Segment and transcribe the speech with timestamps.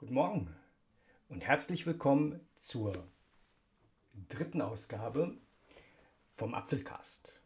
[0.00, 0.56] Guten Morgen
[1.28, 3.06] und herzlich willkommen zur
[4.30, 5.36] dritten Ausgabe
[6.30, 7.38] vom Apfelcast.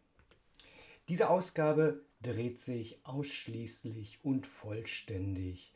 [1.08, 5.72] Diese Ausgabe dreht sich ausschließlich und vollständig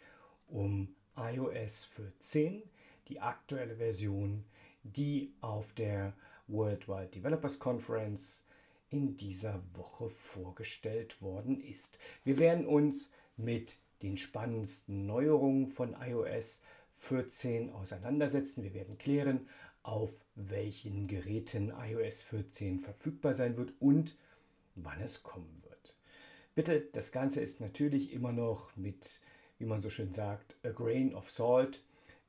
[0.46, 2.62] um iOS 14,
[3.08, 4.44] die aktuelle Version,
[4.84, 6.12] die auf der
[6.46, 8.46] Worldwide Developers Conference
[8.88, 11.98] in dieser Woche vorgestellt worden ist.
[12.22, 16.62] Wir werden uns mit den spannendsten Neuerungen von iOS
[16.94, 18.62] 14 auseinandersetzen.
[18.62, 19.48] Wir werden klären,
[19.82, 24.16] auf welchen Geräten iOS 14 verfügbar sein wird und
[24.74, 25.94] wann es kommen wird.
[26.54, 29.20] Bitte, das Ganze ist natürlich immer noch mit,
[29.58, 31.82] wie man so schön sagt, a grain of salt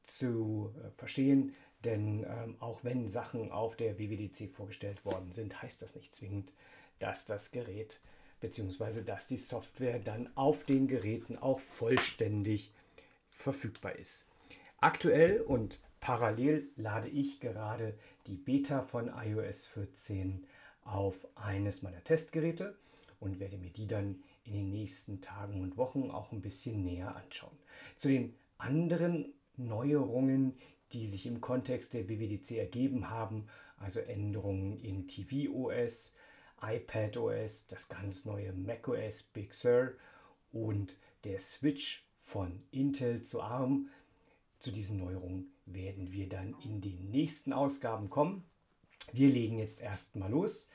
[0.04, 5.82] zu äh, verstehen, denn ähm, auch wenn Sachen auf der WWDC vorgestellt worden sind, heißt
[5.82, 6.52] das nicht zwingend,
[7.00, 8.02] dass das Gerät
[8.40, 12.72] beziehungsweise dass die Software dann auf den Geräten auch vollständig
[13.30, 14.28] verfügbar ist.
[14.80, 17.96] Aktuell und parallel lade ich gerade
[18.28, 20.46] die Beta von iOS 14
[20.84, 22.78] auf eines meiner Testgeräte
[23.20, 27.16] und werde mir die dann in den nächsten Tagen und Wochen auch ein bisschen näher
[27.16, 27.58] anschauen.
[27.96, 30.58] Zu den anderen Neuerungen,
[30.94, 36.16] die sich im Kontext der WWDC ergeben haben, also Änderungen in tvOS,
[36.62, 39.94] iPadOS, das ganz neue macOS Big Sur
[40.52, 43.90] und der Switch von Intel zu ARM.
[44.60, 48.44] Zu diesen Neuerungen werden wir dann in den nächsten Ausgaben kommen.
[49.14, 50.70] Wir legen jetzt erstmal los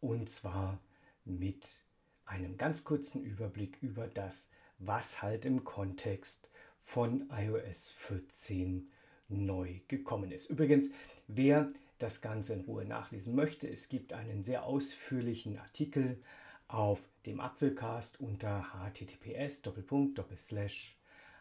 [0.00, 0.80] und zwar
[1.24, 1.82] mit
[2.26, 6.48] einem ganz kurzen Überblick über das, was halt im Kontext
[6.82, 8.90] von iOS 14
[9.28, 10.50] neu gekommen ist.
[10.50, 10.90] Übrigens,
[11.26, 16.22] wer das Ganze in Ruhe nachlesen möchte, es gibt einen sehr ausführlichen Artikel
[16.68, 19.62] auf dem Apfelcast unter https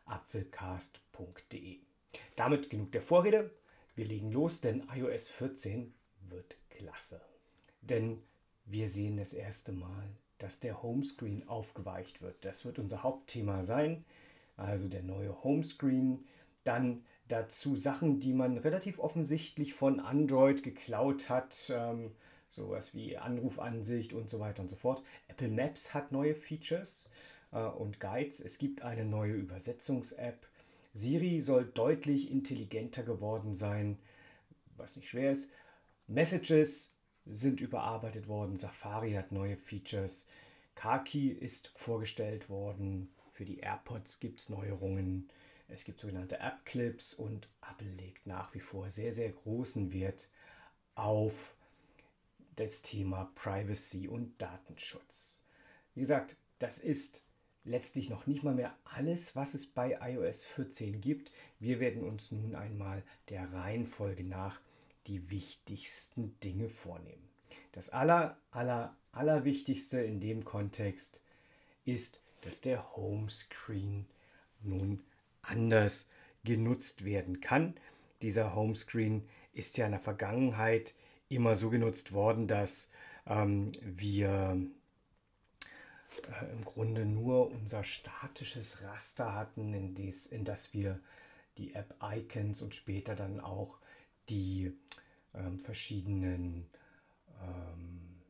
[0.06, 1.78] apfelcast.de.
[2.36, 3.52] Damit genug der Vorrede.
[3.96, 5.94] Wir legen los, denn iOS 14
[6.30, 7.22] wird klasse.
[7.82, 8.22] Denn
[8.66, 12.44] wir sehen das erste Mal, dass der Homescreen aufgeweicht wird.
[12.44, 14.06] Das wird unser Hauptthema sein.
[14.58, 16.26] Also der neue Homescreen.
[16.64, 22.12] Dann Dazu Sachen, die man relativ offensichtlich von Android geklaut hat, ähm,
[22.50, 25.04] sowas wie Anrufansicht und so weiter und so fort.
[25.28, 27.10] Apple Maps hat neue Features
[27.52, 28.40] äh, und Guides.
[28.40, 30.48] Es gibt eine neue Übersetzungs-App.
[30.94, 33.98] Siri soll deutlich intelligenter geworden sein,
[34.78, 35.52] was nicht schwer ist.
[36.08, 36.96] Messages
[37.26, 38.58] sind überarbeitet worden.
[38.58, 40.28] Safari hat neue Features.
[40.76, 43.14] Kaki ist vorgestellt worden.
[43.32, 45.30] Für die AirPods gibt es Neuerungen.
[45.74, 50.30] Es gibt sogenannte App-Clips und Apple legt nach wie vor sehr, sehr großen Wert
[50.94, 51.56] auf
[52.56, 55.42] das Thema Privacy und Datenschutz.
[55.96, 57.26] Wie gesagt, das ist
[57.64, 61.32] letztlich noch nicht mal mehr alles, was es bei iOS 14 gibt.
[61.60, 64.62] Wir werden uns nun einmal der Reihenfolge nach
[65.08, 67.28] die wichtigsten Dinge vornehmen.
[67.72, 71.20] Das aller, aller, allerwichtigste in dem Kontext
[71.84, 74.06] ist, dass der Homescreen
[74.62, 75.04] nun
[75.44, 76.10] anders
[76.44, 77.76] genutzt werden kann.
[78.22, 80.94] Dieser Homescreen ist ja in der Vergangenheit
[81.30, 82.92] immer so genutzt worden, dass
[83.28, 84.58] ähm, wir
[86.28, 91.00] äh, im Grunde nur unser statisches Raster hatten, in, dies, in das wir
[91.58, 93.78] die App-Icons und später dann auch
[94.30, 94.74] die
[95.36, 96.68] ähm, verschiedenen
[97.42, 98.22] ähm,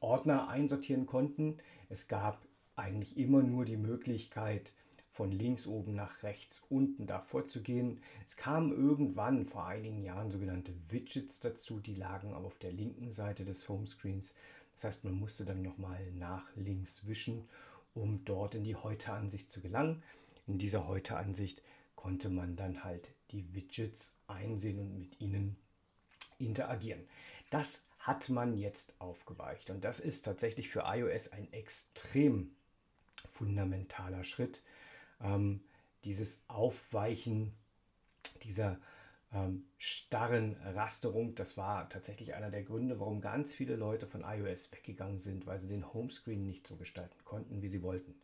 [0.00, 1.58] Ordner einsortieren konnten.
[1.88, 2.42] Es gab
[2.74, 4.74] eigentlich immer nur die Möglichkeit,
[5.12, 8.00] von links oben nach rechts unten da vorzugehen.
[8.24, 13.10] Es kamen irgendwann vor einigen Jahren sogenannte Widgets dazu, die lagen aber auf der linken
[13.10, 14.34] Seite des Homescreens.
[14.74, 17.46] Das heißt, man musste dann nochmal nach links wischen,
[17.94, 20.02] um dort in die Heute-Ansicht zu gelangen.
[20.46, 21.62] In dieser Heute-Ansicht
[21.94, 25.56] konnte man dann halt die Widgets einsehen und mit ihnen
[26.38, 27.06] interagieren.
[27.50, 32.50] Das hat man jetzt aufgeweicht und das ist tatsächlich für iOS ein extrem
[33.26, 34.62] fundamentaler Schritt,
[35.22, 35.62] ähm,
[36.04, 37.52] dieses Aufweichen
[38.42, 38.78] dieser
[39.32, 44.70] ähm, starren Rasterung, das war tatsächlich einer der Gründe, warum ganz viele Leute von iOS
[44.72, 48.14] weggegangen sind, weil sie den Homescreen nicht so gestalten konnten, wie sie wollten.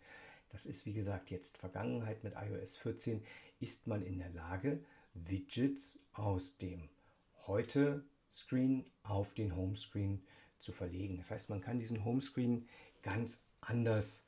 [0.50, 3.23] Das ist wie gesagt jetzt Vergangenheit mit iOS 14
[3.61, 4.81] ist man in der Lage,
[5.14, 6.88] Widgets aus dem
[7.46, 10.23] heute Screen auf den Homescreen
[10.61, 11.17] zu verlegen.
[11.17, 12.69] Das heißt, man kann diesen Homescreen
[13.02, 14.26] ganz anders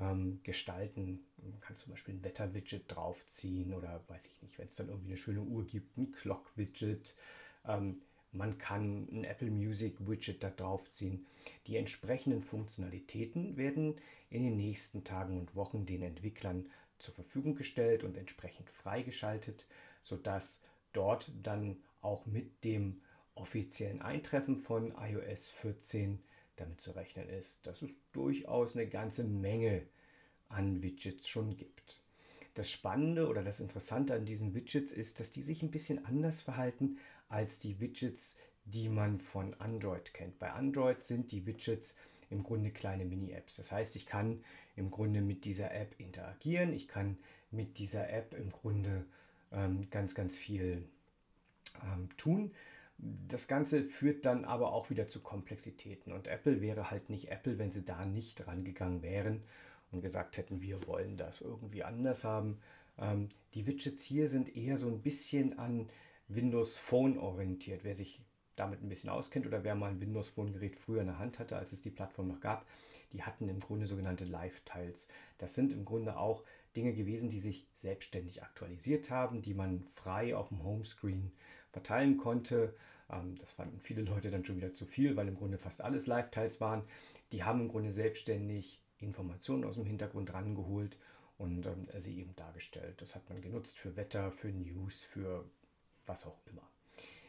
[0.00, 1.26] ähm, gestalten.
[1.42, 5.10] Man kann zum Beispiel ein Wetter-Widget draufziehen oder weiß ich nicht, wenn es dann irgendwie
[5.10, 7.14] eine schöne Uhr gibt, ein Clock-Widget.
[7.66, 8.00] Ähm,
[8.32, 11.26] man kann ein Apple Music Widget da draufziehen.
[11.66, 13.96] Die entsprechenden Funktionalitäten werden
[14.30, 19.66] in den nächsten Tagen und Wochen den Entwicklern zur Verfügung gestellt und entsprechend freigeschaltet,
[20.02, 20.62] sodass
[20.92, 23.02] dort dann auch mit dem
[23.34, 26.22] offiziellen Eintreffen von iOS 14
[26.56, 29.82] damit zu rechnen ist, dass es durchaus eine ganze Menge
[30.52, 32.00] an Widgets schon gibt.
[32.54, 36.42] Das Spannende oder das Interessante an diesen Widgets ist, dass die sich ein bisschen anders
[36.42, 40.38] verhalten als die Widgets, die man von Android kennt.
[40.38, 41.96] Bei Android sind die Widgets
[42.30, 43.56] im Grunde kleine Mini-Apps.
[43.56, 44.44] Das heißt, ich kann
[44.76, 46.72] im Grunde mit dieser App interagieren.
[46.72, 47.16] Ich kann
[47.50, 49.04] mit dieser App im Grunde
[49.50, 50.84] ähm, ganz, ganz viel
[51.82, 52.52] ähm, tun.
[52.98, 56.12] Das Ganze führt dann aber auch wieder zu Komplexitäten.
[56.12, 59.42] Und Apple wäre halt nicht Apple, wenn sie da nicht rangegangen wären
[59.92, 62.58] und gesagt hätten, wir wollen das irgendwie anders haben.
[62.98, 65.88] Ähm, die Widgets hier sind eher so ein bisschen an
[66.28, 67.84] Windows Phone orientiert.
[67.84, 68.22] Wer sich
[68.56, 71.38] damit ein bisschen auskennt oder wer mal ein Windows Phone Gerät früher in der Hand
[71.38, 72.66] hatte, als es die Plattform noch gab,
[73.12, 75.08] die hatten im Grunde sogenannte Live-Tiles.
[75.38, 76.42] Das sind im Grunde auch
[76.76, 81.32] Dinge gewesen, die sich selbstständig aktualisiert haben, die man frei auf dem Homescreen
[81.70, 82.74] verteilen konnte.
[83.10, 86.06] Ähm, das fanden viele Leute dann schon wieder zu viel, weil im Grunde fast alles
[86.06, 86.84] Live-Tiles waren.
[87.32, 90.98] Die haben im Grunde selbstständig Informationen aus dem Hintergrund rangeholt
[91.38, 93.00] und ähm, sie eben dargestellt.
[93.00, 95.44] Das hat man genutzt für Wetter, für News, für
[96.06, 96.62] was auch immer.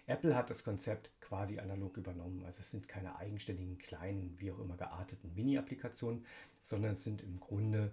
[0.05, 2.43] Apple hat das Konzept quasi analog übernommen.
[2.45, 6.25] Also es sind keine eigenständigen, kleinen, wie auch immer gearteten Mini-Applikationen,
[6.63, 7.91] sondern es sind im Grunde,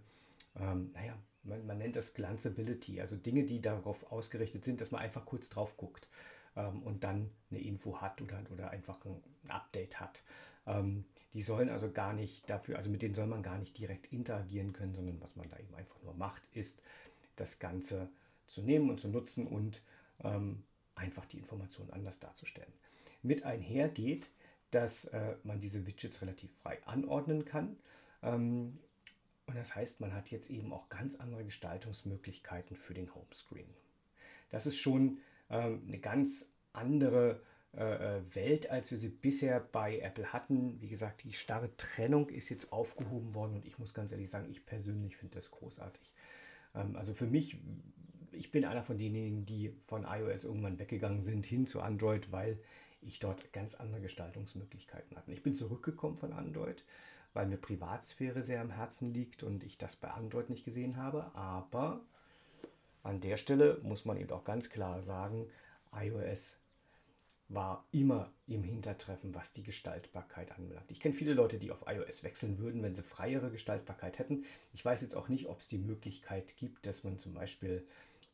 [0.56, 5.00] ähm, naja, man, man, nennt das Glanceability, also Dinge, die darauf ausgerichtet sind, dass man
[5.00, 6.08] einfach kurz drauf guckt
[6.56, 10.22] ähm, und dann eine Info hat oder, oder einfach ein, ein Update hat.
[10.66, 14.12] Ähm, die sollen also gar nicht dafür, also mit denen soll man gar nicht direkt
[14.12, 16.82] interagieren können, sondern was man da eben einfach nur macht, ist
[17.36, 18.08] das Ganze
[18.46, 19.82] zu nehmen und zu nutzen und
[20.24, 22.72] ähm, einfach die Informationen anders darzustellen.
[23.22, 24.30] Mit einher geht,
[24.70, 27.76] dass äh, man diese Widgets relativ frei anordnen kann.
[28.22, 28.78] Ähm,
[29.46, 33.68] und das heißt, man hat jetzt eben auch ganz andere Gestaltungsmöglichkeiten für den Homescreen.
[34.50, 35.18] Das ist schon
[35.48, 37.40] ähm, eine ganz andere
[37.72, 40.80] Welt, als wir sie bisher bei Apple hatten.
[40.80, 44.50] Wie gesagt, die starre Trennung ist jetzt aufgehoben worden und ich muss ganz ehrlich sagen,
[44.50, 46.12] ich persönlich finde das großartig.
[46.74, 47.58] Ähm, also für mich,
[48.32, 52.58] ich bin einer von denjenigen, die von iOS irgendwann weggegangen sind hin zu Android, weil
[53.02, 55.32] ich dort ganz andere Gestaltungsmöglichkeiten hatte.
[55.32, 56.84] Ich bin zurückgekommen von Android,
[57.32, 61.34] weil mir Privatsphäre sehr am Herzen liegt und ich das bei Android nicht gesehen habe.
[61.34, 62.00] Aber
[63.02, 65.46] an der Stelle muss man eben auch ganz klar sagen,
[65.92, 66.59] iOS
[67.50, 70.90] war immer im Hintertreffen, was die Gestaltbarkeit anbelangt.
[70.90, 74.44] Ich kenne viele Leute, die auf iOS wechseln würden, wenn sie freiere Gestaltbarkeit hätten.
[74.72, 77.84] Ich weiß jetzt auch nicht, ob es die Möglichkeit gibt, dass man zum Beispiel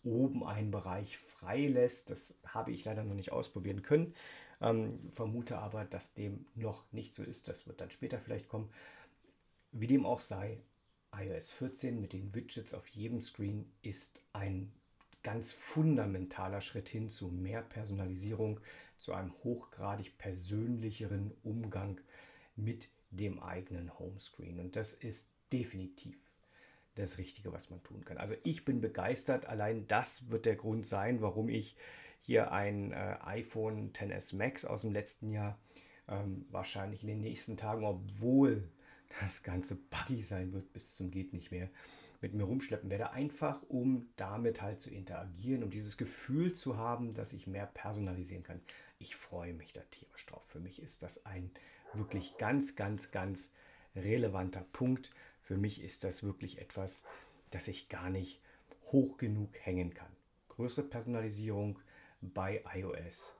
[0.04, 2.10] oben einen Bereich frei lässt.
[2.10, 4.14] Das habe ich leider noch nicht ausprobieren können.
[4.60, 7.48] Ähm, vermute aber, dass dem noch nicht so ist.
[7.48, 8.70] Das wird dann später vielleicht kommen.
[9.72, 10.58] Wie dem auch sei,
[11.14, 14.72] iOS 14 mit den Widgets auf jedem Screen ist ein
[15.22, 18.60] ganz fundamentaler Schritt hin zu mehr Personalisierung,
[18.98, 22.00] zu einem hochgradig persönlicheren Umgang
[22.56, 24.60] mit dem eigenen Homescreen.
[24.60, 26.16] Und das ist definitiv
[26.96, 28.18] das Richtige, was man tun kann.
[28.18, 29.46] Also ich bin begeistert.
[29.46, 31.76] Allein das wird der Grund sein, warum ich
[32.22, 35.58] hier ein äh, iPhone XS Max aus dem letzten Jahr
[36.08, 38.68] ähm, wahrscheinlich in den nächsten Tagen, obwohl
[39.20, 41.68] das Ganze buggy sein wird bis zum geht nicht mehr,
[42.20, 47.14] mit mir rumschleppen werde, einfach um damit halt zu interagieren, um dieses Gefühl zu haben,
[47.14, 48.60] dass ich mehr personalisieren kann.
[48.98, 50.44] Ich freue mich da tierisch drauf.
[50.46, 51.50] Für mich ist das ein
[51.92, 53.52] wirklich ganz, ganz, ganz
[53.94, 55.10] relevanter Punkt.
[55.42, 57.04] Für mich ist das wirklich etwas,
[57.50, 58.40] das ich gar nicht
[58.92, 60.10] hoch genug hängen kann.
[60.48, 61.78] Größere Personalisierung
[62.20, 63.38] bei iOS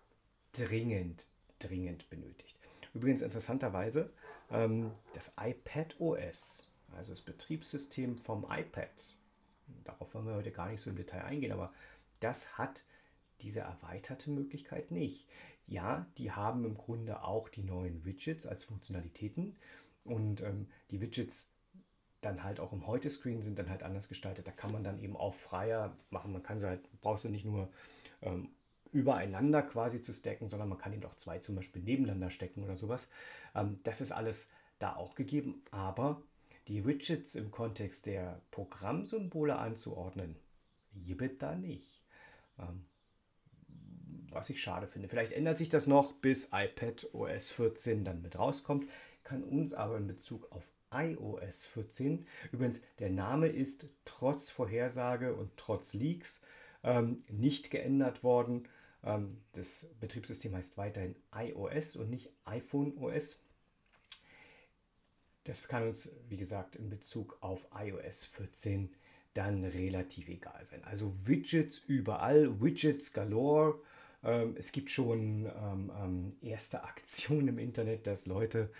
[0.53, 1.27] dringend,
[1.59, 2.57] dringend benötigt.
[2.95, 4.11] Übrigens interessanterweise,
[4.51, 8.91] ähm, das iPad OS, also das Betriebssystem vom iPad,
[9.85, 11.73] darauf wollen wir heute gar nicht so im Detail eingehen, aber
[12.21, 12.85] das hat
[13.41, 15.29] diese erweiterte Möglichkeit nicht.
[15.67, 19.57] Ja, die haben im Grunde auch die neuen Widgets als Funktionalitäten
[20.05, 21.51] und ähm, die Widgets
[22.21, 24.47] dann halt auch im Heute-Screen sind dann halt anders gestaltet.
[24.47, 26.33] Da kann man dann eben auch freier machen.
[26.33, 27.69] Man kann sie halt, brauchst du nicht nur
[28.23, 28.49] ähm,
[28.93, 32.77] übereinander quasi zu stacken, sondern man kann eben auch zwei zum Beispiel nebeneinander stecken oder
[32.77, 33.09] sowas.
[33.55, 36.23] Ähm, das ist alles da auch gegeben, aber
[36.69, 40.37] die Widgets im Kontext der Programmsymbole anzuordnen,
[41.05, 42.03] gibt da nicht.
[42.59, 42.85] Ähm,
[44.31, 45.09] was ich schade finde.
[45.09, 48.89] Vielleicht ändert sich das noch, bis iPad OS 14 dann mit rauskommt,
[49.25, 55.51] kann uns aber in Bezug auf iOS 14, übrigens der Name ist trotz Vorhersage und
[55.57, 56.41] trotz Leaks
[56.85, 58.69] ähm, nicht geändert worden.
[59.05, 63.43] Ähm, das Betriebssystem heißt weiterhin iOS und nicht iPhone OS.
[65.45, 68.93] Das kann uns, wie gesagt, in Bezug auf iOS 14
[69.35, 70.83] dann relativ egal sein.
[70.85, 73.81] Also Widgets überall, Widgets galore.
[74.27, 78.71] Ähm, es gibt schon ähm, ähm, erste Aktionen im Internet, dass Leute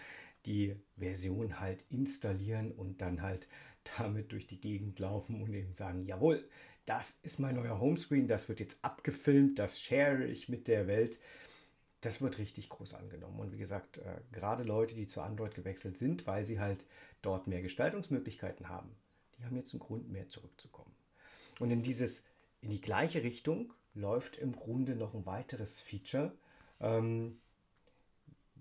[0.45, 3.47] die Version halt installieren und dann halt
[3.99, 6.47] damit durch die Gegend laufen und eben sagen, jawohl,
[6.85, 11.19] das ist mein neuer Homescreen, das wird jetzt abgefilmt, das share ich mit der Welt.
[12.01, 13.41] Das wird richtig groß angenommen.
[13.41, 16.85] Und wie gesagt, äh, gerade Leute, die zu Android gewechselt sind, weil sie halt
[17.23, 18.91] dort mehr Gestaltungsmöglichkeiten haben,
[19.39, 20.95] die haben jetzt einen Grund mehr zurückzukommen.
[21.59, 22.27] Und in dieses,
[22.61, 26.33] in die gleiche Richtung läuft im Grunde noch ein weiteres Feature,
[26.81, 27.37] ähm,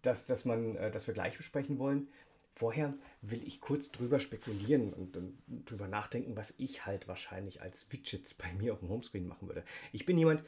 [0.01, 2.08] das, das, man, äh, das wir gleich besprechen wollen.
[2.56, 7.92] Vorher will ich kurz drüber spekulieren und, und drüber nachdenken, was ich halt wahrscheinlich als
[7.92, 9.65] Widgets bei mir auf dem Homescreen machen würde.
[9.92, 10.42] Ich bin jemand,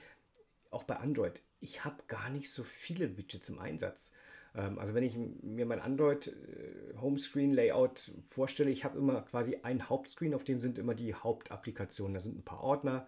[0.71, 4.13] auch bei Android, ich habe gar nicht so viele Widgets im Einsatz.
[4.55, 9.59] Ähm, also wenn ich mir mein Android äh, Homescreen Layout vorstelle, ich habe immer quasi
[9.63, 12.13] ein Hauptscreen, auf dem sind immer die Hauptapplikationen.
[12.13, 13.07] Da sind ein paar Ordner,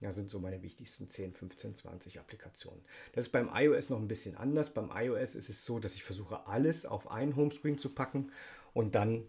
[0.00, 2.84] da sind so meine wichtigsten 10, 15, 20 Applikationen.
[3.12, 4.74] Das ist beim iOS noch ein bisschen anders.
[4.74, 8.30] Beim iOS ist es so, dass ich versuche, alles auf einen Homescreen zu packen
[8.74, 9.26] und dann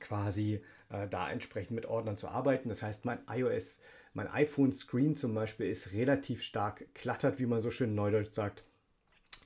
[0.00, 2.68] quasi äh, da entsprechend mit Ordnern zu arbeiten.
[2.68, 3.80] Das heißt, mein iOS,
[4.12, 8.64] mein iPhone-Screen zum Beispiel ist relativ stark klattert, wie man so schön neudeutsch sagt.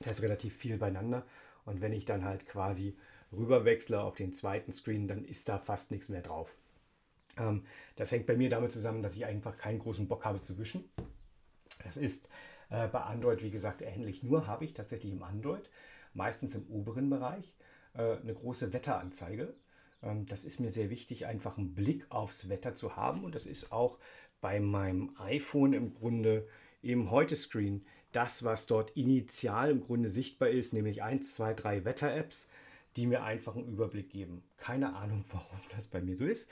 [0.01, 1.25] Da ist relativ viel beieinander.
[1.63, 2.97] Und wenn ich dann halt quasi
[3.31, 6.53] rüberwechsle auf den zweiten Screen, dann ist da fast nichts mehr drauf.
[7.37, 10.57] Ähm, das hängt bei mir damit zusammen, dass ich einfach keinen großen Bock habe zu
[10.57, 10.89] wischen.
[11.83, 12.29] Das ist
[12.69, 14.23] äh, bei Android, wie gesagt, ähnlich.
[14.23, 15.69] Nur habe ich tatsächlich im Android,
[16.13, 17.53] meistens im oberen Bereich,
[17.93, 19.53] äh, eine große Wetteranzeige.
[20.03, 23.23] Ähm, das ist mir sehr wichtig, einfach einen Blick aufs Wetter zu haben.
[23.23, 23.97] Und das ist auch
[24.39, 26.47] bei meinem iPhone im Grunde
[26.81, 32.49] im Heute-Screen das, was dort initial im Grunde sichtbar ist, nämlich 1, 2, 3 Wetter-Apps,
[32.97, 34.43] die mir einfach einen Überblick geben.
[34.57, 36.49] Keine Ahnung, warum das bei mir so ist.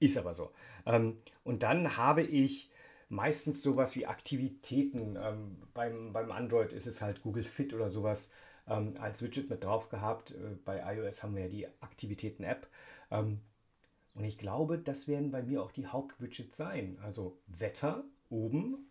[0.00, 0.50] Ist aber so.
[0.86, 2.70] Ähm, und dann habe ich
[3.10, 5.16] meistens sowas wie Aktivitäten.
[5.22, 8.30] Ähm, beim, beim Android ist es halt Google Fit oder sowas
[8.66, 10.32] ähm, als Widget mit drauf gehabt.
[10.32, 12.66] Äh, bei iOS haben wir ja die Aktivitäten-App.
[13.10, 16.96] Und ich glaube, das werden bei mir auch die Hauptwidgets sein.
[17.02, 18.86] Also Wetter oben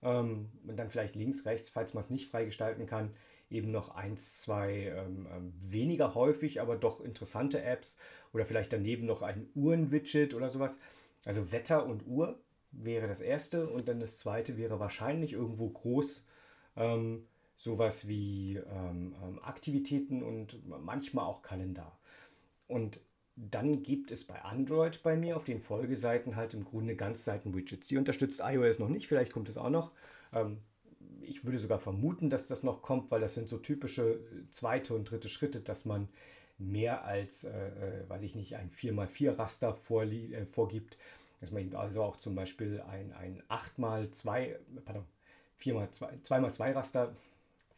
[0.00, 3.16] und dann vielleicht links, rechts, falls man es nicht freigestalten kann,
[3.50, 7.98] eben noch eins, zwei ähm, weniger häufig, aber doch interessante Apps
[8.34, 10.78] oder vielleicht daneben noch ein Uhren-Widget oder sowas.
[11.24, 12.38] Also Wetter und Uhr
[12.72, 16.26] wäre das erste und dann das zweite wäre wahrscheinlich irgendwo groß
[16.76, 17.26] ähm,
[17.56, 21.98] sowas wie ähm, ähm, Aktivitäten und manchmal auch Kalendar.
[22.66, 23.00] Und
[23.36, 27.88] dann gibt es bei Android bei mir auf den Folgeseiten halt im Grunde Ganzseiten-Widgets.
[27.88, 29.92] Die unterstützt iOS noch nicht, vielleicht kommt es auch noch.
[30.32, 30.58] Ähm,
[31.22, 35.10] ich würde sogar vermuten, dass das noch kommt, weil das sind so typische zweite und
[35.10, 36.08] dritte Schritte, dass man
[36.58, 40.96] mehr als, äh, äh weiß ich nicht, ein 4x4 Raster äh, vorgibt,
[41.40, 45.04] dass man also auch zum Beispiel ein, ein 8x2, pardon,
[45.60, 47.16] 4x2, 2x2 Raster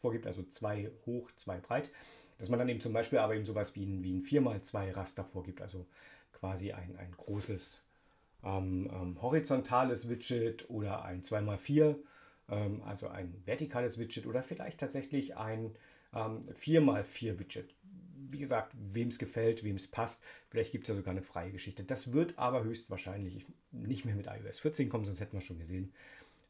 [0.01, 1.89] vorgibt, also 2 hoch, 2 breit,
[2.37, 5.23] dass man dann eben zum Beispiel aber eben sowas wie ein, wie ein 4x2 Raster
[5.23, 5.85] vorgibt, also
[6.33, 7.83] quasi ein, ein großes
[8.43, 11.95] ähm, ähm, horizontales Widget oder ein 2x4
[12.49, 15.75] ähm, also ein vertikales Widget oder vielleicht tatsächlich ein
[16.13, 17.73] ähm, 4x4 Widget.
[18.29, 20.23] Wie gesagt, wem es gefällt, wem es passt.
[20.49, 21.83] Vielleicht gibt es ja sogar eine freie Geschichte.
[21.83, 25.93] Das wird aber höchstwahrscheinlich nicht mehr mit iOS 14 kommen, sonst hätten wir schon gesehen.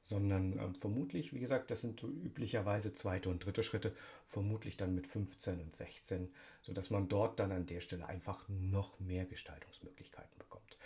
[0.01, 3.93] Sondern ähm, vermutlich, wie gesagt, das sind so üblicherweise zweite und dritte Schritte,
[4.25, 6.29] vermutlich dann mit 15 und 16,
[6.61, 10.77] sodass man dort dann an der Stelle einfach noch mehr Gestaltungsmöglichkeiten bekommt.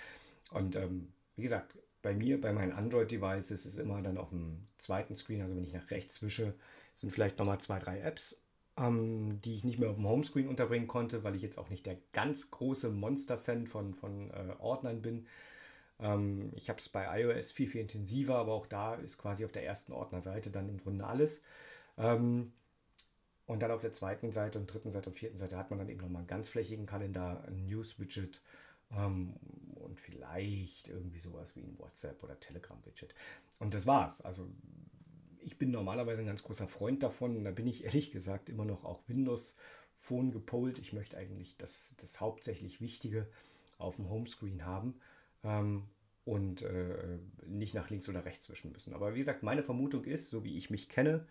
[0.49, 4.67] Und ähm, wie gesagt, bei mir, bei meinen Android-Devices ist es immer dann auf dem
[4.77, 6.53] zweiten Screen, also wenn ich nach rechts wische,
[6.95, 8.41] sind vielleicht nochmal zwei, drei Apps,
[8.77, 11.85] ähm, die ich nicht mehr auf dem Homescreen unterbringen konnte, weil ich jetzt auch nicht
[11.85, 15.27] der ganz große Monster-Fan von, von äh, Ordnern bin.
[15.99, 19.51] Ähm, ich habe es bei iOS viel, viel intensiver, aber auch da ist quasi auf
[19.51, 21.43] der ersten Ordnerseite dann im Grunde alles.
[21.97, 22.53] Ähm,
[23.45, 25.89] und dann auf der zweiten Seite und dritten Seite und vierten Seite hat man dann
[25.89, 28.41] eben nochmal einen ganzflächigen Kalender, ein News-Widget
[28.95, 29.33] ähm,
[29.75, 33.13] und vielleicht irgendwie sowas wie ein WhatsApp oder Telegram-Widget.
[33.59, 34.21] Und das war's.
[34.21, 34.47] Also
[35.43, 37.43] ich bin normalerweise ein ganz großer Freund davon.
[37.43, 39.57] Da bin ich ehrlich gesagt immer noch auch Windows
[39.95, 40.79] Phone gepolt.
[40.79, 43.27] Ich möchte eigentlich das, das hauptsächlich Wichtige
[43.77, 44.99] auf dem Homescreen haben
[45.43, 45.83] ähm,
[46.25, 48.93] und äh, nicht nach links oder rechts wischen müssen.
[48.93, 51.25] Aber wie gesagt, meine Vermutung ist, so wie ich mich kenne,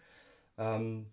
[0.59, 1.07] ähm,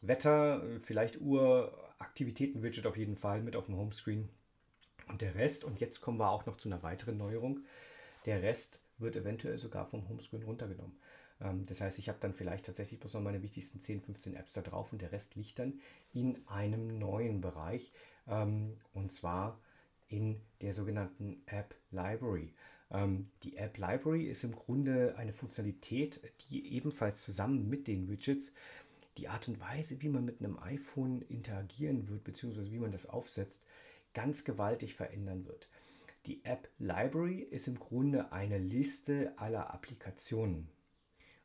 [0.00, 4.28] Wetter, vielleicht Uhr, Aktivitäten-Widget auf jeden Fall mit auf dem Homescreen.
[5.08, 7.60] Und der Rest, und jetzt kommen wir auch noch zu einer weiteren Neuerung,
[8.26, 10.96] der Rest wird eventuell sogar vom Homescreen runtergenommen.
[11.40, 14.52] Ähm, das heißt, ich habe dann vielleicht tatsächlich bloß noch meine wichtigsten 10, 15 Apps
[14.52, 15.80] da drauf und der Rest liegt dann
[16.12, 17.92] in einem neuen Bereich
[18.28, 19.58] ähm, und zwar
[20.08, 22.52] in der sogenannten App Library.
[22.90, 28.52] Ähm, die App Library ist im Grunde eine Funktionalität, die ebenfalls zusammen mit den Widgets
[29.16, 33.06] die Art und Weise, wie man mit einem iPhone interagieren wird, beziehungsweise wie man das
[33.06, 33.64] aufsetzt,
[34.14, 35.68] ganz gewaltig verändern wird.
[36.26, 40.68] Die App Library ist im Grunde eine Liste aller Applikationen.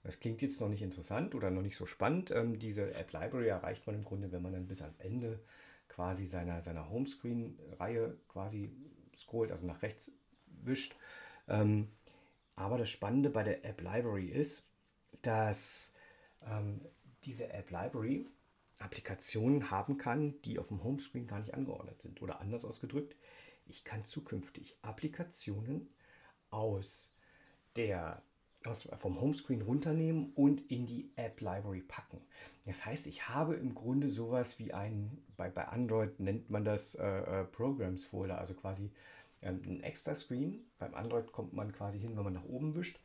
[0.04, 2.32] Das klingt jetzt noch nicht interessant oder noch nicht so spannend.
[2.32, 5.40] Ähm, diese App Library erreicht man im Grunde, wenn man dann bis ans Ende
[5.88, 8.72] quasi seiner, seiner Homescreen-Reihe quasi
[9.16, 10.12] scrollt, also nach rechts
[10.64, 10.96] wischt.
[11.48, 11.90] Ähm,
[12.56, 14.68] aber das Spannende bei der App Library ist,
[15.22, 15.94] dass
[16.46, 16.82] ähm,
[17.24, 18.28] diese App Library
[18.80, 22.22] Applikationen haben kann, die auf dem Homescreen gar nicht angeordnet sind.
[22.22, 23.16] Oder anders ausgedrückt,
[23.68, 25.90] ich kann zukünftig Applikationen
[26.50, 27.16] aus
[27.76, 28.24] der
[28.68, 32.22] aus, vom Homescreen runternehmen und in die App Library packen.
[32.66, 36.96] Das heißt, ich habe im Grunde sowas wie ein, bei, bei Android nennt man das
[36.96, 38.92] äh, äh, Programs Folder, also quasi
[39.42, 40.62] ähm, ein extra Screen.
[40.80, 43.00] Beim Android kommt man quasi hin, wenn man nach oben wischt.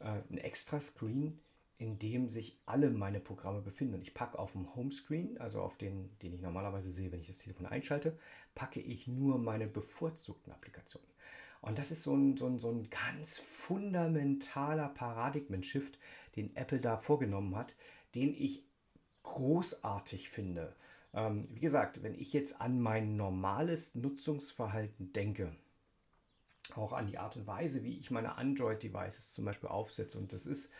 [0.00, 1.38] Äh, ein extra Screen,
[1.78, 3.94] in dem sich alle meine Programme befinden.
[3.94, 7.26] Und ich packe auf dem Homescreen, also auf den, den ich normalerweise sehe, wenn ich
[7.26, 8.16] das Telefon einschalte,
[8.54, 11.13] packe ich nur meine bevorzugten Applikationen.
[11.64, 15.98] Und das ist so ein, so ein, so ein ganz fundamentaler Paradigmen-Shift,
[16.36, 17.74] den Apple da vorgenommen hat,
[18.14, 18.62] den ich
[19.22, 20.76] großartig finde.
[21.14, 25.56] Ähm, wie gesagt, wenn ich jetzt an mein normales Nutzungsverhalten denke,
[26.74, 30.44] auch an die Art und Weise, wie ich meine Android-Devices zum Beispiel aufsetze, und das
[30.44, 30.70] ist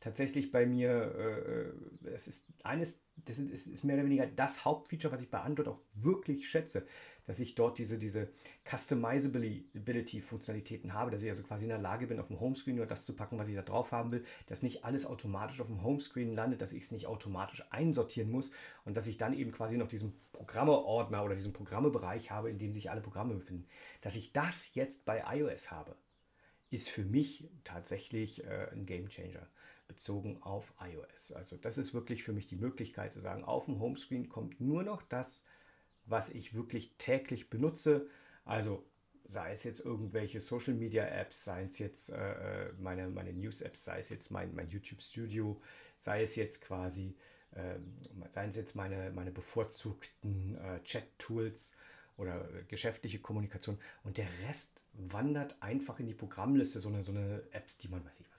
[0.00, 1.72] tatsächlich bei mir,
[2.04, 5.68] äh, es ist eines, das ist, mehr oder weniger das Hauptfeature, was ich bei Android
[5.68, 6.86] auch wirklich schätze
[7.30, 8.28] dass ich dort diese, diese
[8.68, 13.04] Customizability-Funktionalitäten habe, dass ich also quasi in der Lage bin, auf dem Homescreen nur das
[13.04, 16.34] zu packen, was ich da drauf haben will, dass nicht alles automatisch auf dem Homescreen
[16.34, 18.50] landet, dass ich es nicht automatisch einsortieren muss
[18.84, 22.74] und dass ich dann eben quasi noch diesen Programme-Ordner oder diesen Programmebereich habe, in dem
[22.74, 23.68] sich alle Programme befinden.
[24.00, 25.94] Dass ich das jetzt bei iOS habe,
[26.70, 29.46] ist für mich tatsächlich äh, ein Game Changer
[29.90, 31.32] bezogen auf iOS.
[31.32, 34.84] Also das ist wirklich für mich die Möglichkeit zu sagen, auf dem Homescreen kommt nur
[34.84, 35.44] noch das,
[36.06, 38.06] was ich wirklich täglich benutze.
[38.44, 38.84] Also
[39.28, 43.62] sei es jetzt irgendwelche Social Media Apps, sei es jetzt äh, äh, meine, meine News
[43.62, 45.60] Apps, sei es jetzt mein, mein YouTube Studio,
[45.98, 47.16] sei es jetzt quasi,
[47.52, 47.78] äh,
[48.28, 51.74] seien es jetzt meine, meine bevorzugten äh, Chat-Tools
[52.16, 57.12] oder äh, geschäftliche Kommunikation und der Rest wandert einfach in die Programmliste, so eine, so
[57.12, 58.29] eine Apps, die man, weiß ich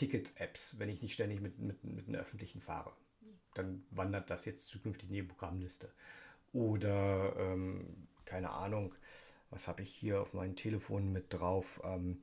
[0.00, 2.90] Tickets-Apps, wenn ich nicht ständig mit, mit, mit einem öffentlichen fahre.
[3.52, 5.90] Dann wandert das jetzt zukünftig in die Programmliste.
[6.54, 8.94] Oder, ähm, keine Ahnung,
[9.50, 11.82] was habe ich hier auf meinem Telefon mit drauf?
[11.84, 12.22] Ähm,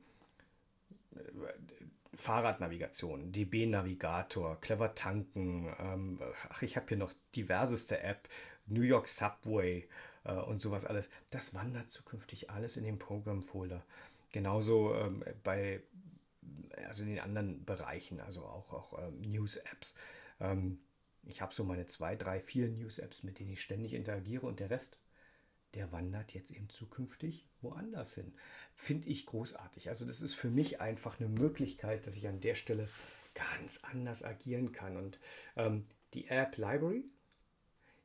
[2.16, 8.28] Fahrradnavigation, DB-Navigator, Clever Tanken, ähm, ach, ich habe hier noch diverseste App,
[8.66, 9.88] New York Subway
[10.24, 11.08] äh, und sowas alles.
[11.30, 13.84] Das wandert zukünftig alles in den Programm-Folder.
[14.32, 15.80] Genauso ähm, bei,
[16.86, 19.94] also in den anderen Bereichen, also auch, auch ähm, News-Apps.
[20.40, 20.78] Ähm,
[21.24, 24.70] ich habe so meine zwei, drei, vier News-Apps, mit denen ich ständig interagiere und der
[24.70, 24.98] Rest,
[25.74, 28.32] der wandert jetzt eben zukünftig woanders hin.
[28.74, 29.88] Finde ich großartig.
[29.88, 32.88] Also das ist für mich einfach eine Möglichkeit, dass ich an der Stelle
[33.34, 34.96] ganz anders agieren kann.
[34.96, 35.20] Und
[35.56, 37.04] ähm, die App Library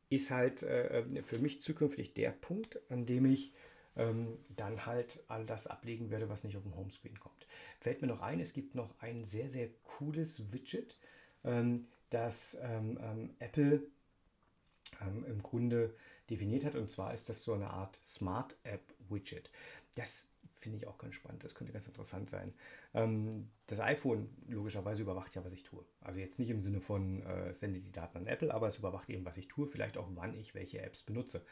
[0.10, 3.54] ist halt äh, für mich zukünftig der Punkt, an dem ich
[3.96, 7.48] ähm, dann halt all das ablegen werde, was nicht auf dem Homescreen kommt.
[7.80, 10.98] Fällt mir noch ein, es gibt noch ein sehr, sehr cooles Widget.
[11.44, 13.82] Ähm, das ähm, ähm, Apple
[15.02, 15.94] ähm, im Grunde
[16.30, 16.76] definiert hat.
[16.76, 19.50] Und zwar ist das so eine Art Smart App Widget.
[19.96, 20.30] Das
[20.64, 21.44] finde ich auch ganz spannend.
[21.44, 22.54] Das könnte ganz interessant sein.
[22.94, 25.84] Ähm, das iPhone logischerweise überwacht ja, was ich tue.
[26.02, 29.10] Also jetzt nicht im Sinne von äh, sende die Daten an Apple, aber es überwacht
[29.10, 31.46] eben, was ich tue, vielleicht auch wann ich welche Apps benutze.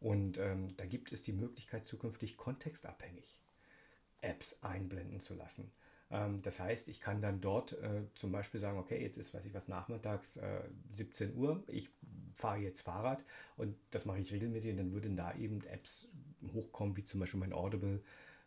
[0.00, 3.40] Und ähm, da gibt es die Möglichkeit, zukünftig kontextabhängig
[4.20, 5.70] Apps einblenden zu lassen.
[6.10, 9.44] Ähm, das heißt, ich kann dann dort äh, zum Beispiel sagen, okay, jetzt ist, weiß
[9.44, 10.62] ich was, nachmittags äh,
[10.94, 11.88] 17 Uhr, ich
[12.36, 13.22] fahre jetzt Fahrrad
[13.56, 16.08] und das mache ich regelmäßig und dann würden da eben Apps
[16.54, 18.00] hochkommen, wie zum Beispiel mein Audible,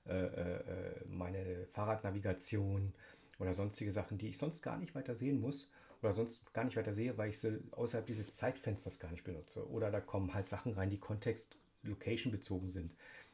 [0.08, 2.94] äh, äh, äh, meine Fahrradnavigation
[3.38, 5.68] oder sonstige Sachen, die ich sonst gar nicht weiter sehen muss
[6.02, 9.70] oder sonst gar nicht weiter sehe, weil ich sie außerhalb dieses Zeitfensters gar nicht benutze.
[9.70, 12.92] Oder da kommen halt Sachen rein, die Kontext, Location bezogen sind.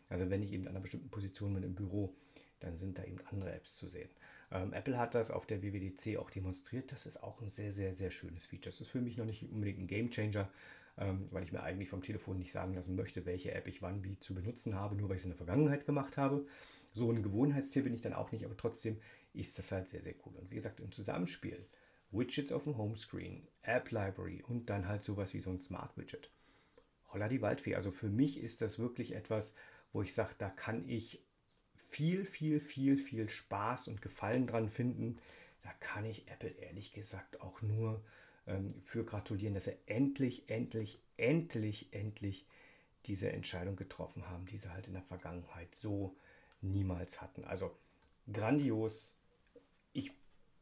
[0.10, 2.14] Also wenn ich eben an einer bestimmten Position bin im Büro,
[2.60, 4.10] dann sind da eben andere Apps zu sehen.
[4.52, 6.92] Ähm, Apple hat das auf der WWDC auch demonstriert.
[6.92, 8.72] Das ist auch ein sehr, sehr, sehr schönes Feature.
[8.72, 10.50] Das ist für mich noch nicht unbedingt ein Game Changer,
[10.98, 14.04] ähm, weil ich mir eigentlich vom Telefon nicht sagen lassen möchte, welche App ich wann
[14.04, 16.46] wie zu benutzen habe, nur weil ich es in der Vergangenheit gemacht habe.
[16.94, 18.98] So ein Gewohnheitstier bin ich dann auch nicht, aber trotzdem
[19.34, 20.34] ist das halt sehr, sehr cool.
[20.36, 21.66] Und wie gesagt, im Zusammenspiel
[22.18, 26.30] Widgets auf dem Homescreen, App Library und dann halt sowas wie so ein Smart Widget.
[27.14, 27.76] Holla die Waldfee.
[27.76, 29.54] Also für mich ist das wirklich etwas,
[29.94, 31.24] wo ich sage, da kann ich
[31.76, 35.20] viel, viel, viel, viel Spaß und Gefallen dran finden.
[35.64, 38.04] Da kann ich Apple ehrlich gesagt auch nur
[38.46, 42.48] ähm, für gratulieren, dass sie endlich, endlich, endlich, endlich
[43.06, 46.16] diese Entscheidung getroffen haben, die sie halt in der Vergangenheit so
[46.62, 47.46] niemals hatten.
[47.46, 47.78] Also
[48.32, 49.17] grandios.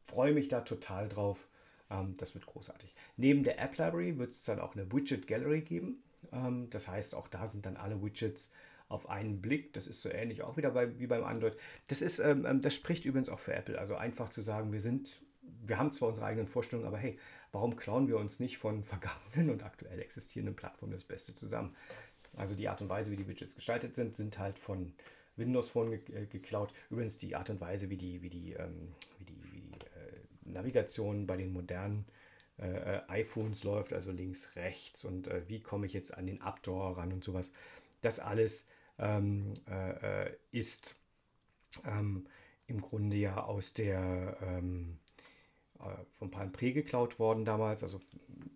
[0.06, 1.38] Freue mich da total drauf.
[1.90, 2.94] Ähm, das wird großartig.
[3.16, 6.02] Neben der App Library wird es dann auch eine Widget Gallery geben.
[6.32, 8.52] Ähm, das heißt, auch da sind dann alle Widgets
[8.88, 9.72] auf einen Blick.
[9.72, 11.56] Das ist so ähnlich auch wieder bei, wie beim Android.
[11.88, 13.78] Das ist, ähm, das spricht übrigens auch für Apple.
[13.78, 15.10] Also einfach zu sagen, wir sind,
[15.64, 17.18] wir haben zwar unsere eigenen Vorstellungen, aber hey,
[17.52, 21.74] warum klauen wir uns nicht von vergangenen und aktuell existierenden Plattformen das Beste zusammen?
[22.36, 24.92] Also die Art und Weise, wie die Widgets gestaltet sind, sind halt von
[25.36, 26.72] Windows Phone äh, geklaut.
[26.90, 28.56] Übrigens die Art und Weise, wie die, wie die,
[29.18, 29.55] wie die,
[30.52, 32.06] Navigation bei den modernen
[32.58, 36.40] äh, äh iPhones läuft, also links, rechts und äh, wie komme ich jetzt an den
[36.40, 37.52] Updoor ran und sowas.
[38.02, 40.96] Das alles ähm, äh, ist
[41.84, 42.26] ähm,
[42.66, 44.98] im Grunde ja aus der ähm,
[46.18, 48.00] von Palm Pre geklaut worden damals, also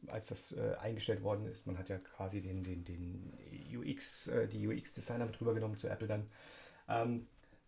[0.07, 1.67] als das äh, eingestellt worden ist.
[1.67, 3.33] Man hat ja quasi den, den, den
[3.77, 6.31] UX, äh, die UX-Designer mit rübergenommen zu Apple dann.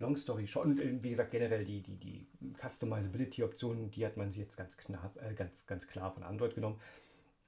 [0.03, 2.27] Ähm, Long Story short, und äh, wie gesagt, generell die, die, die
[2.61, 6.81] Customizability-Optionen, die hat man jetzt ganz, knapp, äh, ganz, ganz klar von Android genommen.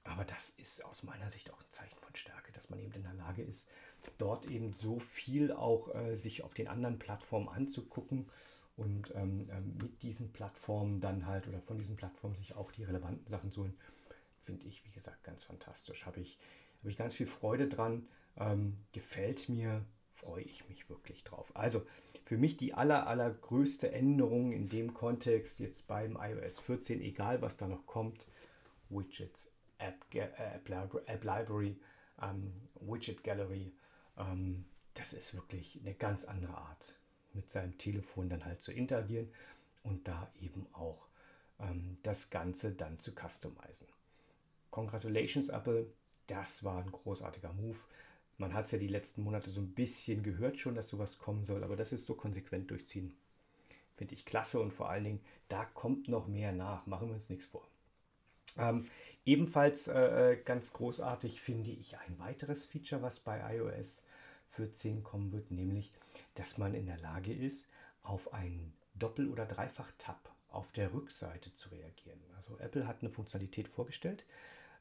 [0.05, 3.03] Aber das ist aus meiner Sicht auch ein Zeichen von Stärke, dass man eben in
[3.03, 3.71] der Lage ist,
[4.19, 8.29] dort eben so viel auch äh, sich auf den anderen Plattformen anzugucken
[8.77, 12.85] und ähm, ähm, mit diesen Plattformen dann halt oder von diesen Plattformen sich auch die
[12.85, 13.79] relevanten Sachen zu holen,
[14.43, 16.05] finde ich, wie gesagt, ganz fantastisch.
[16.05, 16.39] Habe ich,
[16.83, 19.87] hab ich ganz viel Freude dran, ähm, gefällt mir,
[20.25, 21.51] freue ich mich wirklich drauf.
[21.55, 21.87] Also
[22.25, 27.57] für mich die aller, allergrößte Änderung in dem Kontext jetzt beim iOS 14, egal was
[27.57, 28.27] da noch kommt,
[28.89, 30.71] Widgets, App, äh, App,
[31.07, 31.77] App Library
[32.23, 33.73] ähm, Widget Gallery,
[34.17, 36.95] ähm, das ist wirklich eine ganz andere Art,
[37.33, 39.29] mit seinem Telefon dann halt zu interagieren
[39.83, 41.07] und da eben auch
[41.61, 43.89] ähm, das Ganze dann zu customizen.
[44.71, 45.87] Congratulations Apple,
[46.27, 47.79] das war ein großartiger Move
[48.39, 51.45] man hat es ja die letzten Monate so ein bisschen gehört schon, dass sowas kommen
[51.45, 53.17] soll, aber das ist so konsequent durchziehen.
[53.97, 57.31] Finde ich klasse und vor allen Dingen, da kommt noch mehr nach, machen wir uns
[57.31, 57.67] nichts vor.
[58.59, 58.89] Ähm,
[59.25, 64.07] ebenfalls äh, äh ganz großartig finde ich ein weiteres Feature, was bei iOS
[64.51, 65.93] 14 kommen wird, nämlich,
[66.35, 67.71] dass man in der Lage ist,
[68.03, 72.21] auf einen Doppel- oder Dreifach-Tab auf der Rückseite zu reagieren.
[72.37, 74.25] Also Apple hat eine Funktionalität vorgestellt,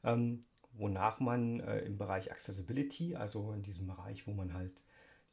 [0.04, 0.44] ähm,
[0.76, 4.72] wonach man äh, im Bereich Accessibility, also in diesem Bereich, wo man halt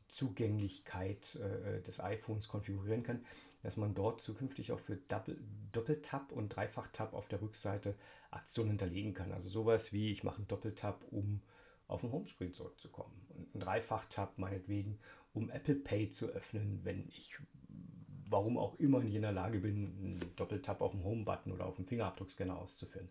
[0.02, 3.26] die Zugänglichkeit äh, des iPhones konfigurieren kann,
[3.64, 5.38] dass man dort zukünftig auch für Double,
[5.72, 7.96] Doppeltap und Dreifach-Tap auf der Rückseite
[8.32, 9.32] Aktionen hinterlegen kann.
[9.32, 11.42] Also sowas wie, ich mache einen Doppeltap, um
[11.88, 13.14] auf den Homescreen zurückzukommen.
[13.30, 15.00] Und einen Dreifach-Tap meinetwegen,
[15.34, 17.38] um Apple Pay zu öffnen, wenn ich,
[18.30, 21.76] warum auch immer, nicht in der Lage bin, einen Doppeltap auf dem Home-Button oder auf
[21.76, 23.10] dem Fingerabdruckscanner auszuführen.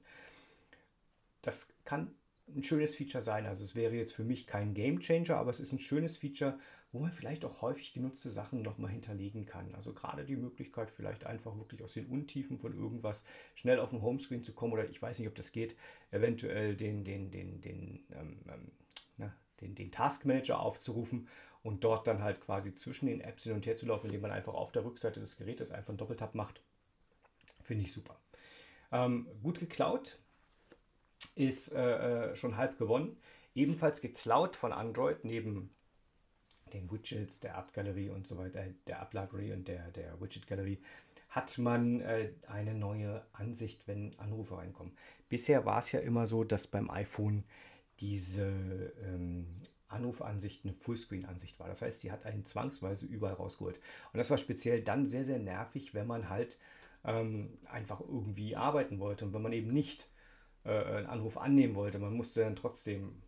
[1.43, 2.15] Das kann
[2.57, 3.47] ein schönes Feature sein.
[3.47, 6.59] Also es wäre jetzt für mich kein Game Changer, aber es ist ein schönes Feature,
[6.93, 9.75] wo man vielleicht auch häufig genutzte Sachen nochmal hinterlegen kann.
[9.75, 14.03] Also gerade die Möglichkeit, vielleicht einfach wirklich aus den Untiefen von irgendwas schnell auf dem
[14.03, 15.77] Homescreen zu kommen oder ich weiß nicht, ob das geht,
[16.11, 18.73] eventuell den, den, den, den, ähm, ähm,
[19.19, 21.29] na, den, den Task Manager aufzurufen
[21.63, 24.33] und dort dann halt quasi zwischen den Apps hin und her zu laufen, indem man
[24.33, 26.61] einfach auf der Rückseite des Gerätes einfach einen Doppeltap macht.
[27.63, 28.19] Finde ich super.
[28.91, 30.19] Ähm, gut geklaut,
[31.35, 33.17] ist äh, äh, schon halb gewonnen.
[33.55, 35.71] Ebenfalls geklaut von Android, neben
[36.73, 40.79] den Widgets, der App-Galerie und so weiter, der App-Library und der, der Widget-Galerie,
[41.29, 44.93] hat man äh, eine neue Ansicht, wenn Anrufe reinkommen.
[45.29, 47.45] Bisher war es ja immer so, dass beim iPhone
[48.01, 48.47] diese
[49.05, 49.47] ähm,
[49.89, 51.69] Anrufansicht eine Fullscreen-Ansicht war.
[51.69, 53.77] Das heißt, die hat einen zwangsweise überall rausgeholt.
[54.13, 56.59] Und das war speziell dann sehr, sehr nervig, wenn man halt
[57.05, 60.09] ähm, einfach irgendwie arbeiten wollte und wenn man eben nicht
[60.65, 61.99] äh, einen Anruf annehmen wollte.
[61.99, 63.23] Man musste dann trotzdem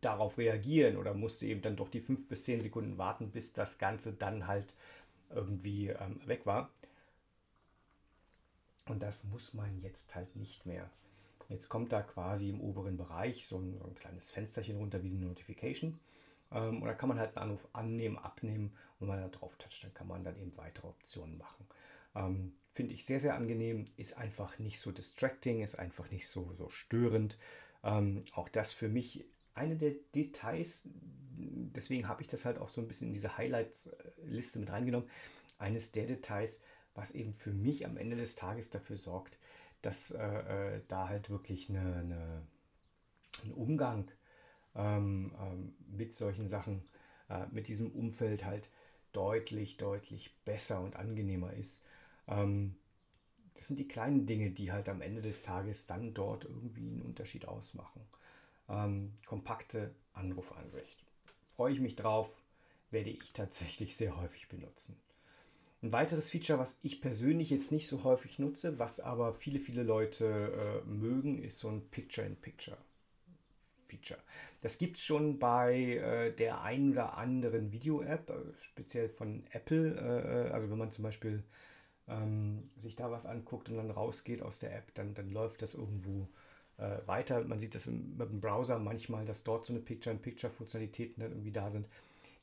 [0.00, 3.78] darauf reagieren oder musste eben dann doch die fünf bis zehn Sekunden warten, bis das
[3.78, 4.74] Ganze dann halt
[5.30, 6.70] irgendwie ähm, weg war.
[8.86, 10.90] Und das muss man jetzt halt nicht mehr.
[11.48, 15.08] Jetzt kommt da quasi im oberen Bereich so ein, so ein kleines Fensterchen runter wie
[15.08, 15.98] eine Notification.
[16.52, 19.56] Ähm, und da kann man halt einen Anruf annehmen, abnehmen und wenn man da drauf
[19.56, 21.66] toucht, dann kann man dann eben weitere Optionen machen.
[22.14, 26.52] Ähm, Finde ich sehr, sehr angenehm, ist einfach nicht so distracting, ist einfach nicht so,
[26.54, 27.38] so störend.
[27.84, 29.24] Ähm, auch das für mich
[29.54, 30.88] eine der Details,
[31.36, 35.08] deswegen habe ich das halt auch so ein bisschen in diese Highlights-Liste mit reingenommen.
[35.58, 39.38] Eines der Details, was eben für mich am Ende des Tages dafür sorgt,
[39.82, 42.42] dass äh, äh da halt wirklich eine, eine,
[43.44, 44.10] ein Umgang
[44.74, 46.82] ähm, ähm, mit solchen Sachen,
[47.28, 48.68] äh, mit diesem Umfeld halt
[49.12, 51.84] deutlich, deutlich besser und angenehmer ist.
[52.28, 52.76] Ähm,
[53.54, 57.02] das sind die kleinen Dinge, die halt am Ende des Tages dann dort irgendwie einen
[57.02, 58.02] Unterschied ausmachen.
[58.68, 61.04] Ähm, kompakte Anrufansicht.
[61.54, 62.42] Freue ich mich drauf,
[62.90, 64.96] werde ich tatsächlich sehr häufig benutzen.
[65.82, 69.82] Ein weiteres Feature, was ich persönlich jetzt nicht so häufig nutze, was aber viele, viele
[69.82, 72.78] Leute äh, mögen, ist so ein Picture-in-Picture.
[73.86, 74.20] Feature.
[74.62, 79.94] Das gibt es schon bei äh, der ein oder anderen Video-App, äh, speziell von Apple.
[79.94, 81.44] Äh, äh, also wenn man zum Beispiel
[82.08, 85.74] ähm, sich da was anguckt und dann rausgeht aus der App, dann, dann läuft das
[85.74, 86.28] irgendwo
[86.78, 87.42] äh, weiter.
[87.44, 91.52] Man sieht das im, mit dem Browser manchmal, dass dort so eine Picture-in-Picture-Funktionalitäten dann irgendwie
[91.52, 91.86] da sind.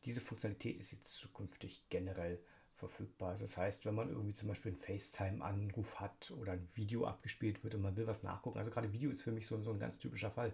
[0.05, 2.39] Diese Funktionalität ist jetzt zukünftig generell
[2.75, 3.29] verfügbar.
[3.29, 7.63] Also das heißt, wenn man irgendwie zum Beispiel einen FaceTime-Anruf hat oder ein Video abgespielt
[7.63, 8.57] wird und man will was nachgucken.
[8.57, 10.51] Also gerade Video ist für mich so, so ein ganz typischer Fall.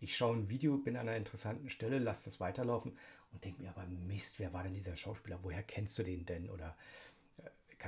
[0.00, 2.92] Ich schaue ein Video, bin an einer interessanten Stelle, lasse das weiterlaufen
[3.32, 5.38] und denke mir aber, Mist, wer war denn dieser Schauspieler?
[5.42, 6.50] Woher kennst du den denn?
[6.50, 6.76] Oder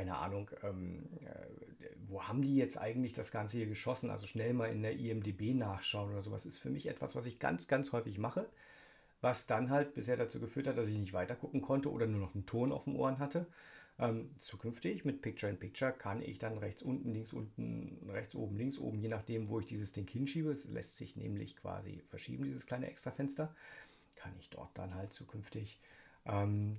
[0.03, 4.11] keine Ahnung, ähm, äh, wo haben die jetzt eigentlich das Ganze hier geschossen?
[4.11, 7.39] Also schnell mal in der IMDB nachschauen oder sowas ist für mich etwas, was ich
[7.39, 8.47] ganz, ganz häufig mache
[9.23, 12.21] was dann halt bisher dazu geführt hat, dass ich nicht weiter gucken konnte oder nur
[12.21, 13.47] noch einen Ton auf dem Ohren hatte.
[13.99, 18.57] Ähm, zukünftig mit Picture in Picture kann ich dann rechts unten, links unten, rechts oben,
[18.57, 22.45] links oben, je nachdem, wo ich dieses Ding hinschiebe, es lässt sich nämlich quasi verschieben,
[22.45, 23.55] dieses kleine Extrafenster,
[24.17, 25.81] kann ich dort dann halt zukünftig
[26.27, 26.79] ähm,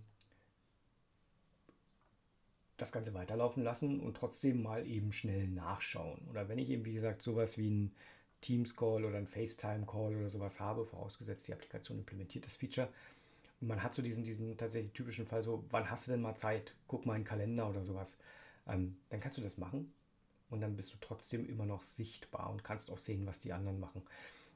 [2.77, 6.21] das Ganze weiterlaufen lassen und trotzdem mal eben schnell nachschauen.
[6.29, 7.95] Oder wenn ich eben, wie gesagt, sowas wie ein
[8.41, 12.89] Teams-Call oder ein FaceTime-Call oder sowas habe, vorausgesetzt die Applikation implementiert das Feature,
[13.61, 16.35] und man hat so diesen, diesen tatsächlich typischen Fall, so, wann hast du denn mal
[16.35, 16.75] Zeit?
[16.85, 18.17] Guck mal in den Kalender oder sowas.
[18.67, 19.93] Ähm, dann kannst du das machen
[20.49, 23.79] und dann bist du trotzdem immer noch sichtbar und kannst auch sehen, was die anderen
[23.79, 24.01] machen.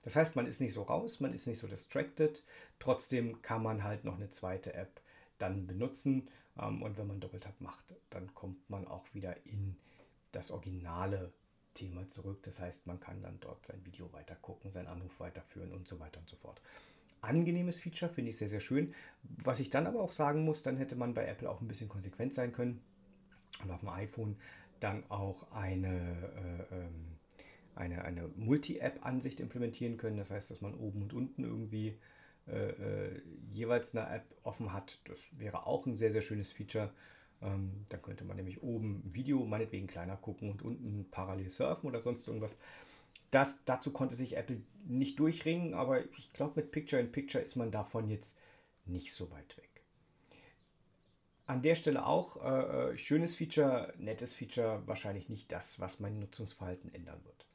[0.03, 2.43] Das heißt, man ist nicht so raus, man ist nicht so distracted.
[2.79, 4.99] Trotzdem kann man halt noch eine zweite App
[5.37, 6.27] dann benutzen.
[6.59, 9.75] Ähm, und wenn man Doppeltap macht, dann kommt man auch wieder in
[10.31, 11.31] das originale
[11.73, 12.41] Thema zurück.
[12.43, 15.99] Das heißt, man kann dann dort sein Video weiter gucken, seinen Anruf weiterführen und so
[15.99, 16.61] weiter und so fort
[17.21, 18.93] angenehmes Feature, finde ich sehr, sehr schön.
[19.23, 21.89] Was ich dann aber auch sagen muss, dann hätte man bei Apple auch ein bisschen
[21.89, 22.81] konsequent sein können
[23.63, 24.37] und auf dem iPhone
[24.79, 25.87] dann auch eine,
[26.71, 27.17] äh, ähm,
[27.75, 30.17] eine, eine Multi-App-Ansicht implementieren können.
[30.17, 31.97] Das heißt, dass man oben und unten irgendwie
[32.47, 34.99] äh, äh, jeweils eine App offen hat.
[35.05, 36.91] Das wäre auch ein sehr, sehr schönes Feature.
[37.41, 42.01] Ähm, dann könnte man nämlich oben Video meinetwegen kleiner gucken und unten parallel surfen oder
[42.01, 42.57] sonst irgendwas.
[43.31, 47.57] Das, dazu konnte sich Apple nicht durchringen, aber ich glaube, mit Picture in Picture ist
[47.57, 48.39] man davon jetzt
[48.85, 49.83] nicht so weit weg.
[51.45, 56.19] An der Stelle auch äh, äh, schönes Feature, nettes Feature, wahrscheinlich nicht das, was mein
[56.19, 57.46] Nutzungsverhalten ändern wird.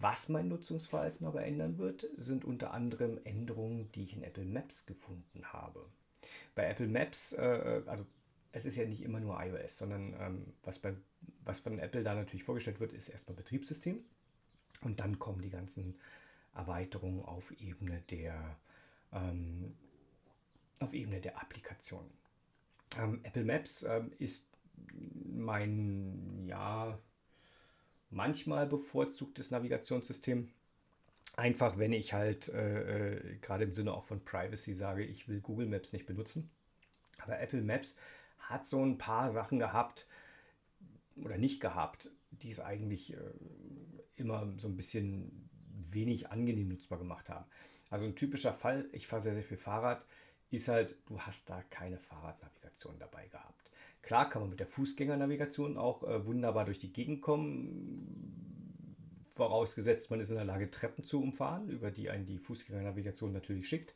[0.00, 4.86] Was mein Nutzungsverhalten aber ändern wird, sind unter anderem Änderungen, die ich in Apple Maps
[4.86, 5.84] gefunden habe.
[6.54, 8.06] Bei Apple Maps, äh, äh also
[8.52, 10.94] es ist ja nicht immer nur iOS, sondern ähm, was, bei,
[11.44, 14.02] was von Apple da natürlich vorgestellt wird, ist erstmal Betriebssystem.
[14.80, 15.98] Und dann kommen die ganzen
[16.54, 18.56] Erweiterungen auf Ebene der,
[19.12, 19.76] ähm,
[20.80, 22.10] auf Ebene der Applikation.
[22.98, 24.48] Ähm, Apple Maps ähm, ist
[25.24, 26.98] mein, ja,
[28.10, 30.50] manchmal bevorzugtes Navigationssystem.
[31.36, 35.40] Einfach, wenn ich halt äh, äh, gerade im Sinne auch von Privacy sage, ich will
[35.40, 36.50] Google Maps nicht benutzen.
[37.18, 37.96] Aber Apple Maps
[38.38, 40.06] hat so ein paar Sachen gehabt
[41.16, 43.16] oder nicht gehabt, die es eigentlich äh,
[44.16, 45.48] immer so ein bisschen
[45.90, 47.46] wenig angenehm nutzbar gemacht haben.
[47.90, 50.04] Also ein typischer Fall, ich fahre sehr, sehr viel Fahrrad,
[50.50, 53.69] ist halt, du hast da keine Fahrradnavigation dabei gehabt.
[54.02, 58.40] Klar kann man mit der Fußgängernavigation auch äh, wunderbar durch die Gegend kommen,
[59.34, 63.68] vorausgesetzt man ist in der Lage, Treppen zu umfahren, über die einen die Fußgängernavigation natürlich
[63.68, 63.94] schickt.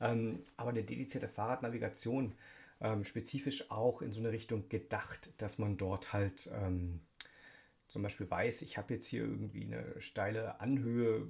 [0.00, 2.32] Ähm, aber eine dedizierte Fahrradnavigation,
[2.80, 7.00] ähm, spezifisch auch in so eine Richtung gedacht, dass man dort halt ähm,
[7.88, 11.28] zum Beispiel weiß, ich habe jetzt hier irgendwie eine steile Anhöhe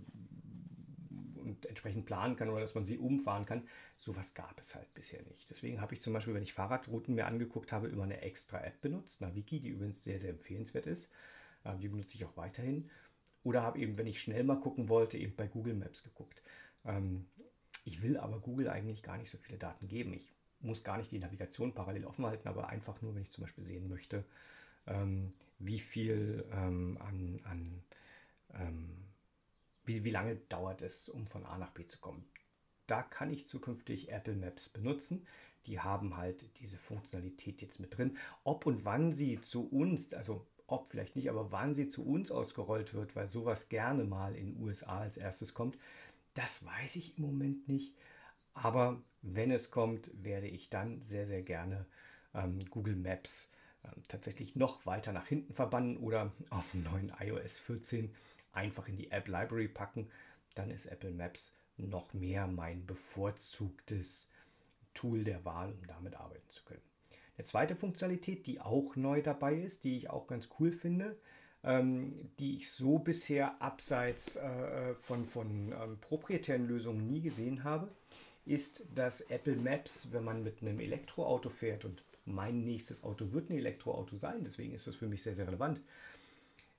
[1.45, 3.69] und entsprechend planen kann oder dass man sie umfahren kann.
[3.97, 5.49] Sowas gab es halt bisher nicht.
[5.51, 8.81] Deswegen habe ich zum Beispiel, wenn ich Fahrradrouten mir angeguckt habe, immer eine extra App
[8.81, 11.13] benutzt, Naviki, die übrigens sehr, sehr empfehlenswert ist.
[11.65, 12.91] Ähm, die benutze ich auch weiterhin.
[13.43, 16.43] Oder habe eben, wenn ich schnell mal gucken wollte, eben bei Google Maps geguckt.
[16.85, 17.27] Ähm,
[17.85, 20.15] ich will aber Google eigentlich gar nicht so viele Daten geben.
[20.15, 23.45] Ich muss gar nicht die Navigation parallel offen halten, aber einfach nur, wenn ich zum
[23.45, 24.25] Beispiel sehen möchte,
[24.87, 27.85] ähm, wie viel an, an
[29.85, 32.25] wie, wie lange dauert es, um von A nach B zu kommen.
[32.87, 35.27] Da kann ich zukünftig Apple Maps benutzen.
[35.67, 38.19] Die haben halt diese Funktionalität jetzt mit drin.
[38.43, 42.31] Ob und wann sie zu uns, also ob vielleicht nicht, aber wann sie zu uns
[42.31, 45.79] ausgerollt wird, weil sowas gerne mal in den USA als erstes kommt,
[46.35, 47.95] das weiß ich im Moment nicht.
[48.53, 51.87] Aber wenn es kommt, werde ich dann sehr, sehr gerne
[52.35, 53.53] ähm, Google Maps
[53.85, 58.15] ähm, tatsächlich noch weiter nach hinten verbannen oder auf dem neuen iOS 14
[58.55, 60.11] einfach in die App Library packen.
[60.55, 64.31] Dann ist Apple Maps noch mehr mein bevorzugtes
[64.95, 66.83] Tool der Wahl, um damit arbeiten zu können.
[67.37, 71.17] Eine zweite Funktionalität, die auch neu dabei ist, die ich auch ganz cool finde,
[71.65, 77.89] ähm, die ich so bisher abseits äh, von, von ähm, proprietären Lösungen nie gesehen habe,
[78.45, 83.51] ist, dass Apple Maps, wenn man mit einem Elektroauto fährt und mein nächstes Auto wird
[83.51, 85.81] ein Elektroauto sein, deswegen ist das für mich sehr, sehr relevant,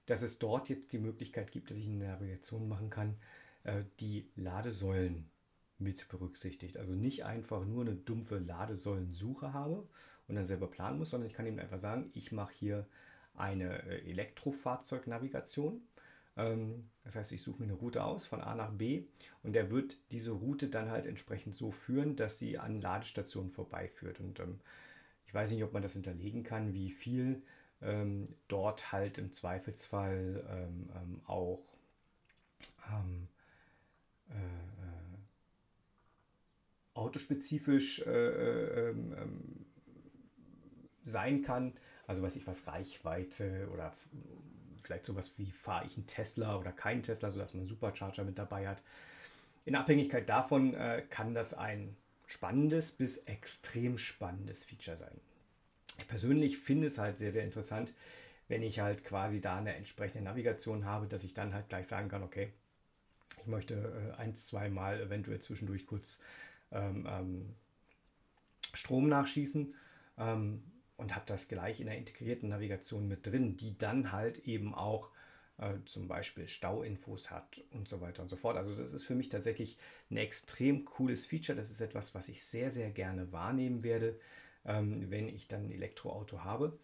[0.05, 3.15] dass es dort jetzt die Möglichkeit gibt, dass ich eine Navigation machen kann,
[3.63, 5.29] äh, die Ladesäulen
[5.77, 6.77] mit berücksichtigt.
[6.77, 9.87] Also nicht einfach nur eine dumpfe Ladesäulensuche habe
[10.27, 12.87] und dann selber planen muss, sondern ich kann eben einfach sagen, ich mache hier
[13.35, 15.81] eine äh, Elektrofahrzeugnavigation.
[16.37, 19.03] Ähm, das heißt, ich suche mir eine Route aus von A nach B
[19.43, 24.19] und der wird diese Route dann halt entsprechend so führen, dass sie an Ladestationen vorbeiführt.
[24.19, 24.59] Und ähm,
[25.25, 27.41] ich weiß nicht, ob man das hinterlegen kann, wie viel
[27.85, 31.63] ähm, dort halt im Zweifelsfall ähm, ähm, auch
[32.91, 33.27] ähm,
[34.29, 35.17] äh, äh,
[36.93, 39.65] autospezifisch äh, äh ähm,
[41.03, 41.73] sein kann.
[42.07, 43.93] Also weiß ich was, Reichweite oder
[44.83, 48.37] vielleicht sowas wie fahre ich einen Tesla oder keinen Tesla, sodass man einen Supercharger mit
[48.37, 48.81] dabei hat.
[49.65, 51.95] In Abhängigkeit davon äh, kann das ein
[52.27, 55.19] spannendes bis extrem spannendes Feature sein.
[55.97, 57.93] Ich persönlich finde es halt sehr, sehr interessant,
[58.47, 62.10] wenn ich halt quasi da eine entsprechende Navigation habe, dass ich dann halt gleich sagen
[62.10, 62.49] kann, okay,
[63.39, 66.21] ich möchte äh, ein, zwei Mal eventuell zwischendurch kurz
[66.71, 67.55] ähm, ähm,
[68.73, 69.73] Strom nachschießen
[70.17, 70.63] ähm,
[70.97, 75.10] und habe das gleich in der integrierten Navigation mit drin, die dann halt eben auch
[75.58, 78.58] äh, zum Beispiel Stauinfos hat und so weiter und so fort.
[78.58, 79.77] Also das ist für mich tatsächlich
[80.12, 81.58] ein extrem cooles Feature.
[81.58, 84.19] Das ist etwas, was ich sehr, sehr gerne wahrnehmen werde,
[84.65, 86.78] ähm, wenn ich dann ein Elektroauto habe.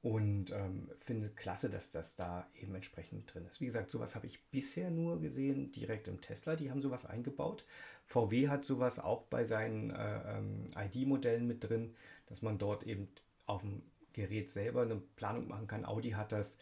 [0.00, 3.60] Und ähm, finde klasse, dass das da eben entsprechend mit drin ist.
[3.60, 6.54] Wie gesagt, sowas habe ich bisher nur gesehen direkt im Tesla.
[6.54, 7.64] Die haben sowas eingebaut.
[8.06, 13.08] VW hat sowas auch bei seinen äh, ähm, ID-Modellen mit drin, dass man dort eben
[13.46, 15.84] auf dem Gerät selber eine Planung machen kann.
[15.84, 16.58] Audi hat das.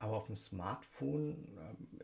[0.00, 1.48] Aber auf dem Smartphone,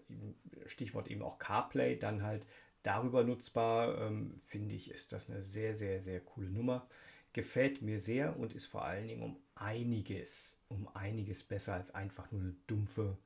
[0.09, 0.35] ähm,
[0.67, 2.47] Stichwort eben auch CarPlay, dann halt
[2.85, 6.87] darüber nutzbar, ähm, finde ich, ist das eine sehr, sehr, sehr coole Nummer
[7.35, 12.31] gefällt mir sehr und ist vor allen Dingen um einiges, um einiges besser als einfach
[12.33, 13.19] nur eine dumpfe,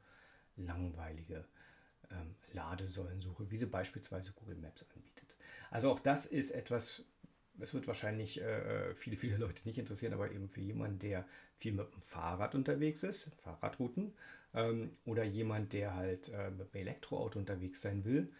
[0.56, 1.44] langweilige
[2.10, 5.36] ähm, Ladesäulensuche, wie sie beispielsweise Google Maps anbietet.
[5.70, 7.04] Also auch das ist etwas,
[7.60, 11.26] es wird wahrscheinlich äh, viele, viele Leute nicht interessieren, aber eben für jemanden, der
[11.58, 14.14] viel mit dem Fahrrad unterwegs ist, Fahrradrouten,
[14.54, 18.32] ähm, oder jemand, der halt äh, mit dem Elektroauto unterwegs sein will,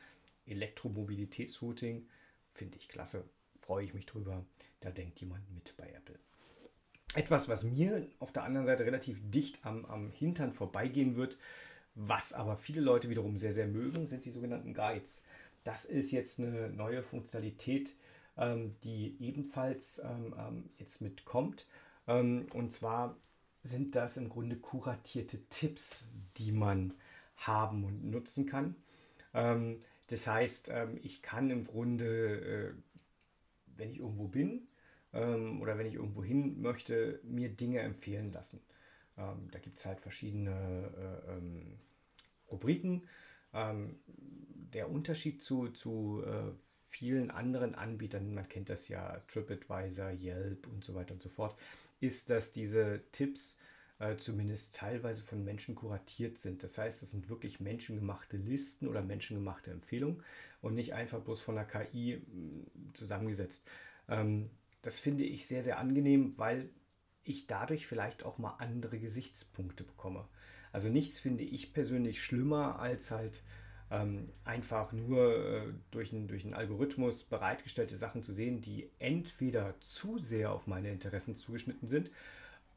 [0.47, 2.09] Elektromobilitätsrouting,
[2.55, 3.29] finde ich klasse,
[3.69, 4.47] freue ich mich drüber.
[4.81, 6.19] Da denkt jemand mit bei Apple.
[7.15, 11.37] Etwas, was mir auf der anderen Seite relativ dicht am, am Hintern vorbeigehen wird,
[11.95, 15.23] was aber viele Leute wiederum sehr, sehr mögen, sind die sogenannten Guides.
[15.65, 17.95] Das ist jetzt eine neue Funktionalität,
[18.39, 21.67] ähm, die ebenfalls ähm, ähm jetzt mitkommt.
[22.07, 23.19] Und zwar
[23.63, 26.95] sind das im Grunde kuratierte Tipps, die man
[27.37, 28.77] haben und nutzen kann.
[30.07, 32.73] Das heißt, ich kann im Grunde äh,
[33.79, 34.69] wenn ich irgendwo bin
[35.13, 38.61] ähm, oder wenn ich irgendwo hin möchte, mir Dinge empfehlen lassen.
[39.17, 40.51] Ähm, da gibt es halt verschiedene
[41.27, 41.79] äh, ähm,
[42.51, 43.09] Rubriken.
[43.55, 46.53] Ähm, der Unterschied zu, zu äh,
[46.89, 51.59] vielen anderen Anbietern, man kennt das ja, TripAdvisor, Yelp und so weiter und so fort,
[52.01, 53.59] ist, dass diese Tipps
[53.99, 56.63] äh, zumindest teilweise von Menschen kuratiert sind.
[56.63, 60.23] Das heißt, es sind wirklich menschengemachte Listen oder menschengemachte Empfehlungen
[60.61, 63.69] und nicht einfach bloß von der KI mm, zusammengesetzt.
[64.09, 64.51] Ähm,
[64.83, 66.69] das finde ich sehr, sehr angenehm, weil
[67.25, 70.27] ich dadurch vielleicht auch mal andere Gesichtspunkte bekomme.
[70.73, 73.43] Also nichts finde ich persönlich schlimmer als halt
[73.91, 79.75] ähm, einfach nur äh, durch, ein, durch einen Algorithmus bereitgestellte Sachen zu sehen, die entweder
[79.81, 82.11] zu sehr auf meine Interessen zugeschnitten sind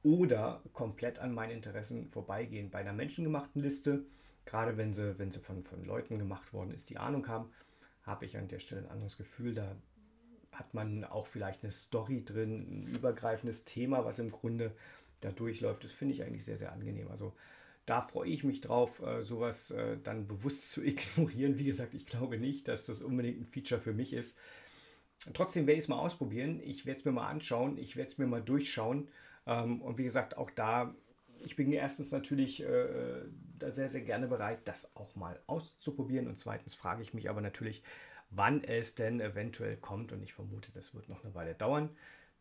[0.04, 2.70] oder komplett an meinen Interessen vorbeigehen.
[2.70, 4.06] Bei einer menschengemachten Liste,
[4.45, 7.49] gerade wenn sie, wenn sie von, von Leuten gemacht worden ist, die Ahnung haben,
[8.04, 9.54] habe ich an der Stelle ein anderes Gefühl.
[9.54, 9.76] Da
[10.52, 14.72] hat man auch vielleicht eine Story drin, ein übergreifendes Thema, was im Grunde
[15.22, 15.84] da durchläuft.
[15.84, 17.10] Das finde ich eigentlich sehr, sehr angenehm.
[17.10, 17.34] Also
[17.86, 21.58] da freue ich mich drauf, äh, sowas äh, dann bewusst zu ignorieren.
[21.58, 24.38] Wie gesagt, ich glaube nicht, dass das unbedingt ein Feature für mich ist.
[25.34, 26.60] Trotzdem werde ich es mal ausprobieren.
[26.64, 27.78] Ich werde es mir mal anschauen.
[27.78, 29.08] Ich werde es mir mal durchschauen
[29.46, 30.94] ähm, und wie gesagt, auch da,
[31.39, 33.22] ich bin erstens natürlich äh,
[33.70, 36.28] sehr, sehr gerne bereit, das auch mal auszuprobieren.
[36.28, 37.84] Und zweitens frage ich mich aber natürlich,
[38.30, 40.12] wann es denn eventuell kommt.
[40.12, 41.89] Und ich vermute, das wird noch eine Weile dauern,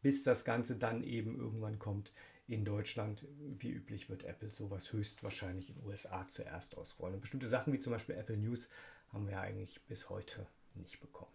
[0.03, 2.13] bis das Ganze dann eben irgendwann kommt
[2.47, 3.27] in Deutschland.
[3.59, 7.17] Wie üblich wird Apple sowas höchstwahrscheinlich in den USA zuerst ausrollen.
[7.17, 8.69] Und bestimmte Sachen wie zum Beispiel Apple News
[9.13, 11.33] haben wir eigentlich bis heute nicht bekommen.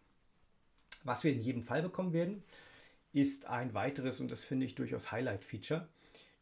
[1.03, 2.43] Was wir in jedem Fall bekommen werden,
[3.15, 5.87] ist ein weiteres, und das finde ich durchaus Highlight-Feature,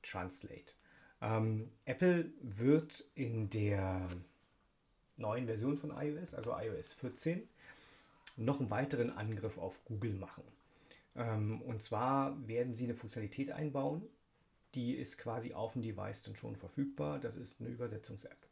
[0.01, 0.74] Translate.
[1.21, 4.09] Ähm, Apple wird in der
[5.17, 7.47] neuen Version von iOS, also iOS 14,
[8.38, 10.43] noch einen weiteren Angriff auf Google machen.
[11.15, 14.01] Ähm, und zwar werden sie eine Funktionalität einbauen,
[14.74, 17.19] die ist quasi auf dem Device dann schon verfügbar.
[17.19, 18.47] Das ist eine Übersetzungs-App.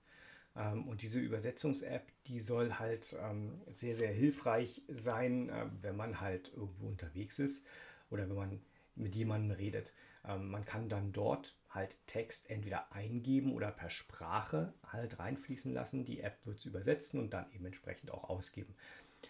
[0.56, 6.22] Ähm, und diese Übersetzungs-App, die soll halt ähm, sehr, sehr hilfreich sein, äh, wenn man
[6.22, 7.66] halt irgendwo unterwegs ist
[8.12, 8.62] oder wenn man
[8.96, 9.94] mit jemandem redet.
[10.28, 16.06] Ähm, man kann dann dort halt Text entweder eingeben oder per Sprache halt reinfließen lassen.
[16.06, 18.76] Die App wird es übersetzen und dann eben entsprechend auch ausgeben.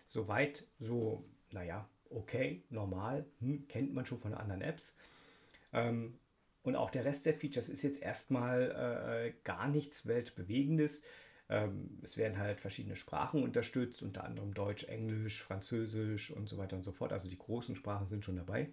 [0.07, 4.97] Soweit so, naja, okay, normal, hm, kennt man schon von anderen Apps.
[5.71, 6.17] Ähm,
[6.63, 11.03] und auch der Rest der Features ist jetzt erstmal äh, gar nichts Weltbewegendes.
[11.51, 16.77] Ähm, es werden halt verschiedene Sprachen unterstützt, unter anderem Deutsch, Englisch, Französisch und so weiter
[16.77, 17.11] und so fort.
[17.11, 18.69] Also die großen Sprachen sind schon dabei.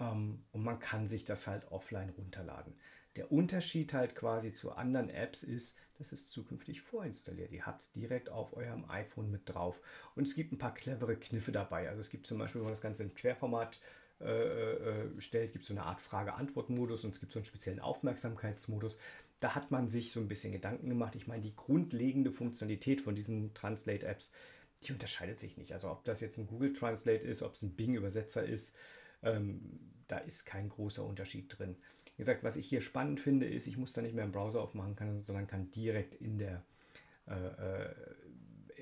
[0.00, 2.74] Ähm, und man kann sich das halt offline runterladen.
[3.14, 7.52] Der Unterschied halt quasi zu anderen Apps ist, das ist zukünftig vorinstalliert.
[7.52, 9.80] Ihr habt es direkt auf eurem iPhone mit drauf.
[10.16, 11.88] Und es gibt ein paar clevere Kniffe dabei.
[11.88, 13.78] Also es gibt zum Beispiel, wenn man das Ganze ins Querformat
[14.20, 17.78] äh, äh, stellt, gibt es so eine Art Frage-Antwort-Modus und es gibt so einen speziellen
[17.78, 18.98] Aufmerksamkeitsmodus.
[19.40, 21.14] Da hat man sich so ein bisschen Gedanken gemacht.
[21.14, 24.32] Ich meine, die grundlegende Funktionalität von diesen Translate-Apps,
[24.82, 25.72] die unterscheidet sich nicht.
[25.72, 28.76] Also ob das jetzt ein Google Translate ist, ob es ein Bing-Übersetzer ist,
[29.22, 31.76] ähm, da ist kein großer Unterschied drin.
[32.16, 34.60] Wie gesagt, was ich hier spannend finde, ist, ich muss da nicht mehr im Browser
[34.60, 36.64] aufmachen, kann, sondern kann direkt in der
[37.28, 37.94] äh, äh,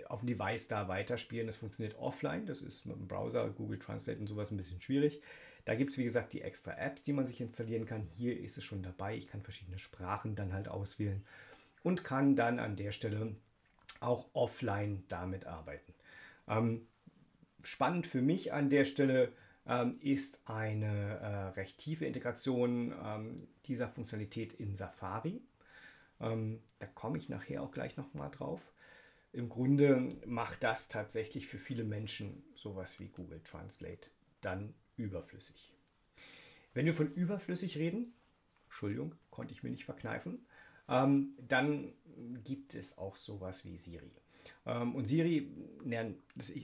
[0.08, 1.46] auf dem Device da weiterspielen.
[1.46, 2.46] Das funktioniert offline.
[2.46, 5.20] Das ist mit dem Browser, Google Translate und sowas ein bisschen schwierig.
[5.66, 8.06] Da gibt es, wie gesagt, die extra Apps, die man sich installieren kann.
[8.14, 9.16] Hier ist es schon dabei.
[9.16, 11.24] Ich kann verschiedene Sprachen dann halt auswählen
[11.82, 13.34] und kann dann an der Stelle
[13.98, 15.92] auch offline damit arbeiten.
[16.46, 16.86] Ähm,
[17.62, 19.32] spannend für mich an der Stelle
[19.66, 25.42] ähm, ist eine äh, recht tiefe Integration ähm, dieser Funktionalität in Safari.
[26.20, 28.72] Ähm, da komme ich nachher auch gleich nochmal drauf.
[29.32, 34.10] Im Grunde macht das tatsächlich für viele Menschen sowas wie Google Translate
[34.40, 35.72] dann überflüssig.
[36.74, 38.12] Wenn wir von überflüssig reden,
[38.66, 40.46] Entschuldigung, konnte ich mir nicht verkneifen,
[40.88, 41.92] ähm, dann
[42.44, 44.10] gibt es auch sowas wie Siri.
[44.66, 45.50] Ähm, und Siri,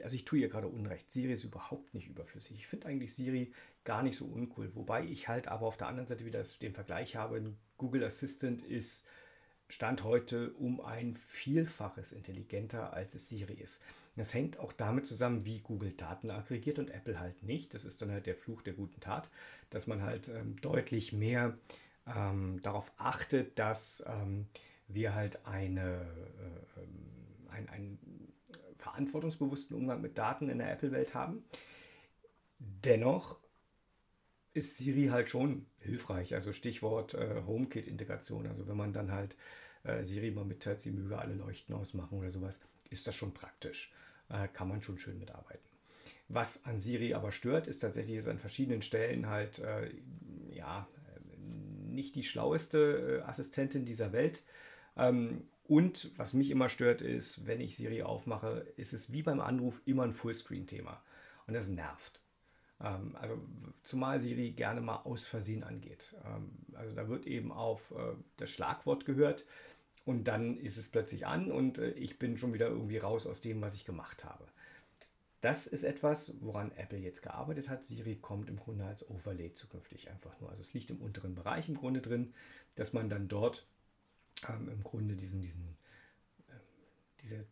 [0.02, 2.56] also ich tue ihr gerade Unrecht, Siri ist überhaupt nicht überflüssig.
[2.56, 3.52] Ich finde eigentlich Siri
[3.84, 4.74] gar nicht so uncool.
[4.74, 9.06] Wobei ich halt aber auf der anderen Seite wieder den Vergleich habe, Google Assistant ist
[9.68, 13.82] Stand heute um ein Vielfaches intelligenter, als es Siri ist.
[14.16, 17.72] Das hängt auch damit zusammen, wie Google Daten aggregiert und Apple halt nicht.
[17.72, 19.30] Das ist dann halt der Fluch der guten Tat,
[19.70, 21.56] dass man halt ähm, deutlich mehr
[22.06, 24.46] ähm, darauf achtet, dass ähm,
[24.88, 26.02] wir halt eine
[26.76, 28.32] äh, einen, einen
[28.78, 31.44] verantwortungsbewussten Umgang mit Daten in der Apple-Welt haben.
[32.58, 33.38] Dennoch
[34.54, 36.34] ist Siri halt schon hilfreich.
[36.34, 38.46] Also Stichwort äh, HomeKit-Integration.
[38.46, 39.36] Also wenn man dann halt
[39.84, 42.60] äh, Siri mal mitteilt, sie möge alle Leuchten ausmachen oder sowas,
[42.92, 43.92] ist das schon praktisch.
[44.28, 45.68] Äh, kann man schon schön mitarbeiten.
[46.28, 49.90] Was an Siri aber stört, ist tatsächlich, dass an verschiedenen Stellen halt äh,
[50.54, 50.86] ja
[51.92, 54.42] nicht die schlaueste äh, Assistentin dieser Welt.
[54.96, 59.40] Ähm, und was mich immer stört, ist, wenn ich Siri aufmache, ist es wie beim
[59.40, 61.02] Anruf immer ein Fullscreen-Thema.
[61.46, 62.20] Und das nervt.
[62.80, 63.38] Ähm, also
[63.82, 66.14] zumal Siri gerne mal aus Versehen angeht.
[66.24, 69.44] Ähm, also da wird eben auf äh, das Schlagwort gehört
[70.04, 73.40] und dann ist es plötzlich an und äh, ich bin schon wieder irgendwie raus aus
[73.40, 74.44] dem, was ich gemacht habe.
[75.40, 77.84] Das ist etwas, woran Apple jetzt gearbeitet hat.
[77.84, 80.50] Siri kommt im Grunde als Overlay zukünftig einfach nur.
[80.50, 82.32] Also es liegt im unteren Bereich im Grunde drin,
[82.76, 83.66] dass man dann dort
[84.48, 85.76] ähm, im Grunde diesen, diesen,
[86.48, 86.52] äh,
[87.22, 87.44] diese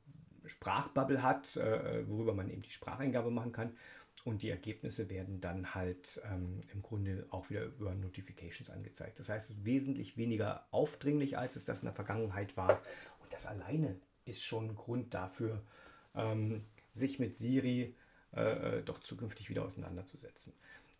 [0.46, 3.76] Sprachbubble hat, äh, worüber man eben die Spracheingabe machen kann.
[4.25, 9.18] Und die Ergebnisse werden dann halt ähm, im Grunde auch wieder über Notifications angezeigt.
[9.18, 12.83] Das heißt, es ist wesentlich weniger aufdringlich, als es das in der Vergangenheit war.
[13.23, 13.97] Und das alleine
[14.27, 15.62] ist schon ein Grund dafür,
[16.14, 17.95] ähm, sich mit Siri
[18.35, 20.53] äh, äh doch zukünftig wieder auseinanderzusetzen.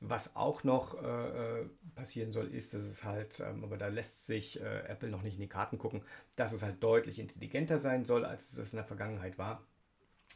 [0.03, 4.27] Was auch noch äh, äh, passieren soll, ist, dass es halt, ähm, aber da lässt
[4.27, 6.03] sich äh, Apple noch nicht in die Karten gucken,
[6.37, 9.63] dass es halt deutlich intelligenter sein soll, als es in der Vergangenheit war.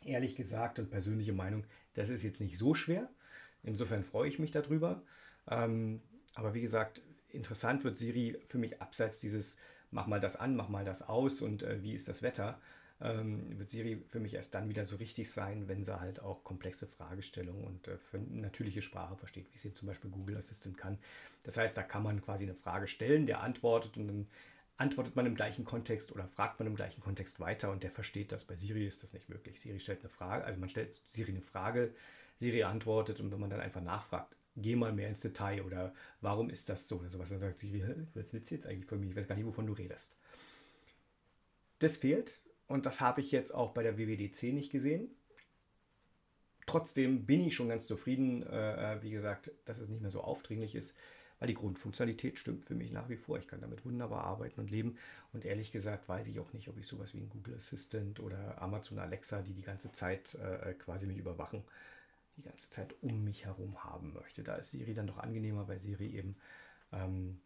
[0.05, 1.64] Ehrlich gesagt und persönliche Meinung,
[1.95, 3.09] das ist jetzt nicht so schwer.
[3.62, 5.03] Insofern freue ich mich darüber.
[5.49, 6.03] Ähm,
[6.34, 9.59] aber wie gesagt, interessant wird Siri für mich abseits dieses,
[9.90, 12.61] mach mal das an, mach mal das aus und äh, wie ist das Wetter.
[13.01, 16.45] ähm, wird Siri für mich erst dann wieder so richtig sein, wenn sie halt auch
[16.45, 20.76] komplexe Fragestellungen und äh, für natürliche Sprache versteht, wie es eben zum Beispiel Google Assistant
[20.78, 20.99] kann.
[21.45, 24.26] Das heißt, da kann man quasi eine Frage stellen, der antwortet und dann
[24.77, 28.33] antwortet man im gleichen Kontext oder fragt man im gleichen Kontext weiter und der versteht
[28.33, 28.45] das.
[28.45, 29.61] Bei Siri ist das nicht möglich.
[29.61, 31.95] Siri stellt eine Frage, also man stellt Siri eine Frage,
[32.41, 36.51] Siri antwortet und wenn man dann einfach nachfragt, geh mal mehr ins Detail oder warum
[36.51, 37.83] ist das so oder sowas, dann sagt Siri,
[38.14, 39.11] was willst du jetzt eigentlich von mir?
[39.11, 40.16] Ich weiß gar nicht, wovon du redest.
[41.79, 45.09] Das fehlt und das habe ich jetzt auch bei der WWDC nicht gesehen.
[46.66, 50.22] Trotzdem bin ich schon ganz zufrieden, äh, äh, wie gesagt, dass es nicht mehr so
[50.22, 50.97] aufdringlich ist,
[51.45, 53.38] weil die Grundfunktionalität stimmt für mich nach wie vor.
[53.38, 54.97] Ich kann damit wunderbar arbeiten und leben.
[55.34, 58.62] Und ehrlich gesagt weiß ich auch nicht, ob ich sowas wie ein Google Assistant oder
[58.62, 61.62] Amazon Alexa, die die ganze Zeit äh, äh quasi mich überwachen,
[62.38, 64.42] die ganze Zeit um mich herum haben möchte.
[64.42, 66.34] Da ist Siri dann doch angenehmer, weil Siri eben
[66.92, 67.38] ähm,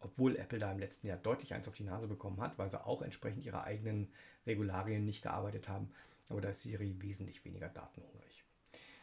[0.00, 2.82] obwohl Apple da im letzten Jahr deutlich eins auf die Nase bekommen hat, weil sie
[2.82, 4.10] auch entsprechend ihre eigenen
[4.46, 5.90] Regularien nicht gearbeitet haben.
[6.30, 8.27] Aber da ist Siri wesentlich weniger datenhungrig.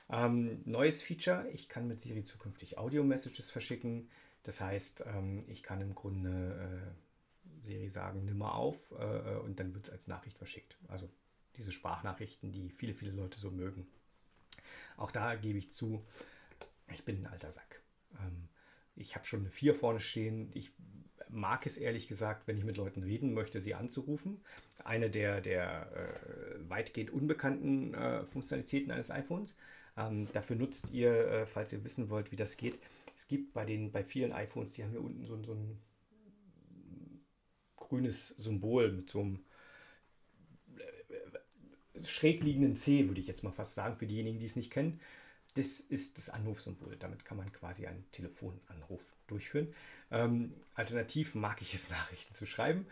[0.10, 4.10] Ähm, neues Feature, ich kann mit Siri zukünftig Audio-Messages verschicken.
[4.44, 9.60] Das heißt, ähm, ich kann im Grunde äh, Siri sagen, nimm mal auf äh, und
[9.60, 10.78] dann wird es als Nachricht verschickt.
[10.88, 11.10] Also
[11.58, 13.88] diese Sprachnachrichten, die viele, viele Leute so mögen.
[14.98, 16.06] Auch da gebe ich zu,
[16.92, 17.82] ich bin ein alter Sack.
[18.20, 18.48] Ähm,
[18.96, 20.52] ich habe schon eine 4 vorne stehen.
[20.54, 20.72] Ich
[21.30, 24.42] mag es ehrlich gesagt, wenn ich mit Leuten reden möchte, sie anzurufen.
[24.84, 29.56] Eine der, der äh, weitgehend unbekannten äh, Funktionalitäten eines iPhones.
[29.98, 32.80] Ähm, dafür nutzt ihr, äh, falls ihr wissen wollt, wie das geht.
[33.16, 35.80] Es gibt bei, den, bei vielen iPhones, die haben hier unten so, so ein
[37.76, 39.46] grünes Symbol mit so einem
[40.78, 44.72] äh, schräg liegenden C, würde ich jetzt mal fast sagen, für diejenigen, die es nicht
[44.72, 45.00] kennen.
[45.54, 46.98] Das ist das Anrufsymbol.
[46.98, 49.74] Damit kann man quasi einen Telefonanruf durchführen.
[50.12, 52.86] Ähm, alternativ mag ich es, Nachrichten zu schreiben,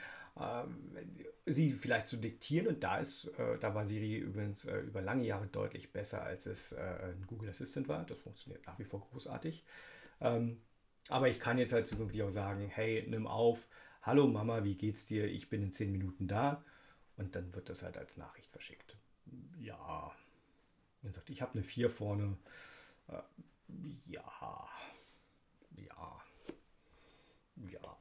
[1.45, 2.67] sie vielleicht zu diktieren.
[2.67, 6.45] Und da ist, äh, da war Siri übrigens äh, über lange Jahre deutlich besser, als
[6.45, 8.05] es äh, ein Google Assistant war.
[8.05, 9.63] Das funktioniert nach wie vor großartig.
[10.21, 10.61] Ähm,
[11.09, 13.67] aber ich kann jetzt halt zukünftig auch sagen, hey, nimm auf,
[14.01, 15.25] hallo Mama, wie geht's dir?
[15.25, 16.63] Ich bin in zehn Minuten da.
[17.17, 18.97] Und dann wird das halt als Nachricht verschickt.
[19.59, 20.11] Ja,
[21.03, 22.37] er sagt, ich habe eine 4 vorne.
[24.07, 24.23] Ja.
[25.75, 26.23] Ja.
[27.71, 27.97] Ja.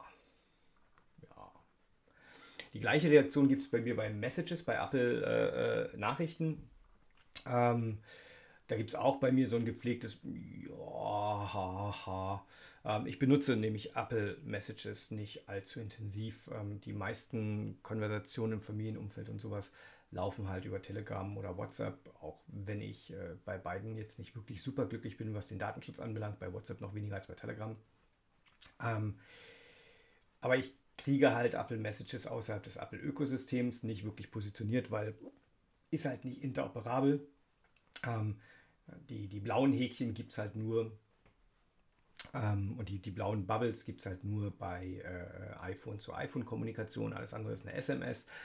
[2.72, 6.58] Die gleiche Reaktion gibt es bei mir bei Messages, bei Apple äh, äh, Nachrichten.
[7.46, 7.98] Ähm,
[8.68, 10.20] da gibt es auch bei mir so ein gepflegtes
[10.68, 10.74] Ja,
[11.52, 12.46] ha, ha.
[12.84, 16.48] Ähm, ich benutze nämlich Apple Messages nicht allzu intensiv.
[16.52, 19.70] Ähm, die meisten Konversationen im Familienumfeld und sowas
[20.10, 24.62] laufen halt über Telegram oder WhatsApp, auch wenn ich äh, bei beiden jetzt nicht wirklich
[24.62, 27.76] super glücklich bin, was den Datenschutz anbelangt, bei WhatsApp noch weniger als bei Telegram.
[28.82, 29.18] Ähm,
[30.40, 35.14] aber ich kriege halt Apple Messages außerhalb des Apple-Ökosystems nicht wirklich positioniert, weil
[35.90, 37.26] ist halt nicht interoperabel.
[38.06, 38.40] Ähm,
[39.08, 40.96] die, die blauen Häkchen gibt es halt nur
[42.34, 47.12] ähm, und die, die blauen Bubbles gibt es halt nur bei äh, iPhone zu iPhone-Kommunikation.
[47.12, 48.28] Alles andere ist eine SMS.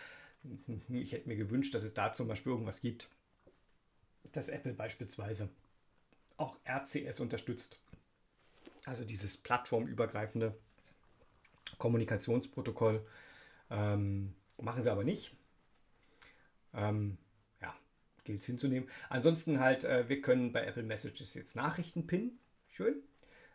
[0.90, 3.10] Ich hätte mir gewünscht, dass es da zum Beispiel irgendwas gibt,
[4.32, 5.50] dass Apple beispielsweise
[6.38, 7.80] auch RCS unterstützt.
[8.86, 10.56] Also dieses plattformübergreifende
[11.78, 13.06] Kommunikationsprotokoll.
[13.70, 15.36] Ähm, machen sie aber nicht.
[16.74, 17.18] Ähm,
[17.62, 17.74] ja,
[18.24, 18.90] gilt es hinzunehmen.
[19.10, 22.40] Ansonsten halt, äh, wir können bei Apple Messages jetzt Nachrichten pinnen.
[22.70, 22.96] Schön.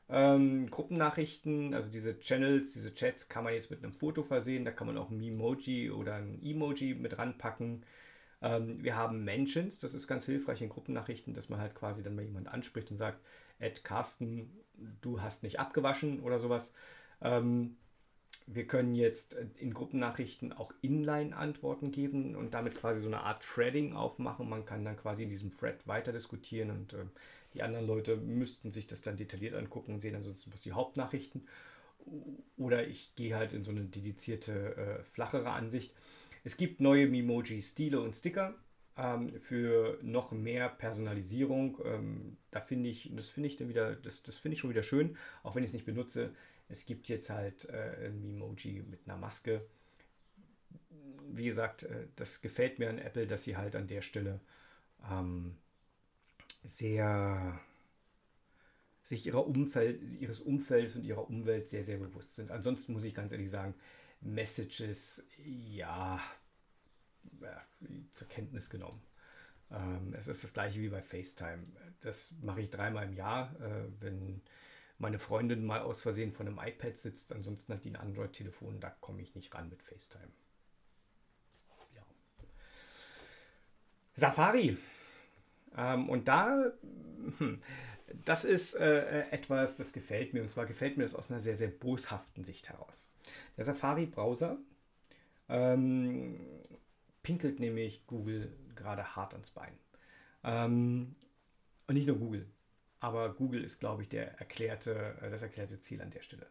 [0.09, 4.65] Ähm, Gruppennachrichten, also diese Channels, diese Chats kann man jetzt mit einem Foto versehen.
[4.65, 7.85] Da kann man auch ein Memoji oder ein Emoji mit ranpacken.
[8.43, 12.17] Ähm, wir haben Mentions, das ist ganz hilfreich in Gruppennachrichten, dass man halt quasi dann
[12.17, 13.21] mal jemand anspricht und sagt,
[13.59, 14.51] Ed Carsten,
[15.01, 16.75] du hast nicht abgewaschen oder sowas.
[17.21, 17.77] Ähm,
[18.47, 23.95] wir können jetzt in Gruppennachrichten auch Inline-Antworten geben und damit quasi so eine Art Threading
[23.95, 24.49] aufmachen.
[24.49, 27.05] Man kann dann quasi in diesem Thread weiter diskutieren und äh,
[27.55, 31.47] die anderen Leute müssten sich das dann detailliert angucken und sehen ansonsten bloß die Hauptnachrichten.
[32.57, 35.95] Oder ich gehe halt in so eine dedizierte, äh, flachere Ansicht.
[36.45, 38.55] Es gibt neue Memoji, Stile und Sticker
[38.97, 41.79] ähm, für noch mehr Personalisierung.
[41.85, 44.83] Ähm, da finde ich, das finde ich dann wieder, das, das finde ich schon wieder
[44.83, 46.31] schön, auch wenn ich es nicht benutze.
[46.73, 49.65] Es gibt jetzt halt äh, ein Memoji mit einer Maske.
[51.31, 54.41] Wie gesagt, äh, das gefällt mir an Apple, dass sie halt an der Stelle
[55.11, 55.57] ähm,
[56.65, 57.61] sehr
[59.05, 62.51] sich ihrer Umfeld, ihres Umfelds und ihrer Umwelt sehr, sehr bewusst sind.
[62.51, 63.75] Ansonsten muss ich ganz ehrlich sagen,
[64.21, 66.21] Messages, ja,
[68.13, 69.03] zur Kenntnis genommen.
[69.71, 71.65] Ähm, es ist das gleiche wie bei FaceTime.
[72.01, 74.41] Das mache ich dreimal im Jahr, äh, wenn
[75.03, 77.33] meine Freundin mal aus Versehen von einem iPad sitzt.
[77.33, 80.31] Ansonsten hat die ein Android-Telefon, da komme ich nicht ran mit FaceTime.
[81.95, 82.03] Ja.
[84.15, 84.79] Safari.
[85.77, 86.73] Ähm, und da,
[87.39, 87.61] hm,
[88.25, 90.43] das ist äh, etwas, das gefällt mir.
[90.43, 93.13] Und zwar gefällt mir das aus einer sehr, sehr boshaften Sicht heraus.
[93.57, 94.57] Der Safari-Browser
[95.49, 96.39] ähm,
[97.25, 99.77] pinkelt nämlich Google gerade hart ans Bein.
[100.45, 101.17] Ähm,
[101.89, 102.47] und nicht nur Google,
[103.03, 106.47] aber Google ist, glaube ich, der erklärte, äh, das erklärte Ziel an der Stelle.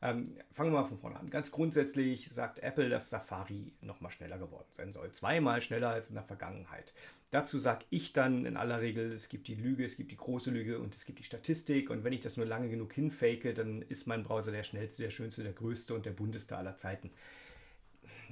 [0.00, 1.28] Ähm, fangen wir mal von vorne an.
[1.30, 5.12] Ganz grundsätzlich sagt Apple, dass Safari nochmal schneller geworden sein soll.
[5.12, 6.94] Zweimal schneller als in der Vergangenheit.
[7.32, 10.50] Dazu sage ich dann in aller Regel, es gibt die Lüge, es gibt die große
[10.52, 11.90] Lüge und es gibt die Statistik.
[11.90, 15.10] Und wenn ich das nur lange genug hinfake, dann ist mein Browser der schnellste, der
[15.10, 17.10] schönste, der größte und der bunteste aller Zeiten.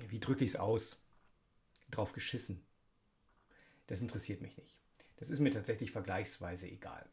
[0.08, 1.02] Wie drücke ich es aus?
[1.90, 2.64] Drauf geschissen.
[3.88, 4.78] Das interessiert mich nicht.
[5.16, 7.04] Das ist mir tatsächlich vergleichsweise egal.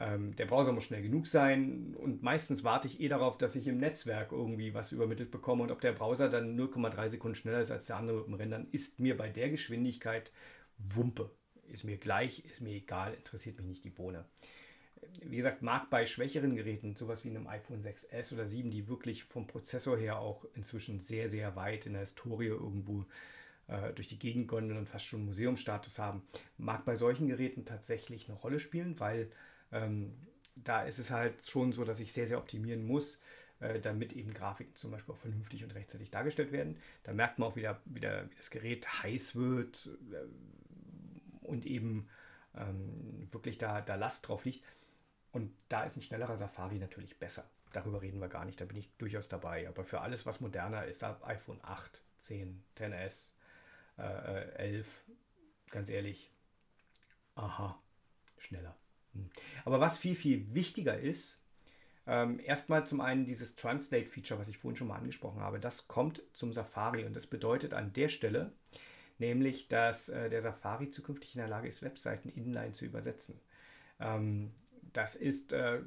[0.00, 3.68] Ähm, der Browser muss schnell genug sein und meistens warte ich eh darauf, dass ich
[3.68, 7.70] im Netzwerk irgendwie was übermittelt bekomme und ob der Browser dann 0,3 Sekunden schneller ist
[7.70, 10.32] als der andere mit dem Rendern, ist mir bei der Geschwindigkeit
[10.78, 11.30] Wumpe.
[11.68, 14.24] Ist mir gleich, ist mir egal, interessiert mich nicht die Bohne.
[15.22, 19.24] Wie gesagt, mag bei schwächeren Geräten, sowas wie einem iPhone 6S oder 7, die wirklich
[19.24, 23.04] vom Prozessor her auch inzwischen sehr, sehr weit in der Historie irgendwo
[23.66, 26.22] äh, durch die Gegend gondeln und fast schon Museumsstatus haben,
[26.56, 29.30] mag bei solchen Geräten tatsächlich eine Rolle spielen, weil
[29.72, 30.14] ähm,
[30.54, 33.22] da ist es halt schon so, dass ich sehr, sehr optimieren muss,
[33.60, 36.78] äh, damit eben Grafiken zum Beispiel auch vernünftig und rechtzeitig dargestellt werden.
[37.04, 42.08] Da merkt man auch wieder, wieder wie das Gerät heiß wird äh, und eben
[42.56, 44.64] ähm, wirklich da, da Last drauf liegt.
[45.32, 47.48] Und da ist ein schnellerer Safari natürlich besser.
[47.72, 49.68] Darüber reden wir gar nicht, da bin ich durchaus dabei.
[49.68, 53.34] Aber für alles, was moderner ist, ab iPhone 8, 10, 10S,
[53.98, 54.88] äh, 11,
[55.70, 56.32] ganz ehrlich,
[57.36, 57.80] aha,
[58.38, 58.76] schneller.
[59.14, 59.30] Hm.
[59.64, 61.44] Aber was viel, viel wichtiger ist,
[62.06, 66.22] ähm, erstmal zum einen dieses Translate-Feature, was ich vorhin schon mal angesprochen habe, das kommt
[66.32, 68.52] zum Safari und das bedeutet an der Stelle
[69.20, 73.38] nämlich, dass äh, der Safari zukünftig in der Lage ist, Webseiten inline zu übersetzen.
[74.00, 74.50] Ähm,
[74.92, 75.80] das ist äh,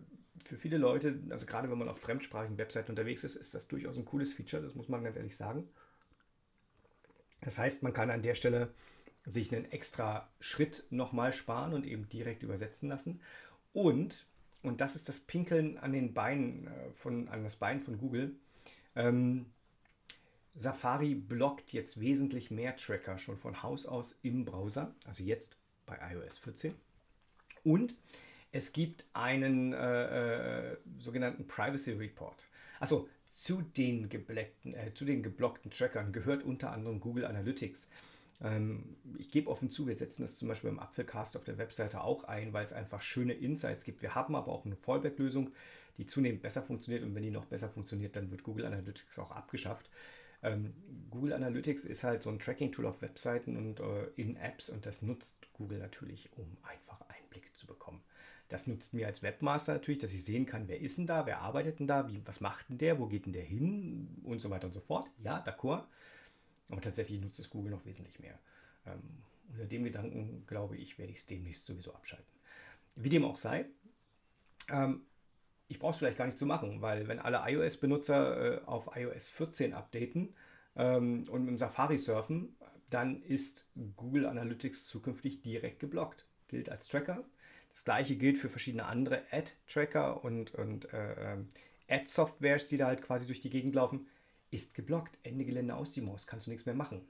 [0.46, 3.98] für viele Leute, also gerade wenn man auf fremdsprachigen Webseiten unterwegs ist, ist das durchaus
[3.98, 5.68] ein cooles Feature, das muss man ganz ehrlich sagen.
[7.42, 8.74] Das heißt, man kann an der Stelle
[9.26, 13.22] sich einen extra Schritt nochmal sparen und eben direkt übersetzen lassen.
[13.74, 14.26] Und,
[14.62, 18.36] und das ist das Pinkeln an den Beinen äh, von, an das Bein von Google,
[18.96, 19.48] ähm,
[20.56, 25.98] Safari blockt jetzt wesentlich mehr Tracker schon von Haus aus im Browser, also jetzt bei
[26.14, 26.76] iOS 14.
[27.64, 27.96] Und
[28.52, 32.46] es gibt einen äh, äh, sogenannten Privacy Report.
[32.80, 37.90] Also zu den, äh, zu den geblockten Trackern gehört unter anderem Google Analytics.
[38.42, 42.02] Ähm, ich gebe offen zu, wir setzen das zum Beispiel im Apfelcast auf der Webseite
[42.02, 44.02] auch ein, weil es einfach schöne Insights gibt.
[44.02, 45.52] Wir haben aber auch eine Fallback-Lösung,
[45.98, 49.32] die zunehmend besser funktioniert und wenn die noch besser funktioniert, dann wird Google Analytics auch
[49.32, 49.90] abgeschafft.
[50.42, 50.74] Ähm,
[51.10, 55.02] Google Analytics ist halt so ein Tracking-Tool auf Webseiten und äh, in Apps und das
[55.02, 58.02] nutzt Google natürlich, um einfach Einblicke zu bekommen.
[58.50, 61.40] Das nutzt mir als Webmaster natürlich, dass ich sehen kann, wer ist denn da, wer
[61.40, 64.50] arbeitet denn da, wie, was macht denn der, wo geht denn der hin und so
[64.50, 65.08] weiter und so fort.
[65.24, 65.86] Ja, d'accord.
[66.70, 68.40] Aber tatsächlich nutzt es Google noch wesentlich mehr.
[68.86, 69.02] Ähm,
[69.50, 72.26] unter dem Gedanken, glaube ich, werde ich es demnächst sowieso abschalten.
[72.96, 73.66] Wie dem auch sei,
[74.70, 75.06] ähm,
[75.68, 79.30] ich brauche es vielleicht gar nicht zu machen, weil wenn alle iOS-Benutzer äh, auf iOS
[79.30, 80.36] 14 updaten
[80.76, 82.56] ähm, und dem Safari surfen,
[82.90, 86.26] dann ist Google Analytics zukünftig direkt geblockt.
[86.48, 87.24] Gilt als Tracker.
[87.72, 91.48] Das gleiche gilt für verschiedene andere Ad-Tracker und, und äh, ähm,
[91.90, 94.06] Ad-Softwares, die da halt quasi durch die Gegend laufen
[94.54, 95.18] ist geblockt.
[95.24, 97.02] Ende Gelände aus die Maus, kannst du nichts mehr machen.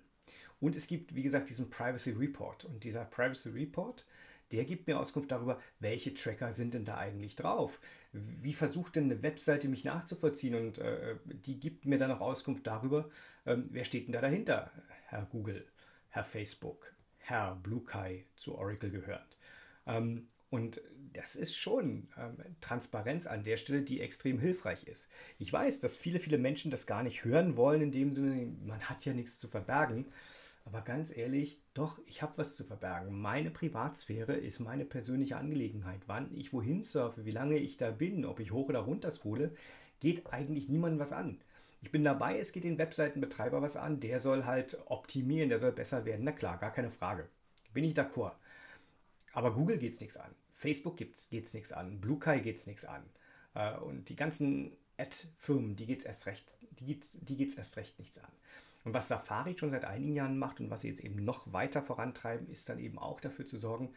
[0.59, 2.65] Und es gibt, wie gesagt, diesen Privacy Report.
[2.65, 4.05] Und dieser Privacy Report,
[4.51, 7.79] der gibt mir Auskunft darüber, welche Tracker sind denn da eigentlich drauf.
[8.13, 10.55] Wie versucht denn eine Webseite mich nachzuvollziehen?
[10.55, 13.09] Und äh, die gibt mir dann auch Auskunft darüber,
[13.45, 14.71] ähm, wer steht denn da dahinter?
[15.07, 15.67] Herr Google,
[16.09, 19.37] Herr Facebook, Herr BlueKai zu Oracle gehört.
[19.85, 20.81] Ähm, und
[21.13, 25.09] das ist schon ähm, Transparenz an der Stelle, die extrem hilfreich ist.
[25.39, 28.81] Ich weiß, dass viele, viele Menschen das gar nicht hören wollen, in dem Sinne, man
[28.81, 30.05] hat ja nichts zu verbergen.
[30.65, 33.19] Aber ganz ehrlich, doch, ich habe was zu verbergen.
[33.19, 36.01] Meine Privatsphäre ist meine persönliche Angelegenheit.
[36.07, 39.51] Wann ich wohin surfe, wie lange ich da bin, ob ich hoch oder runter scrolle,
[39.99, 41.41] geht eigentlich niemandem was an.
[41.81, 43.99] Ich bin dabei, es geht den Webseitenbetreiber was an.
[43.99, 46.23] Der soll halt optimieren, der soll besser werden.
[46.23, 47.27] Na klar, gar keine Frage.
[47.73, 48.33] Bin ich d'accord.
[49.33, 50.33] Aber Google geht es nichts an.
[50.63, 53.03] Facebook geht es nichts an, BlueKai geht es nichts an.
[53.53, 57.75] Äh, und die ganzen Ad-Firmen, die geht es erst recht, die geht's, die geht's erst
[57.75, 58.31] recht nichts an.
[58.85, 61.81] Und was Safari schon seit einigen Jahren macht und was sie jetzt eben noch weiter
[61.81, 63.89] vorantreiben, ist dann eben auch dafür zu sorgen,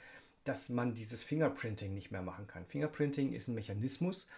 [0.43, 2.67] dass man dieses Fingerprinting nicht mehr machen kann.
[2.67, 4.29] Fingerprinting ist ein Mechanismus,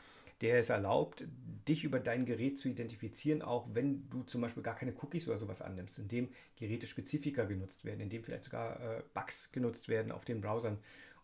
[0.43, 1.25] der es erlaubt,
[1.67, 5.39] dich über dein Gerät zu identifizieren, auch wenn du zum Beispiel gar keine Cookies oder
[5.39, 10.13] sowas annimmst, in dem Gerätespezifika genutzt werden, in dem vielleicht sogar äh, Bugs genutzt werden
[10.13, 10.79] auf den Browsern,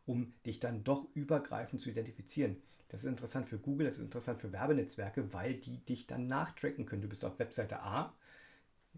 [0.07, 2.57] um dich dann doch übergreifend zu identifizieren.
[2.89, 6.87] Das ist interessant für Google, das ist interessant für Werbenetzwerke, weil die dich dann nachtracken
[6.87, 7.03] können.
[7.03, 8.13] Du bist auf Webseite A,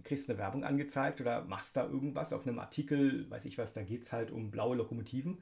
[0.04, 3.82] kriegst eine Werbung angezeigt oder machst da irgendwas auf einem Artikel, weiß ich was, da
[3.82, 5.38] geht es halt um blaue Lokomotiven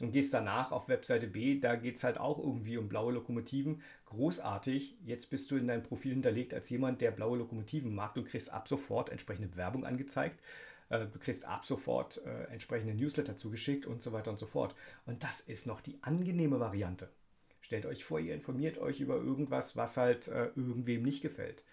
[0.00, 3.80] und gehst danach auf Webseite B, da geht es halt auch irgendwie um blaue Lokomotiven.
[4.06, 8.14] Großartig, jetzt bist du in deinem Profil hinterlegt als jemand, der blaue Lokomotiven mag.
[8.14, 10.40] Du kriegst ab sofort entsprechende Werbung angezeigt.
[10.88, 14.74] Äh, du kriegst ab sofort äh, entsprechende Newsletter zugeschickt und so weiter und so fort.
[15.06, 17.08] Und das ist noch die angenehme Variante.
[17.60, 21.64] Stellt euch vor, ihr informiert euch über irgendwas, was halt äh, irgendwem nicht gefällt.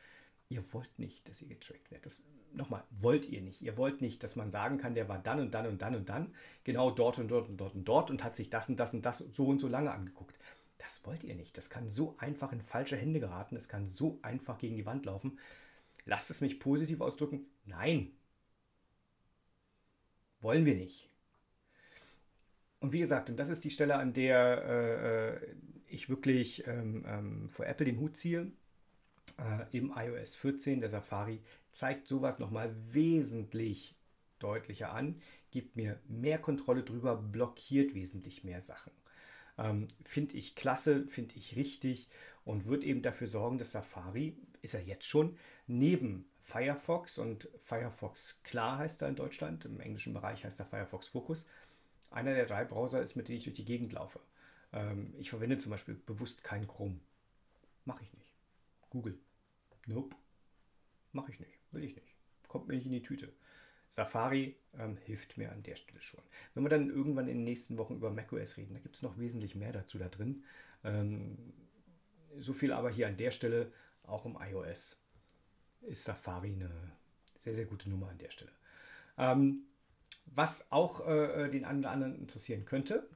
[0.50, 2.06] Ihr wollt nicht, dass ihr getrackt werdet.
[2.06, 3.62] Das nochmal, wollt ihr nicht.
[3.62, 6.10] Ihr wollt nicht, dass man sagen kann, der war dann und dann und dann und
[6.10, 6.34] dann,
[6.64, 9.06] genau dort und dort und dort und dort und hat sich das und das und
[9.06, 10.38] das so und so lange angeguckt.
[10.78, 11.58] Das wollt ihr nicht.
[11.58, 13.56] Das kann so einfach in falsche Hände geraten.
[13.56, 15.40] Das kann so einfach gegen die Wand laufen.
[16.06, 17.46] Lasst es mich positiv ausdrücken.
[17.66, 18.12] Nein.
[20.42, 21.10] Wollen wir nicht.
[22.80, 25.56] Und wie gesagt, und das ist die Stelle, an der äh, äh
[25.88, 28.52] ich wirklich ähm, ähm, vor Apple den Hut ziehe.
[29.38, 33.96] Äh, Im iOS 14 der Safari zeigt sowas nochmal wesentlich
[34.40, 35.22] deutlicher an,
[35.52, 38.94] gibt mir mehr Kontrolle drüber, blockiert wesentlich mehr Sachen.
[39.58, 42.10] Ähm, finde ich klasse, finde ich richtig
[42.46, 45.38] und wird eben dafür sorgen, dass Safari, ist er jetzt schon,
[45.68, 51.08] neben Firefox und Firefox Klar heißt er in Deutschland, im englischen Bereich heißt er Firefox
[51.08, 51.46] Focus,
[52.10, 54.20] einer der drei Browser ist, mit denen ich durch die Gegend laufe.
[54.74, 57.00] Ähm, ich verwende zum Beispiel bewusst keinen Chrome.
[57.86, 58.36] Mache ich nicht.
[58.90, 59.18] Google.
[59.88, 60.16] Nope.
[61.14, 61.58] Mache ich nicht.
[61.72, 62.16] Will ich nicht.
[62.50, 63.32] Kommt mir nicht in die Tüte.
[63.90, 66.22] Safari ähm, hilft mir an der Stelle schon.
[66.54, 69.18] Wenn wir dann irgendwann in den nächsten Wochen über macOS reden, da gibt es noch
[69.18, 70.44] wesentlich mehr dazu da drin.
[70.84, 71.38] Ähm,
[72.38, 73.72] so viel aber hier an der Stelle,
[74.04, 75.01] auch im iOS,
[75.82, 76.72] ist Safari eine
[77.40, 78.52] sehr, sehr gute Nummer an der Stelle.
[79.18, 79.64] Ähm,
[80.26, 83.08] was auch äh, den einen oder anderen interessieren könnte,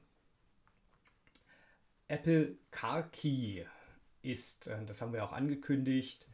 [2.08, 3.64] Apple Car Key
[4.22, 6.26] ist, äh, das haben wir auch angekündigt,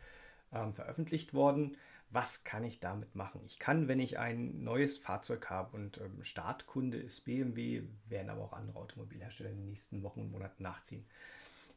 [0.52, 1.76] ähm, veröffentlicht worden.
[2.10, 3.40] Was kann ich damit machen?
[3.46, 8.42] Ich kann, wenn ich ein neues Fahrzeug habe und ähm, Startkunde ist BMW, werden aber
[8.42, 11.06] auch andere Automobilhersteller in den nächsten Wochen und Monaten nachziehen.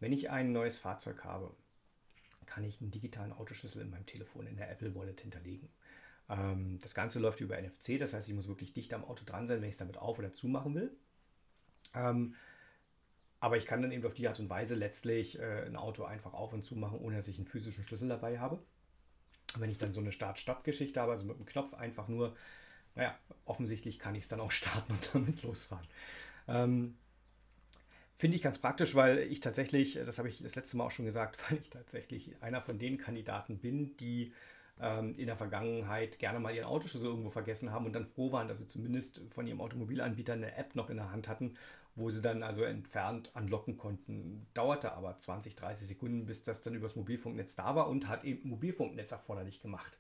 [0.02, 1.56] Wenn ich ein neues Fahrzeug habe,
[2.46, 5.70] kann ich einen digitalen Autoschlüssel in meinem Telefon in der Apple Wallet hinterlegen.
[6.30, 9.48] Ähm, das Ganze läuft über NFC, das heißt, ich muss wirklich dicht am Auto dran
[9.48, 10.92] sein, wenn ich es damit auf- oder zumachen will.
[11.94, 12.36] Ähm,
[13.40, 16.34] aber ich kann dann eben auf die Art und Weise letztlich äh, ein Auto einfach
[16.34, 18.56] auf und zu machen, ohne dass ich einen physischen Schlüssel dabei habe.
[19.54, 22.36] Und wenn ich dann so eine Start-Stopp-Geschichte habe, also mit dem Knopf einfach nur,
[22.96, 23.16] naja,
[23.46, 25.88] offensichtlich kann ich es dann auch starten und damit losfahren.
[26.48, 26.98] Ähm,
[28.18, 31.06] Finde ich ganz praktisch, weil ich tatsächlich, das habe ich das letzte Mal auch schon
[31.06, 34.34] gesagt, weil ich tatsächlich einer von den Kandidaten bin, die
[34.80, 38.48] ähm, in der Vergangenheit gerne mal ihren Autoschlüssel irgendwo vergessen haben und dann froh waren,
[38.48, 41.56] dass sie zumindest von ihrem Automobilanbieter eine App noch in der Hand hatten,
[41.96, 44.48] wo sie dann also entfernt anlocken konnten.
[44.54, 48.50] Dauerte aber 20, 30 Sekunden, bis das dann übers Mobilfunknetz da war und hat eben
[48.50, 49.98] Mobilfunknetz erforderlich gemacht.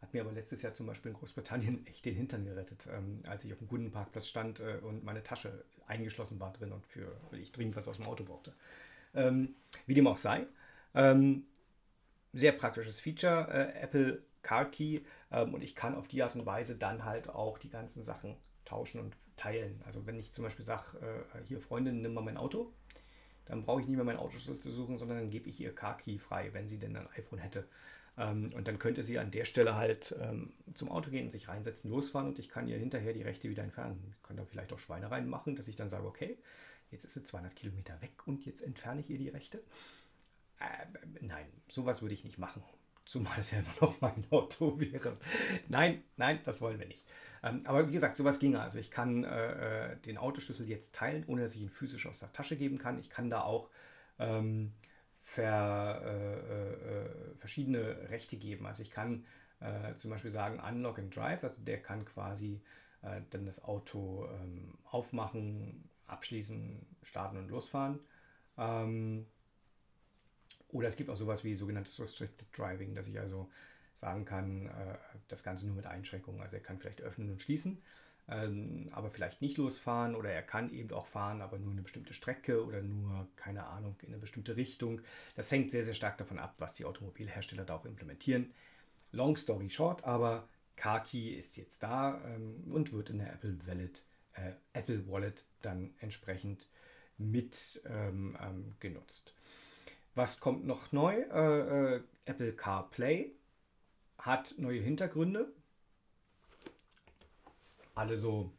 [0.00, 3.44] Hat mir aber letztes Jahr zum Beispiel in Großbritannien echt den Hintern gerettet, ähm, als
[3.44, 7.52] ich auf dem Kundenparkplatz stand äh, und meine Tasche eingeschlossen war drin und für ich
[7.52, 8.54] dringend was aus dem Auto brauchte.
[9.14, 9.54] Ähm,
[9.86, 10.46] wie dem auch sei.
[10.94, 11.44] Ähm,
[12.32, 15.00] sehr praktisches Feature, äh, Apple Car Key.
[15.30, 18.36] Ähm, und ich kann auf die Art und Weise dann halt auch die ganzen Sachen
[18.64, 19.82] tauschen und teilen.
[19.86, 20.98] Also wenn ich zum Beispiel sage,
[21.34, 22.72] äh, hier Freundin, nimm mal mein Auto,
[23.46, 25.96] dann brauche ich nicht mehr mein Auto zu suchen, sondern dann gebe ich ihr Car
[25.96, 27.66] Key frei, wenn sie denn ein iPhone hätte.
[28.20, 31.90] Ähm, und dann könnte sie an der Stelle halt ähm, zum Auto gehen, sich reinsetzen,
[31.90, 34.14] losfahren und ich kann ihr hinterher die Rechte wieder entfernen.
[34.14, 36.36] Ich kann da vielleicht auch Schweine reinmachen, dass ich dann sage, okay,
[36.90, 39.62] jetzt ist sie 200 Kilometer weg und jetzt entferne ich ihr die Rechte.
[40.60, 40.86] Äh,
[41.22, 42.62] nein, sowas würde ich nicht machen.
[43.06, 45.16] Zumal es ja immer noch mein Auto wäre.
[45.68, 47.06] Nein, nein, das wollen wir nicht.
[47.42, 48.60] Ähm, aber wie gesagt, sowas ginge.
[48.60, 52.20] Also ich kann äh, äh, den Autoschlüssel jetzt teilen, ohne dass ich ihn physisch aus
[52.20, 53.00] der Tasche geben kann.
[53.00, 53.70] Ich kann da auch
[54.18, 54.74] ähm,
[55.30, 58.66] ver, äh, äh, äh verschiedene Rechte geben.
[58.66, 59.24] Also ich kann
[59.60, 62.60] äh, zum Beispiel sagen, Unlock and Drive, also der kann quasi
[63.30, 67.98] dann das Auto ähm, aufmachen, abschließen, starten und losfahren.
[68.58, 69.24] Ähm,
[70.68, 73.48] oder es gibt auch sowas wie sogenanntes Restricted Driving, dass ich also
[73.94, 76.42] sagen kann, äh, das Ganze nur mit Einschränkungen.
[76.42, 77.82] Also er kann vielleicht öffnen und schließen,
[78.30, 82.14] ähm, aber vielleicht nicht losfahren oder er kann eben auch fahren, aber nur eine bestimmte
[82.14, 85.00] Strecke oder nur, keine Ahnung, in eine bestimmte Richtung.
[85.34, 88.52] Das hängt sehr, sehr stark davon ab, was die Automobilhersteller da auch implementieren.
[89.12, 94.02] Long story short, aber CarKey ist jetzt da ähm, und wird in der Apple Wallet,
[94.34, 96.68] äh, Apple Wallet dann entsprechend
[97.18, 99.34] mit ähm, ähm genutzt.
[100.14, 101.14] Was kommt noch neu?
[101.14, 103.32] Äh, äh, Apple CarPlay
[104.18, 105.52] hat neue Hintergründe.
[108.00, 108.50] Alle so,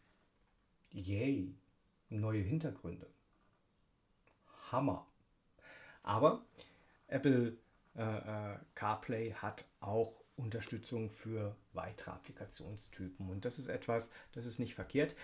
[0.92, 1.58] yay,
[2.10, 3.08] neue Hintergründe.
[4.72, 5.08] Hammer.
[6.04, 6.46] Aber
[7.08, 7.58] Apple
[7.96, 13.32] äh, äh, CarPlay hat auch Unterstützung für weitere Applikationstypen.
[13.32, 15.16] Und das ist etwas, das ist nicht verkehrt.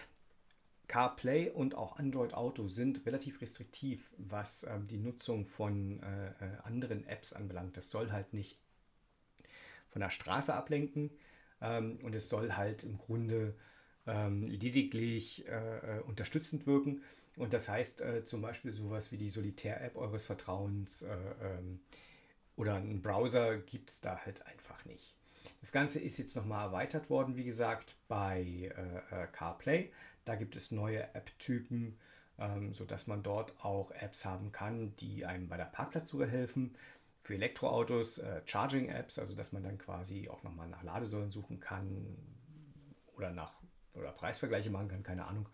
[0.87, 6.57] CarPlay und auch Android Auto sind relativ restriktiv, was ähm, die Nutzung von äh, äh,
[6.63, 7.77] anderen Apps anbelangt.
[7.77, 8.57] Das soll halt nicht
[9.89, 11.11] von der Straße ablenken
[11.61, 13.53] ähm, und es soll halt im Grunde
[14.07, 17.01] ähm, lediglich äh, äh unterstützend wirken.
[17.35, 21.79] Und das heißt äh, zum Beispiel sowas wie die Solitär-App eures Vertrauens äh, ähm,
[22.55, 25.13] oder einen Browser gibt es da halt einfach nicht.
[25.61, 28.71] Das Ganze ist jetzt nochmal erweitert worden, wie gesagt, bei
[29.31, 29.91] CarPlay.
[30.25, 31.97] Da gibt es neue App-Typen,
[32.37, 36.75] ähm, sodass man dort auch Apps haben kann, die einem bei der Parkplatzsuche helfen.
[37.23, 42.17] Für Elektroautos äh, Charging-Apps, also dass man dann quasi auch nochmal nach Ladesäulen suchen kann
[43.15, 43.53] oder nach
[43.97, 45.47] oder Preisvergleiche machen kann, keine Ahnung.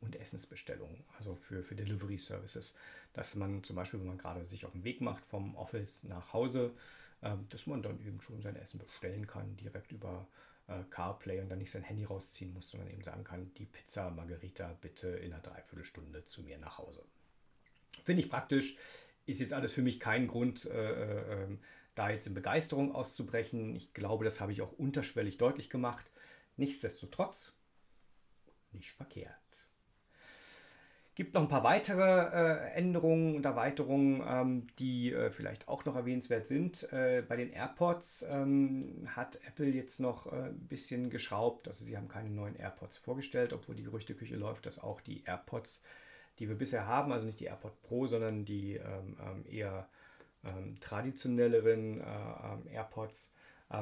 [0.00, 2.74] Und Essensbestellungen, also für, für Delivery Services,
[3.14, 6.34] dass man zum Beispiel, wenn man gerade sich auf den Weg macht vom Office nach
[6.34, 6.72] Hause,
[7.22, 10.26] äh, dass man dann eben schon sein Essen bestellen kann, direkt über
[10.68, 14.10] äh, CarPlay und dann nicht sein Handy rausziehen muss, sondern eben sagen kann, die Pizza
[14.10, 17.02] Margarita bitte in einer Dreiviertelstunde zu mir nach Hause.
[18.04, 18.76] Finde ich praktisch.
[19.26, 21.58] Ist jetzt alles für mich kein Grund, äh, äh, ähm,
[21.94, 23.74] da jetzt in Begeisterung auszubrechen.
[23.74, 26.04] Ich glaube, das habe ich auch unterschwellig deutlich gemacht.
[26.56, 27.54] Nichtsdestotrotz,
[28.76, 29.32] nicht verkehrt.
[31.16, 35.96] Gibt noch ein paar weitere äh, Änderungen und Erweiterungen, ähm, die äh, vielleicht auch noch
[35.96, 36.92] erwähnenswert sind.
[36.92, 41.68] Äh, bei den AirPods ähm, hat Apple jetzt noch ein bisschen geschraubt.
[41.68, 45.82] Also sie haben keine neuen AirPods vorgestellt, obwohl die Gerüchteküche läuft, dass auch die AirPods,
[46.38, 49.16] die wir bisher haben, also nicht die AirPod Pro, sondern die ähm,
[49.50, 49.88] eher
[50.78, 52.00] traditionelleren
[52.70, 53.34] AirPods,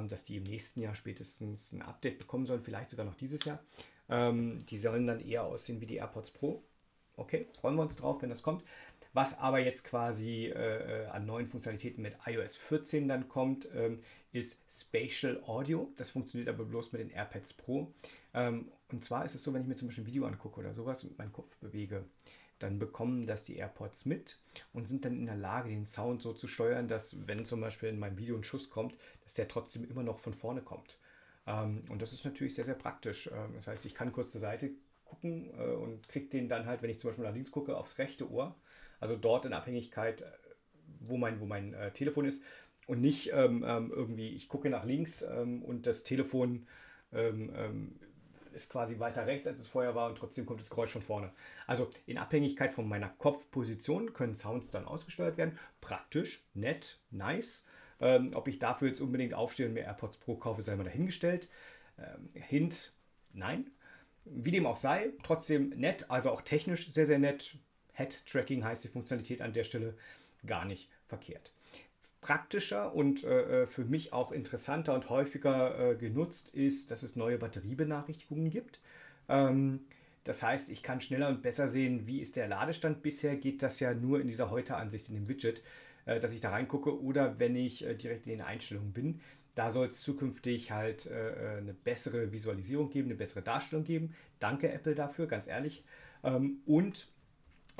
[0.09, 3.59] dass die im nächsten Jahr spätestens ein Update bekommen sollen, vielleicht sogar noch dieses Jahr.
[4.09, 6.62] Die sollen dann eher aussehen wie die AirPods Pro
[7.16, 8.64] Okay, freuen wir uns drauf, wenn das kommt.
[9.12, 14.02] Was aber jetzt quasi äh, an neuen Funktionalitäten mit iOS 14 dann kommt, ähm,
[14.32, 15.92] ist Spatial Audio.
[15.96, 17.92] Das funktioniert aber bloß mit den AirPads Pro.
[18.34, 20.74] Ähm, und zwar ist es so, wenn ich mir zum Beispiel ein Video angucke oder
[20.74, 22.05] sowas und meinen Kopf bewege,
[22.59, 24.38] dann bekommen das die AirPods mit
[24.72, 27.90] und sind dann in der Lage, den Sound so zu steuern, dass wenn zum Beispiel
[27.90, 30.98] in meinem Video ein Schuss kommt, dass der trotzdem immer noch von vorne kommt.
[31.47, 33.28] Ähm, und das ist natürlich sehr, sehr praktisch.
[33.28, 34.70] Ähm, das heißt, ich kann kurz zur Seite
[35.05, 37.99] gucken äh, und kriege den dann halt, wenn ich zum Beispiel nach links gucke, aufs
[37.99, 38.55] rechte Ohr.
[39.01, 40.26] Also dort in Abhängigkeit, äh,
[41.01, 42.45] wo mein, wo mein äh, Telefon ist.
[42.86, 46.66] Und nicht ähm, irgendwie, ich gucke nach links und das Telefon
[48.53, 51.32] ist quasi weiter rechts, als es vorher war und trotzdem kommt das Geräusch von vorne.
[51.66, 55.59] Also in Abhängigkeit von meiner Kopfposition können Sounds dann ausgesteuert werden.
[55.80, 57.66] Praktisch, nett, nice.
[58.05, 61.48] Ähm, ob ich dafür jetzt unbedingt aufstehe und mir AirPods Pro kaufe, sei mal dahingestellt.
[62.34, 62.92] Hint,
[63.32, 63.70] nein.
[64.24, 67.57] Wie dem auch sei, trotzdem nett, also auch technisch sehr, sehr nett.
[67.94, 69.94] Head-Tracking heißt die Funktionalität an der Stelle
[70.46, 71.52] gar nicht verkehrt.
[72.20, 77.16] Praktischer und äh, äh, für mich auch interessanter und häufiger äh, genutzt ist, dass es
[77.16, 78.80] neue Batteriebenachrichtigungen gibt.
[79.28, 79.80] Ähm,
[80.24, 83.02] das heißt, ich kann schneller und besser sehen, wie ist der Ladestand.
[83.02, 85.62] Bisher geht das ja nur in dieser Heute-Ansicht in dem Widget,
[86.05, 89.20] dass ich da reingucke oder wenn ich äh, direkt in den Einstellungen bin.
[89.55, 94.14] Da soll es zukünftig halt äh, äh, eine bessere Visualisierung geben, eine bessere Darstellung geben.
[94.40, 95.84] Danke Apple dafür, ganz ehrlich.
[96.24, 97.09] Ähm, und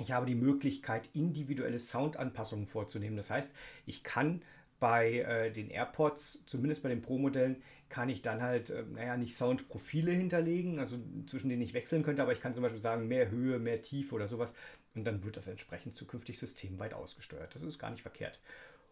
[0.01, 3.17] ich habe die Möglichkeit, individuelle Soundanpassungen vorzunehmen.
[3.17, 3.57] Das heißt,
[3.87, 4.43] ich kann
[4.81, 9.37] bei äh, den AirPods, zumindest bei den Pro-Modellen, kann ich dann halt, äh, naja, nicht
[9.37, 13.31] Soundprofile hinterlegen, also zwischen denen ich wechseln könnte, aber ich kann zum Beispiel sagen, mehr
[13.31, 14.53] Höhe, mehr Tiefe oder sowas.
[14.95, 17.55] Und dann wird das entsprechend zukünftig systemweit ausgesteuert.
[17.55, 18.41] Das ist gar nicht verkehrt.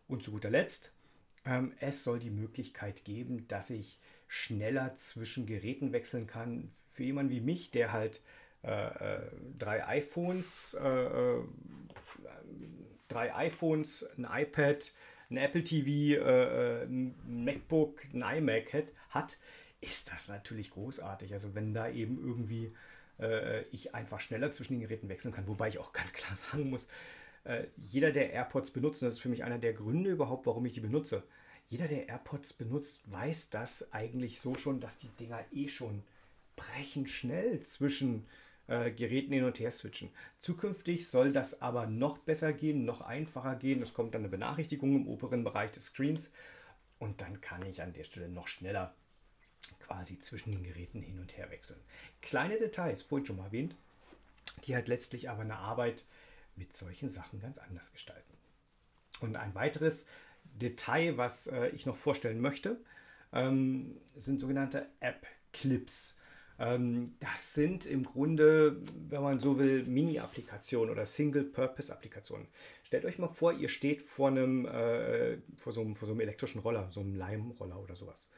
[0.09, 0.95] Und zu guter Letzt,
[1.45, 3.99] ähm, es soll die Möglichkeit geben, dass ich
[4.29, 6.71] schneller zwischen Geräten wechseln kann.
[6.91, 8.21] Für jemanden wie mich, der halt
[8.65, 11.43] äh, äh drei iPhones, äh, äh,
[13.09, 14.93] drei iPhones, ein iPad,
[15.31, 19.37] ein Apple TV, äh, ein MacBook, ein iMac hat,
[19.81, 21.33] ist das natürlich großartig.
[21.33, 22.73] Also wenn da eben irgendwie
[23.19, 26.71] äh, ich einfach schneller zwischen den Geräten wechseln kann, wobei ich auch ganz klar sagen
[26.71, 26.89] muss,
[27.45, 30.75] äh, jeder, der AirPods benutzt, das ist für mich einer der Gründe überhaupt, warum ich
[30.75, 31.23] die benutze,
[31.69, 36.03] jeder, der AirPods benutzt, weiß das eigentlich so schon, dass die Dinger eh schon
[36.57, 38.27] brechend schnell zwischen
[38.67, 40.11] äh, Geräten hin und her switchen.
[40.41, 43.83] Zukünftig soll das aber noch besser gehen, noch einfacher gehen.
[43.83, 46.33] Es kommt dann eine Benachrichtigung im oberen Bereich des Screens
[46.99, 48.95] und dann kann ich an der Stelle noch schneller
[49.81, 51.81] quasi zwischen den Geräten hin und her wechseln.
[52.21, 53.75] Kleine Details, vorhin schon mal erwähnt,
[54.65, 56.05] die halt letztlich aber eine Arbeit
[56.57, 58.35] mit solchen Sachen ganz anders gestalten.
[59.21, 60.07] Und ein weiteres
[60.45, 62.79] Detail, was äh, ich noch vorstellen möchte,
[63.33, 66.19] ähm, sind sogenannte App-Clips.
[66.59, 68.77] Ähm, das sind im Grunde,
[69.09, 72.47] wenn man so will, Mini-Applikationen oder Single-Purpose-Applikationen.
[72.85, 76.21] Stellt euch mal vor, ihr steht vor einem, äh, vor, so einem, vor so einem
[76.21, 78.31] elektrischen Roller, so einem Leimroller oder sowas.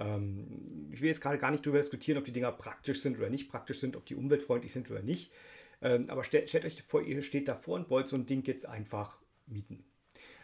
[0.00, 3.30] Ähm, ich will jetzt gerade gar nicht darüber diskutieren, ob die Dinger praktisch sind oder
[3.30, 5.32] nicht praktisch sind, ob die umweltfreundlich sind oder nicht.
[5.82, 8.66] Ähm, aber stellt, stellt euch vor, ihr steht davor und wollt so ein Ding jetzt
[8.66, 9.84] einfach mieten.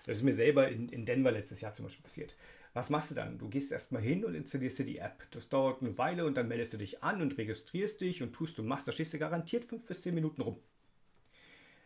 [0.05, 2.37] Das ist mir selber in, in Denver letztes Jahr zum Beispiel passiert.
[2.75, 3.39] Was machst du dann?
[3.39, 5.27] Du gehst erstmal hin und installierst dir die App.
[5.31, 8.59] Das dauert eine Weile und dann meldest du dich an und registrierst dich und tust
[8.61, 8.87] und machst.
[8.87, 10.59] Da stehst du garantiert fünf bis zehn Minuten rum.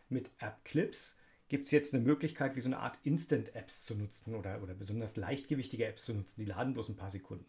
[0.09, 1.17] Mit App Clips
[1.47, 5.15] gibt es jetzt eine Möglichkeit, wie so eine Art Instant-Apps zu nutzen oder, oder besonders
[5.15, 6.41] leichtgewichtige Apps zu nutzen.
[6.41, 7.45] Die laden bloß ein paar Sekunden.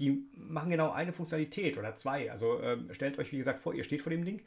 [0.00, 2.30] Die machen genau eine Funktionalität oder zwei.
[2.30, 4.42] Also ähm, stellt euch, wie gesagt, vor, ihr steht vor dem Ding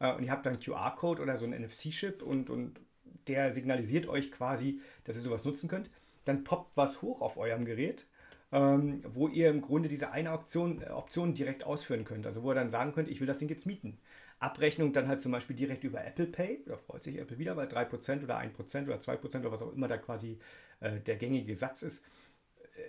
[0.00, 2.78] äh, und ihr habt dann QR-Code oder so einen NFC-Chip und, und
[3.26, 5.90] der signalisiert euch quasi, dass ihr sowas nutzen könnt.
[6.24, 8.06] Dann poppt was hoch auf eurem Gerät,
[8.52, 12.26] ähm, wo ihr im Grunde diese eine Option, äh, Option direkt ausführen könnt.
[12.26, 13.98] Also wo ihr dann sagen könnt, ich will das Ding jetzt mieten.
[14.38, 16.62] Abrechnung dann halt zum Beispiel direkt über Apple Pay.
[16.66, 19.88] Da freut sich Apple wieder, weil 3% oder 1% oder 2% oder was auch immer
[19.88, 20.38] da quasi
[20.80, 22.04] äh, der gängige Satz ist,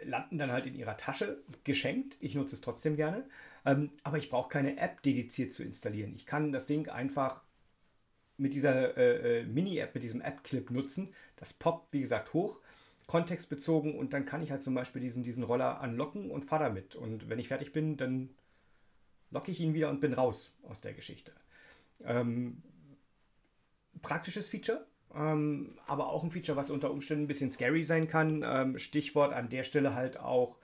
[0.06, 2.18] landen dann halt in ihrer Tasche, geschenkt.
[2.20, 3.26] Ich nutze es trotzdem gerne.
[3.66, 6.14] Ähm, aber ich brauche keine App dediziert zu installieren.
[6.16, 7.42] Ich kann das Ding einfach
[8.38, 11.14] mit dieser äh, äh, Mini-App, mit diesem App-Clip nutzen.
[11.38, 12.60] Das poppt, wie gesagt, hoch,
[13.08, 16.96] kontextbezogen und dann kann ich halt zum Beispiel diesen, diesen Roller anlocken und fahre damit.
[16.96, 18.30] Und wenn ich fertig bin, dann
[19.32, 21.32] locke ich ihn wieder und bin raus aus der Geschichte.
[22.04, 22.62] Ähm,
[24.02, 28.44] praktisches Feature, ähm, aber auch ein Feature, was unter Umständen ein bisschen scary sein kann.
[28.46, 30.58] Ähm, Stichwort an der Stelle halt auch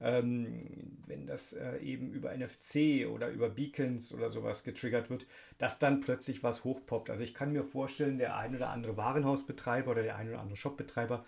[0.00, 5.26] ähm, wenn das äh, eben über NFC oder über Beacons oder sowas getriggert wird,
[5.58, 7.10] dass dann plötzlich was hochpoppt.
[7.10, 10.56] Also ich kann mir vorstellen, der ein oder andere Warenhausbetreiber oder der ein oder andere
[10.56, 11.24] Shopbetreiber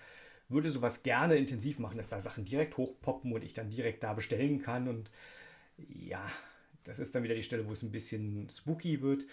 [0.49, 4.15] würde sowas gerne intensiv machen, dass da Sachen direkt hochpoppen und ich dann direkt da
[4.15, 4.89] bestellen kann.
[4.89, 5.11] Und
[5.89, 6.25] ja,
[6.85, 9.25] das ist dann wieder die Stelle, wo es ein bisschen spooky wird.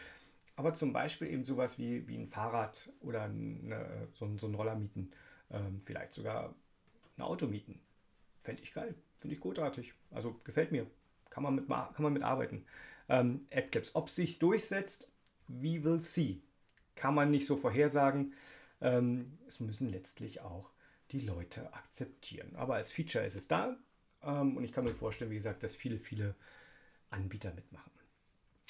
[0.58, 4.76] Aber zum Beispiel eben sowas wie, wie ein Fahrrad oder eine, so, so ein Roller
[4.76, 5.12] mieten,
[5.52, 6.56] ähm, vielleicht sogar
[7.16, 7.80] ein Auto mieten.
[8.42, 8.96] Fände ich geil.
[9.20, 9.94] Finde ich großartig.
[10.10, 10.88] Also gefällt mir.
[11.30, 12.66] Kann man mit, kann man mit arbeiten.
[13.08, 13.96] Ähm, AdClips.
[13.96, 15.12] Ob sich durchsetzt,
[15.48, 16.42] we will see.
[16.96, 18.34] Kann man nicht so vorhersagen.
[18.82, 20.72] Ähm, es müssen letztlich auch
[21.12, 22.56] die Leute akzeptieren.
[22.56, 23.78] Aber als Feature ist es da.
[24.24, 26.34] Ähm, und ich kann mir vorstellen, wie gesagt, dass viele, viele
[27.12, 27.92] Anbieter mitmachen.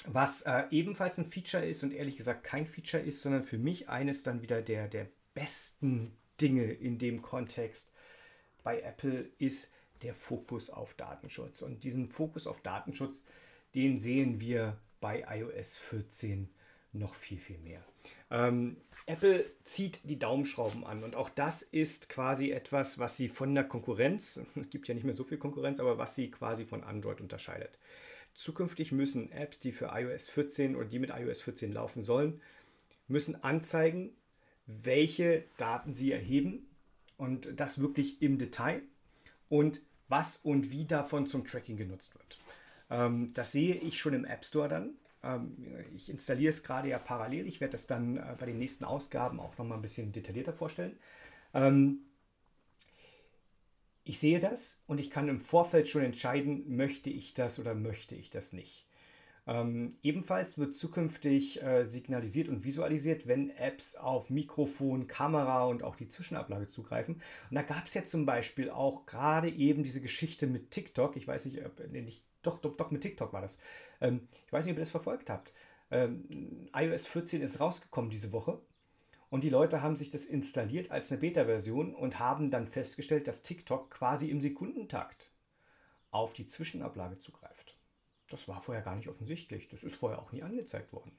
[0.06, 3.88] Was äh, ebenfalls ein Feature ist und ehrlich gesagt kein Feature ist, sondern für mich
[3.88, 7.92] eines dann wieder der, der besten Dinge in dem Kontext
[8.62, 9.72] bei Apple ist
[10.02, 11.62] der Fokus auf Datenschutz.
[11.62, 13.22] Und diesen Fokus auf Datenschutz,
[13.74, 16.48] den sehen wir bei iOS 14
[16.92, 17.84] noch viel, viel mehr.
[18.30, 18.76] Ähm,
[19.06, 23.64] Apple zieht die Daumenschrauben an und auch das ist quasi etwas, was sie von der
[23.64, 27.20] Konkurrenz, es gibt ja nicht mehr so viel Konkurrenz, aber was sie quasi von Android
[27.20, 27.78] unterscheidet.
[28.38, 32.40] Zukünftig müssen Apps, die für iOS 14 oder die mit iOS 14 laufen sollen,
[33.08, 34.12] müssen anzeigen,
[34.64, 36.68] welche Daten sie erheben
[37.16, 38.82] und das wirklich im Detail
[39.48, 42.38] und was und wie davon zum Tracking genutzt wird.
[42.90, 44.90] Ähm, das sehe ich schon im App Store dann.
[45.24, 45.56] Ähm,
[45.96, 47.44] ich installiere es gerade ja parallel.
[47.48, 50.96] Ich werde das dann äh, bei den nächsten Ausgaben auch nochmal ein bisschen detaillierter vorstellen.
[51.54, 52.02] Ähm,
[54.08, 58.14] ich sehe das und ich kann im Vorfeld schon entscheiden, möchte ich das oder möchte
[58.14, 58.88] ich das nicht.
[59.46, 65.94] Ähm, ebenfalls wird zukünftig äh, signalisiert und visualisiert, wenn Apps auf Mikrofon, Kamera und auch
[65.94, 67.16] die Zwischenablage zugreifen.
[67.50, 71.14] Und da gab es ja zum Beispiel auch gerade eben diese Geschichte mit TikTok.
[71.16, 73.58] Ich weiß nicht, ob, nee, nicht, doch, doch, doch, mit TikTok war das.
[74.00, 75.52] Ähm, ich weiß nicht, ob ihr das verfolgt habt.
[75.90, 78.58] Ähm, iOS 14 ist rausgekommen diese Woche.
[79.30, 83.42] Und die Leute haben sich das installiert als eine Beta-Version und haben dann festgestellt, dass
[83.42, 85.30] TikTok quasi im Sekundentakt
[86.10, 87.76] auf die Zwischenablage zugreift.
[88.30, 89.68] Das war vorher gar nicht offensichtlich.
[89.68, 91.12] Das ist vorher auch nie angezeigt worden.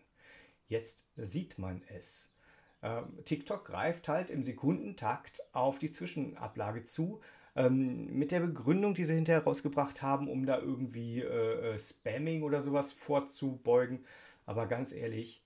[0.67, 2.35] Jetzt sieht man es.
[2.81, 7.21] Ähm, TikTok greift halt im Sekundentakt auf die Zwischenablage zu,
[7.55, 12.43] ähm, mit der Begründung, die sie hinterher rausgebracht haben, um da irgendwie äh, äh, Spamming
[12.43, 14.05] oder sowas vorzubeugen.
[14.45, 15.43] Aber ganz ehrlich,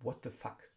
[0.00, 0.71] what the fuck?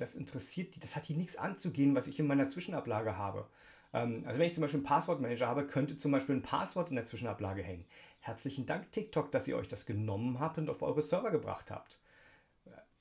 [0.00, 3.46] Das interessiert die, das hat die nichts anzugehen, was ich in meiner Zwischenablage habe.
[3.92, 6.96] Ähm, also wenn ich zum Beispiel einen Passwortmanager habe, könnte zum Beispiel ein Passwort in
[6.96, 7.84] der Zwischenablage hängen.
[8.20, 11.98] Herzlichen Dank, TikTok, dass ihr euch das genommen habt und auf eure Server gebracht habt.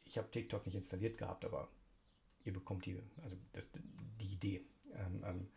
[0.04, 1.70] Ich habe TikTok nicht installiert gehabt, aber
[2.44, 3.70] ihr bekommt die, also das,
[4.20, 5.48] die Idee ähm, ähm,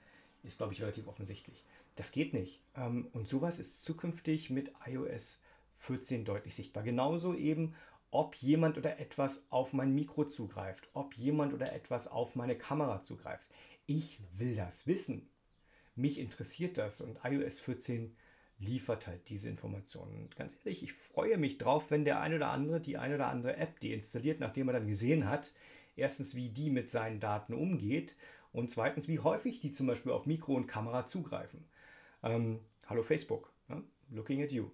[0.45, 1.65] ist, glaube ich, relativ offensichtlich.
[1.97, 2.63] Das geht nicht.
[2.75, 5.43] Und sowas ist zukünftig mit iOS
[5.75, 6.83] 14 deutlich sichtbar.
[6.83, 7.75] Genauso eben,
[8.13, 13.03] ob jemand oder etwas auf mein Mikro zugreift, ob jemand oder etwas auf meine Kamera
[13.03, 13.47] zugreift.
[13.87, 15.29] Ich will das wissen.
[15.97, 18.15] Mich interessiert das und iOS 14
[18.59, 20.23] liefert halt diese Informationen.
[20.23, 23.29] Und ganz ehrlich, ich freue mich drauf, wenn der ein oder andere die ein oder
[23.29, 25.53] andere App deinstalliert, nachdem er dann gesehen hat,
[25.97, 28.15] erstens, wie die mit seinen Daten umgeht
[28.53, 31.65] und zweitens, wie häufig die zum Beispiel auf Mikro und Kamera zugreifen.
[32.23, 33.83] Ähm, hallo Facebook, ne?
[34.11, 34.71] looking at you.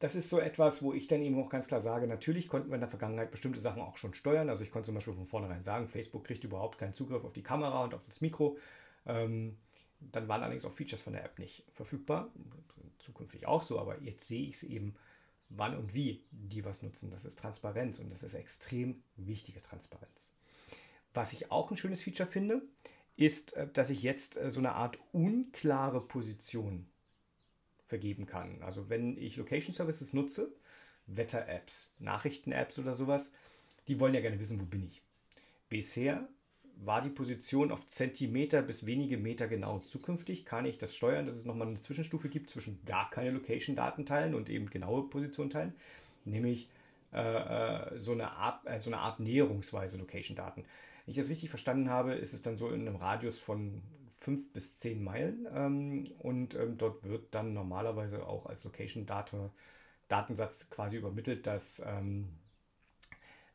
[0.00, 2.74] Das ist so etwas, wo ich dann eben auch ganz klar sage, natürlich konnten wir
[2.74, 4.48] in der Vergangenheit bestimmte Sachen auch schon steuern.
[4.48, 7.42] Also ich konnte zum Beispiel von vornherein sagen, Facebook kriegt überhaupt keinen Zugriff auf die
[7.42, 8.58] Kamera und auf das Mikro.
[9.06, 9.56] Ähm,
[10.00, 12.30] dann waren allerdings auch Features von der App nicht verfügbar.
[12.98, 14.94] Zukünftig auch so, aber jetzt sehe ich es eben,
[15.48, 17.10] wann und wie die was nutzen.
[17.10, 20.30] Das ist Transparenz und das ist extrem wichtige Transparenz.
[21.14, 22.62] Was ich auch ein schönes Feature finde,
[23.16, 26.86] ist, äh, dass ich jetzt äh, so eine Art unklare Position
[27.92, 28.62] vergeben kann.
[28.62, 30.50] Also wenn ich Location Services nutze,
[31.06, 33.34] Wetter-Apps, Nachrichten-Apps oder sowas,
[33.86, 35.02] die wollen ja gerne wissen, wo bin ich.
[35.68, 36.26] Bisher
[36.76, 39.80] war die Position auf Zentimeter bis wenige Meter genau.
[39.80, 44.06] Zukünftig kann ich das steuern, dass es nochmal eine Zwischenstufe gibt zwischen gar keine Location-Daten
[44.06, 45.74] teilen und eben genaue Position teilen,
[46.24, 46.70] nämlich
[47.12, 50.64] äh, äh so, eine Art, äh, so eine Art näherungsweise Location-Daten.
[51.04, 53.82] Wenn ich das richtig verstanden habe, ist es dann so in einem Radius von
[54.22, 60.98] 5 bis 10 Meilen ähm, und ähm, dort wird dann normalerweise auch als Location-Datensatz quasi
[60.98, 62.28] übermittelt, dass ähm,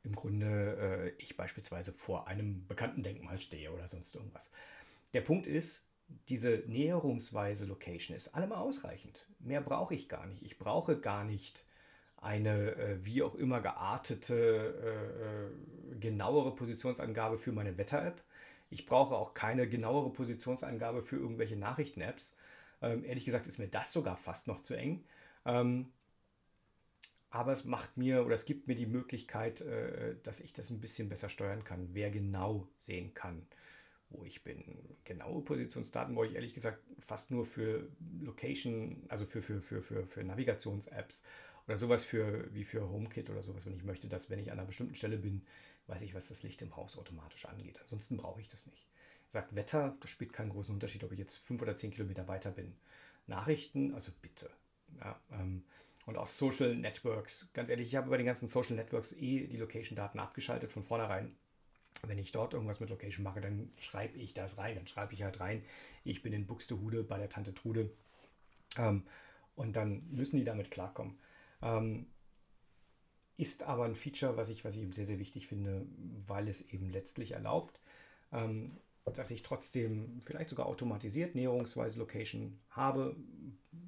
[0.04, 4.52] im Grunde äh, ich beispielsweise vor einem bekannten Denkmal stehe oder sonst irgendwas.
[5.14, 5.86] Der Punkt ist,
[6.30, 9.26] diese näherungsweise Location ist allemal ausreichend.
[9.40, 10.42] Mehr brauche ich gar nicht.
[10.44, 11.66] Ich brauche gar nicht
[12.18, 18.22] eine äh, wie auch immer geartete, äh, äh, genauere Positionsangabe für meine Wetter-App.
[18.70, 22.36] Ich brauche auch keine genauere Positionsangabe für irgendwelche Nachrichten-Apps.
[22.82, 25.04] Ähm, ehrlich gesagt ist mir das sogar fast noch zu eng.
[25.46, 25.88] Ähm,
[27.30, 30.80] aber es macht mir oder es gibt mir die Möglichkeit, äh, dass ich das ein
[30.80, 33.46] bisschen besser steuern kann, wer genau sehen kann,
[34.10, 34.64] wo ich bin.
[35.04, 37.90] Genaue Positionsdaten brauche ich ehrlich gesagt fast nur für
[38.22, 41.24] Location, also für, für, für, für, für Navigations-Apps
[41.68, 44.60] oder sowas für, wie für HomeKit oder sowas, wenn ich möchte, dass wenn ich an
[44.60, 45.42] einer bestimmten Stelle bin,
[45.88, 47.80] weiß ich, was das Licht im Haus automatisch angeht.
[47.82, 48.86] Ansonsten brauche ich das nicht.
[49.30, 52.52] Sagt Wetter, das spielt keinen großen Unterschied, ob ich jetzt fünf oder zehn Kilometer weiter
[52.52, 52.76] bin.
[53.26, 54.50] Nachrichten, also bitte.
[55.00, 55.64] Ja, ähm,
[56.06, 57.52] und auch Social Networks.
[57.54, 61.36] Ganz ehrlich, ich habe bei den ganzen Social Networks eh die Location-Daten abgeschaltet von vornherein.
[62.04, 64.76] Wenn ich dort irgendwas mit Location mache, dann schreibe ich das rein.
[64.76, 65.64] Dann schreibe ich halt rein,
[66.06, 67.92] ich bin in Buxtehude bei der Tante Trude.
[68.78, 69.04] Ähm,
[69.56, 71.18] und dann müssen die damit klarkommen.
[71.62, 72.08] Ähm,
[73.38, 75.86] ist aber ein Feature, was ich, was ich sehr, sehr wichtig finde,
[76.26, 77.80] weil es eben letztlich erlaubt,
[78.32, 83.16] ähm, dass ich trotzdem vielleicht sogar automatisiert näherungsweise Location habe,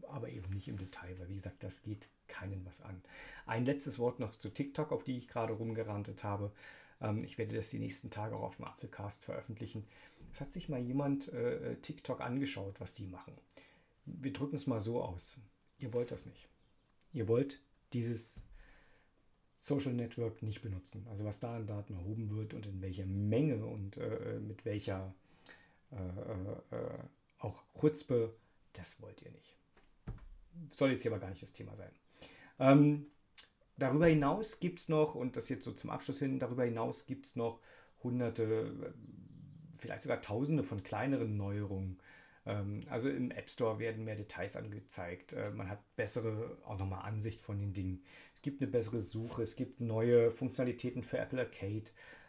[0.07, 3.01] aber eben nicht im Detail, weil wie gesagt, das geht keinen was an.
[3.45, 6.51] Ein letztes Wort noch zu TikTok, auf die ich gerade rumgerantet habe.
[7.01, 9.85] Ähm, ich werde das die nächsten Tage auch auf dem Apfelcast veröffentlichen.
[10.31, 13.33] Es hat sich mal jemand äh, TikTok angeschaut, was die machen.
[14.05, 15.41] Wir drücken es mal so aus.
[15.79, 16.47] Ihr wollt das nicht.
[17.13, 17.61] Ihr wollt
[17.93, 18.41] dieses
[19.59, 21.05] Social Network nicht benutzen.
[21.09, 25.13] Also was da an Daten erhoben wird und in welcher Menge und äh, mit welcher
[25.91, 26.99] äh, äh, äh
[27.41, 28.33] auch Chutzpe,
[28.73, 29.55] das wollt ihr nicht.
[30.73, 31.91] Soll jetzt hier aber gar nicht das Thema sein.
[32.59, 33.05] Ähm,
[33.77, 37.27] darüber hinaus gibt es noch, und das jetzt so zum Abschluss hin, darüber hinaus gibt
[37.27, 37.61] es noch
[38.03, 38.93] hunderte,
[39.77, 41.97] vielleicht sogar tausende von kleineren Neuerungen
[42.49, 45.33] ähm, also im App Store werden mehr Details angezeigt.
[45.33, 48.03] Äh, man hat bessere, auch nochmal Ansicht von den Dingen.
[48.39, 51.83] Es gibt eine bessere Suche, es gibt neue Funktionalitäten für Apple Arcade.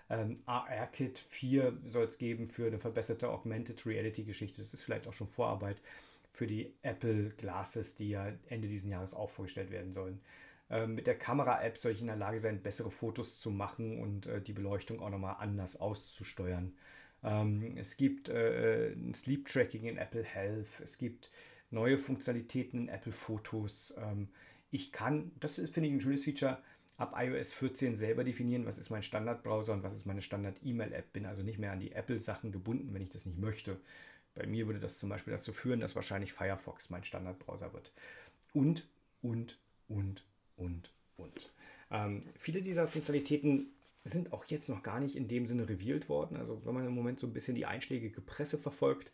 [0.08, 4.60] Ähm, AR-Kit 4 soll es geben für eine verbesserte Augmented Reality-Geschichte.
[4.60, 5.80] Das ist vielleicht auch schon Vorarbeit
[6.32, 10.20] für die Apple Glasses, die ja Ende dieses Jahres auch vorgestellt werden sollen.
[10.68, 14.26] Ähm, mit der Kamera-App soll ich in der Lage sein, bessere Fotos zu machen und
[14.26, 16.72] äh, die Beleuchtung auch nochmal anders auszusteuern.
[17.22, 20.80] Ähm, es gibt äh, ein Sleep Tracking in Apple Health.
[20.82, 21.30] Es gibt
[21.70, 23.96] neue Funktionalitäten in Apple Fotos.
[23.96, 24.26] Ähm,
[24.70, 26.58] ich kann, das finde ich ein schönes Feature,
[26.96, 31.12] ab iOS 14 selber definieren, was ist mein Standardbrowser und was ist meine Standard-E-Mail-App.
[31.12, 33.80] Bin also nicht mehr an die Apple-Sachen gebunden, wenn ich das nicht möchte.
[34.34, 37.92] Bei mir würde das zum Beispiel dazu führen, dass wahrscheinlich Firefox mein Standardbrowser wird.
[38.52, 38.86] Und,
[39.22, 40.24] und, und,
[40.56, 41.52] und, und.
[41.90, 43.68] Ähm, viele dieser Funktionalitäten
[44.04, 46.36] sind auch jetzt noch gar nicht in dem Sinne revealed worden.
[46.36, 49.10] Also wenn man im Moment so ein bisschen die einschlägige Presse verfolgt,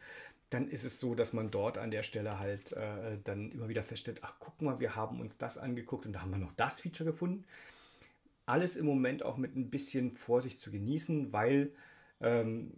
[0.51, 3.83] dann ist es so, dass man dort an der Stelle halt äh, dann immer wieder
[3.83, 6.81] feststellt, ach guck mal, wir haben uns das angeguckt und da haben wir noch das
[6.81, 7.45] Feature gefunden.
[8.45, 11.73] Alles im Moment auch mit ein bisschen Vorsicht zu genießen, weil
[12.21, 12.73] ähm,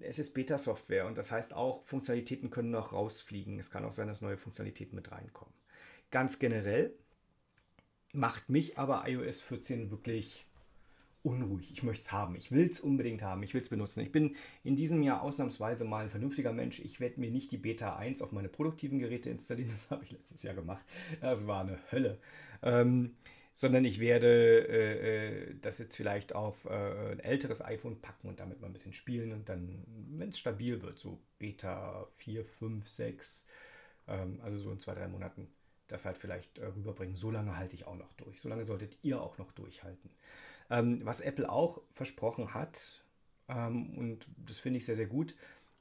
[0.00, 3.58] es ist Beta-Software und das heißt auch, Funktionalitäten können noch rausfliegen.
[3.60, 5.54] Es kann auch sein, dass neue Funktionalitäten mit reinkommen.
[6.10, 6.92] Ganz generell
[8.12, 10.45] macht mich aber iOS 14 wirklich
[11.26, 11.72] unruhig.
[11.72, 12.36] Ich möchte es haben.
[12.36, 13.42] Ich will es unbedingt haben.
[13.42, 14.00] Ich will es benutzen.
[14.00, 16.78] Ich bin in diesem Jahr ausnahmsweise mal ein vernünftiger Mensch.
[16.78, 19.70] Ich werde mir nicht die Beta 1 auf meine produktiven Geräte installieren.
[19.76, 20.84] Das habe ich letztes Jahr gemacht.
[21.20, 22.18] Das war eine Hölle.
[22.62, 23.16] Ähm,
[23.52, 24.28] sondern ich werde
[24.68, 28.72] äh, äh das jetzt vielleicht auf äh, ein älteres iPhone packen und damit mal ein
[28.72, 33.48] bisschen spielen und dann, wenn es stabil wird, so Beta 4, 5, 6,
[34.08, 35.48] ähm, also so in zwei, drei Monaten,
[35.88, 37.16] das halt vielleicht äh, rüberbringen.
[37.16, 38.40] So lange halte ich auch noch durch.
[38.40, 40.10] So lange solltet ihr auch noch durchhalten.
[40.70, 43.02] Ähm, was Apple auch versprochen hat,
[43.48, 45.36] ähm, und das finde ich sehr, sehr gut,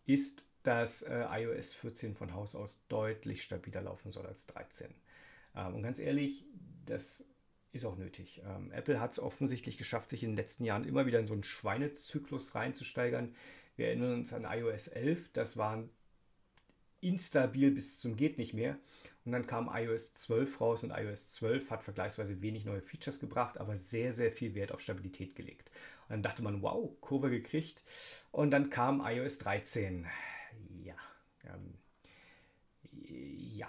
[0.06, 4.94] ist, dass äh, iOS 14 von Haus aus deutlich stabiler laufen soll als 13.
[5.56, 6.46] Ähm, und ganz ehrlich,
[6.86, 7.28] das
[7.72, 8.42] ist auch nötig.
[8.46, 11.34] Ähm, Apple hat es offensichtlich geschafft, sich in den letzten Jahren immer wieder in so
[11.34, 13.36] einen Schweinezyklus reinzusteigern.
[13.76, 15.84] Wir erinnern uns an iOS 11, das war
[17.02, 18.78] instabil bis zum geht nicht mehr.
[19.26, 23.58] Und dann kam iOS 12 raus und iOS 12 hat vergleichsweise wenig neue Features gebracht,
[23.58, 25.72] aber sehr, sehr viel Wert auf Stabilität gelegt.
[26.04, 27.82] Und dann dachte man, wow, Kurve gekriegt.
[28.32, 30.06] Und dann kam iOS 13.
[30.84, 30.96] Ja,
[31.44, 31.74] ähm,
[32.92, 33.68] ja,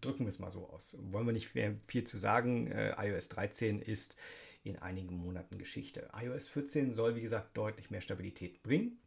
[0.00, 0.96] drücken wir es mal so aus.
[1.10, 2.70] Wollen wir nicht mehr viel zu sagen.
[2.70, 4.16] Äh, iOS 13 ist
[4.62, 6.08] in einigen Monaten Geschichte.
[6.16, 8.98] iOS 14 soll, wie gesagt, deutlich mehr Stabilität bringen.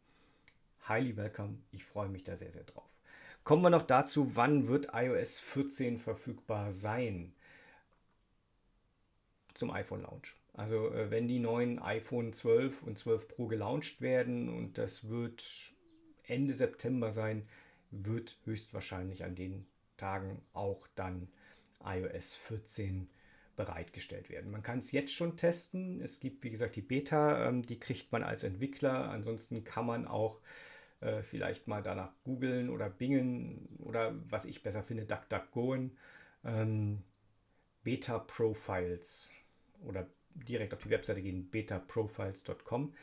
[0.90, 1.60] Highly welcome.
[1.72, 2.90] Ich freue mich da sehr, sehr drauf.
[3.44, 7.34] Kommen wir noch dazu, wann wird iOS 14 verfügbar sein?
[9.54, 10.36] Zum iPhone Launch.
[10.54, 15.44] Also äh, wenn die neuen iPhone 12 und 12 Pro gelauncht werden und das wird
[16.28, 17.48] Ende September sein,
[17.90, 19.66] wird höchstwahrscheinlich an den
[19.98, 21.28] Tagen auch dann
[21.84, 23.10] iOS 14
[23.56, 24.52] bereitgestellt werden.
[24.52, 26.02] Man kann es jetzt schon testen.
[26.02, 29.10] Es gibt, wie gesagt, die Beta, ähm, die kriegt man als Entwickler.
[29.10, 30.40] Ansonsten kann man auch
[31.02, 35.98] äh, vielleicht mal danach googeln oder bingen oder was ich besser finde, DuckDuckGoen,
[36.46, 37.04] ähm,
[37.84, 39.32] Beta Profiles
[39.84, 42.94] oder direkt auf die Webseite gehen, betaprofiles.com.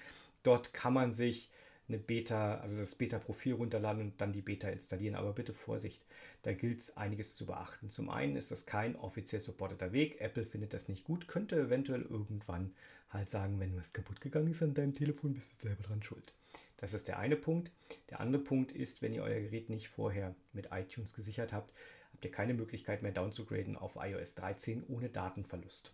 [0.42, 1.50] Dort kann man sich
[1.88, 5.14] eine Beta, also das Beta-Profil runterladen und dann die Beta installieren.
[5.14, 6.04] Aber bitte Vorsicht,
[6.42, 7.90] da gilt es einiges zu beachten.
[7.90, 10.20] Zum einen ist das kein offiziell supporteter Weg.
[10.20, 12.74] Apple findet das nicht gut, könnte eventuell irgendwann
[13.10, 16.32] halt sagen, wenn was kaputt gegangen ist an deinem Telefon, bist du selber dran schuld.
[16.78, 17.70] Das ist der eine Punkt.
[18.08, 21.72] Der andere Punkt ist, wenn ihr euer Gerät nicht vorher mit iTunes gesichert habt,
[22.12, 25.92] habt ihr keine Möglichkeit mehr downzugraden auf iOS 13 ohne Datenverlust.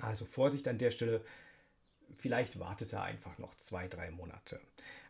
[0.00, 1.24] Also Vorsicht an der Stelle,
[2.16, 4.60] vielleicht wartet er einfach noch zwei, drei Monate.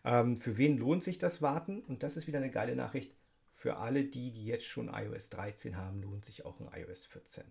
[0.04, 1.80] Ähm, für wen lohnt sich das Warten?
[1.80, 3.14] Und das ist wieder eine geile Nachricht.
[3.50, 7.44] Für alle die, die jetzt schon iOS 13 haben, lohnt sich auch ein iOS 14.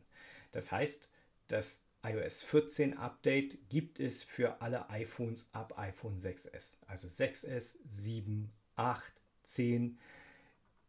[0.51, 1.09] Das heißt,
[1.47, 6.79] das iOS 14 Update gibt es für alle iPhones ab iPhone 6S.
[6.87, 9.03] Also 6S, 7, 8,
[9.43, 9.99] 10,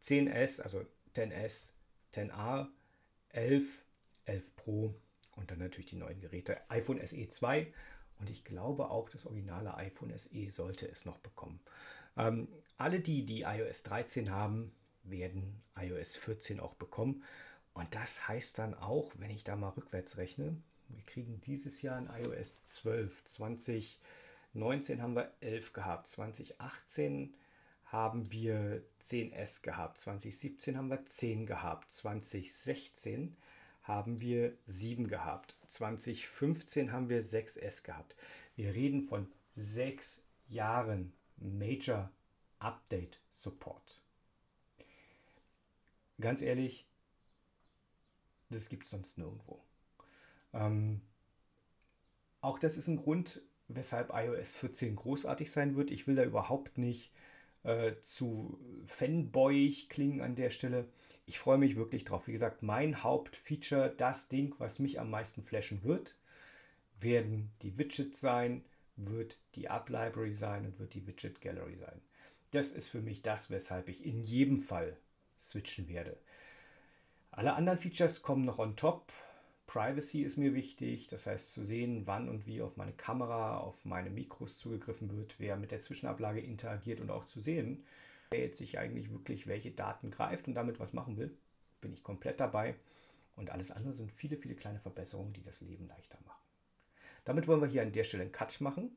[0.03, 0.85] 10S, also
[1.15, 1.73] 10S,
[2.15, 2.69] 10A,
[3.31, 3.67] 11,
[4.25, 4.95] 11 Pro
[5.37, 6.59] und dann natürlich die neuen Geräte.
[6.71, 7.73] iPhone SE 2
[8.19, 11.61] und ich glaube auch das originale iPhone SE sollte es noch bekommen.
[12.17, 17.23] Ähm, alle die, die iOS 13 haben, werden iOS 14 auch bekommen.
[17.75, 20.57] Und das heißt dann auch, wenn ich da mal rückwärts rechne,
[20.93, 23.25] wir kriegen dieses Jahr ein iOS 12.
[23.25, 26.09] 2019 haben wir 11 gehabt.
[26.09, 27.35] 2018
[27.87, 29.99] haben wir 10S gehabt.
[29.99, 31.93] 2017 haben wir 10 gehabt.
[31.93, 33.37] 2016
[33.83, 35.57] haben wir 7 gehabt.
[35.69, 38.15] 2015 haben wir 6S gehabt.
[38.57, 42.11] Wir reden von sechs Jahren Major
[42.59, 44.01] Update Support.
[46.21, 46.87] Ganz ehrlich,
[48.51, 49.63] das gibt es sonst nirgendwo.
[50.53, 51.01] Ähm,
[52.41, 55.91] auch das ist ein Grund, weshalb iOS 14 großartig sein wird.
[55.91, 57.13] Ich will da überhaupt nicht
[57.65, 60.89] äh, zu fanboyig klingen an der Stelle.
[61.27, 62.27] Ich freue mich wirklich drauf.
[62.27, 66.17] Wie gesagt, mein Hauptfeature, das Ding, was mich am meisten flashen wird,
[67.01, 68.65] werden die Widgets sein,
[68.97, 72.01] wird die App-Library sein und wird die Widget Gallery sein.
[72.51, 74.97] Das ist für mich das, weshalb ich in jedem Fall
[75.41, 76.17] switchen werde.
[77.31, 79.11] Alle anderen Features kommen noch on top.
[79.67, 83.85] Privacy ist mir wichtig, das heißt zu sehen, wann und wie auf meine Kamera, auf
[83.85, 87.85] meine Mikros zugegriffen wird, wer mit der Zwischenablage interagiert und auch zu sehen,
[88.31, 91.37] wer jetzt sich eigentlich wirklich welche Daten greift und damit was machen will,
[91.81, 92.75] bin ich komplett dabei.
[93.37, 96.43] Und alles andere sind viele, viele kleine Verbesserungen, die das Leben leichter machen.
[97.25, 98.97] Damit wollen wir hier an der Stelle einen Cut machen.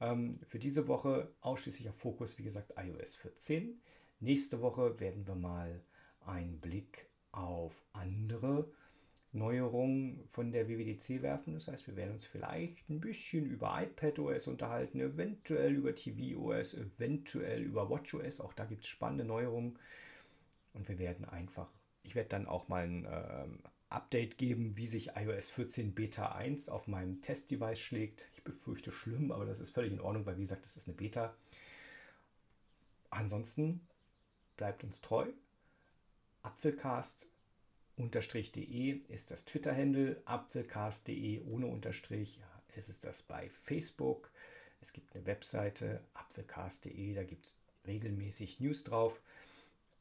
[0.00, 3.80] Ähm, für diese Woche ausschließlicher Fokus, wie gesagt, iOS 14.
[4.20, 5.80] Nächste Woche werden wir mal
[6.24, 8.70] einen Blick auf andere
[9.32, 11.54] Neuerungen von der WWDC werfen.
[11.54, 17.62] Das heißt, wir werden uns vielleicht ein bisschen über iPadOS unterhalten, eventuell über tvOS, eventuell
[17.62, 18.40] über watchOS.
[18.40, 19.78] Auch da gibt es spannende Neuerungen.
[20.74, 21.68] Und wir werden einfach,
[22.02, 26.68] ich werde dann auch mal ein ähm, Update geben, wie sich iOS 14 Beta 1
[26.68, 28.26] auf meinem Testdevice schlägt.
[28.34, 30.96] Ich befürchte schlimm, aber das ist völlig in Ordnung, weil wie gesagt, das ist eine
[30.96, 31.34] Beta.
[33.10, 33.86] Ansonsten
[34.56, 35.26] bleibt uns treu.
[37.96, 42.38] Apfelcast-de ist das Twitter-Handle, apfelcast.de ohne Unterstrich.
[42.38, 44.30] Ja, es ist das bei Facebook.
[44.80, 49.20] Es gibt eine Webseite, apfelcast.de, da gibt es regelmäßig News drauf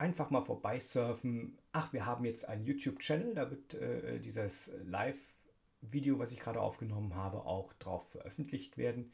[0.01, 1.57] einfach mal vorbeisurfen.
[1.71, 7.13] Ach, wir haben jetzt einen YouTube-Channel, da wird äh, dieses Live-Video, was ich gerade aufgenommen
[7.15, 9.13] habe, auch drauf veröffentlicht werden.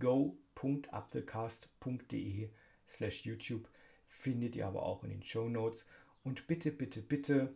[0.00, 2.48] go.apfelcast.de
[2.88, 3.68] slash YouTube
[4.08, 5.86] findet ihr aber auch in den Show Notes.
[6.24, 7.52] Und bitte, bitte, bitte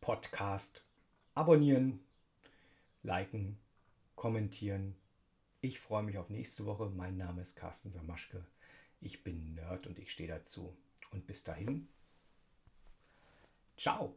[0.00, 0.86] Podcast
[1.34, 2.00] abonnieren,
[3.02, 3.58] liken,
[4.16, 4.94] kommentieren.
[5.60, 6.90] Ich freue mich auf nächste Woche.
[6.90, 8.44] Mein Name ist Carsten Samaschke.
[9.00, 10.76] Ich bin Nerd und ich stehe dazu.
[11.10, 11.88] Und bis dahin,
[13.76, 14.16] ciao.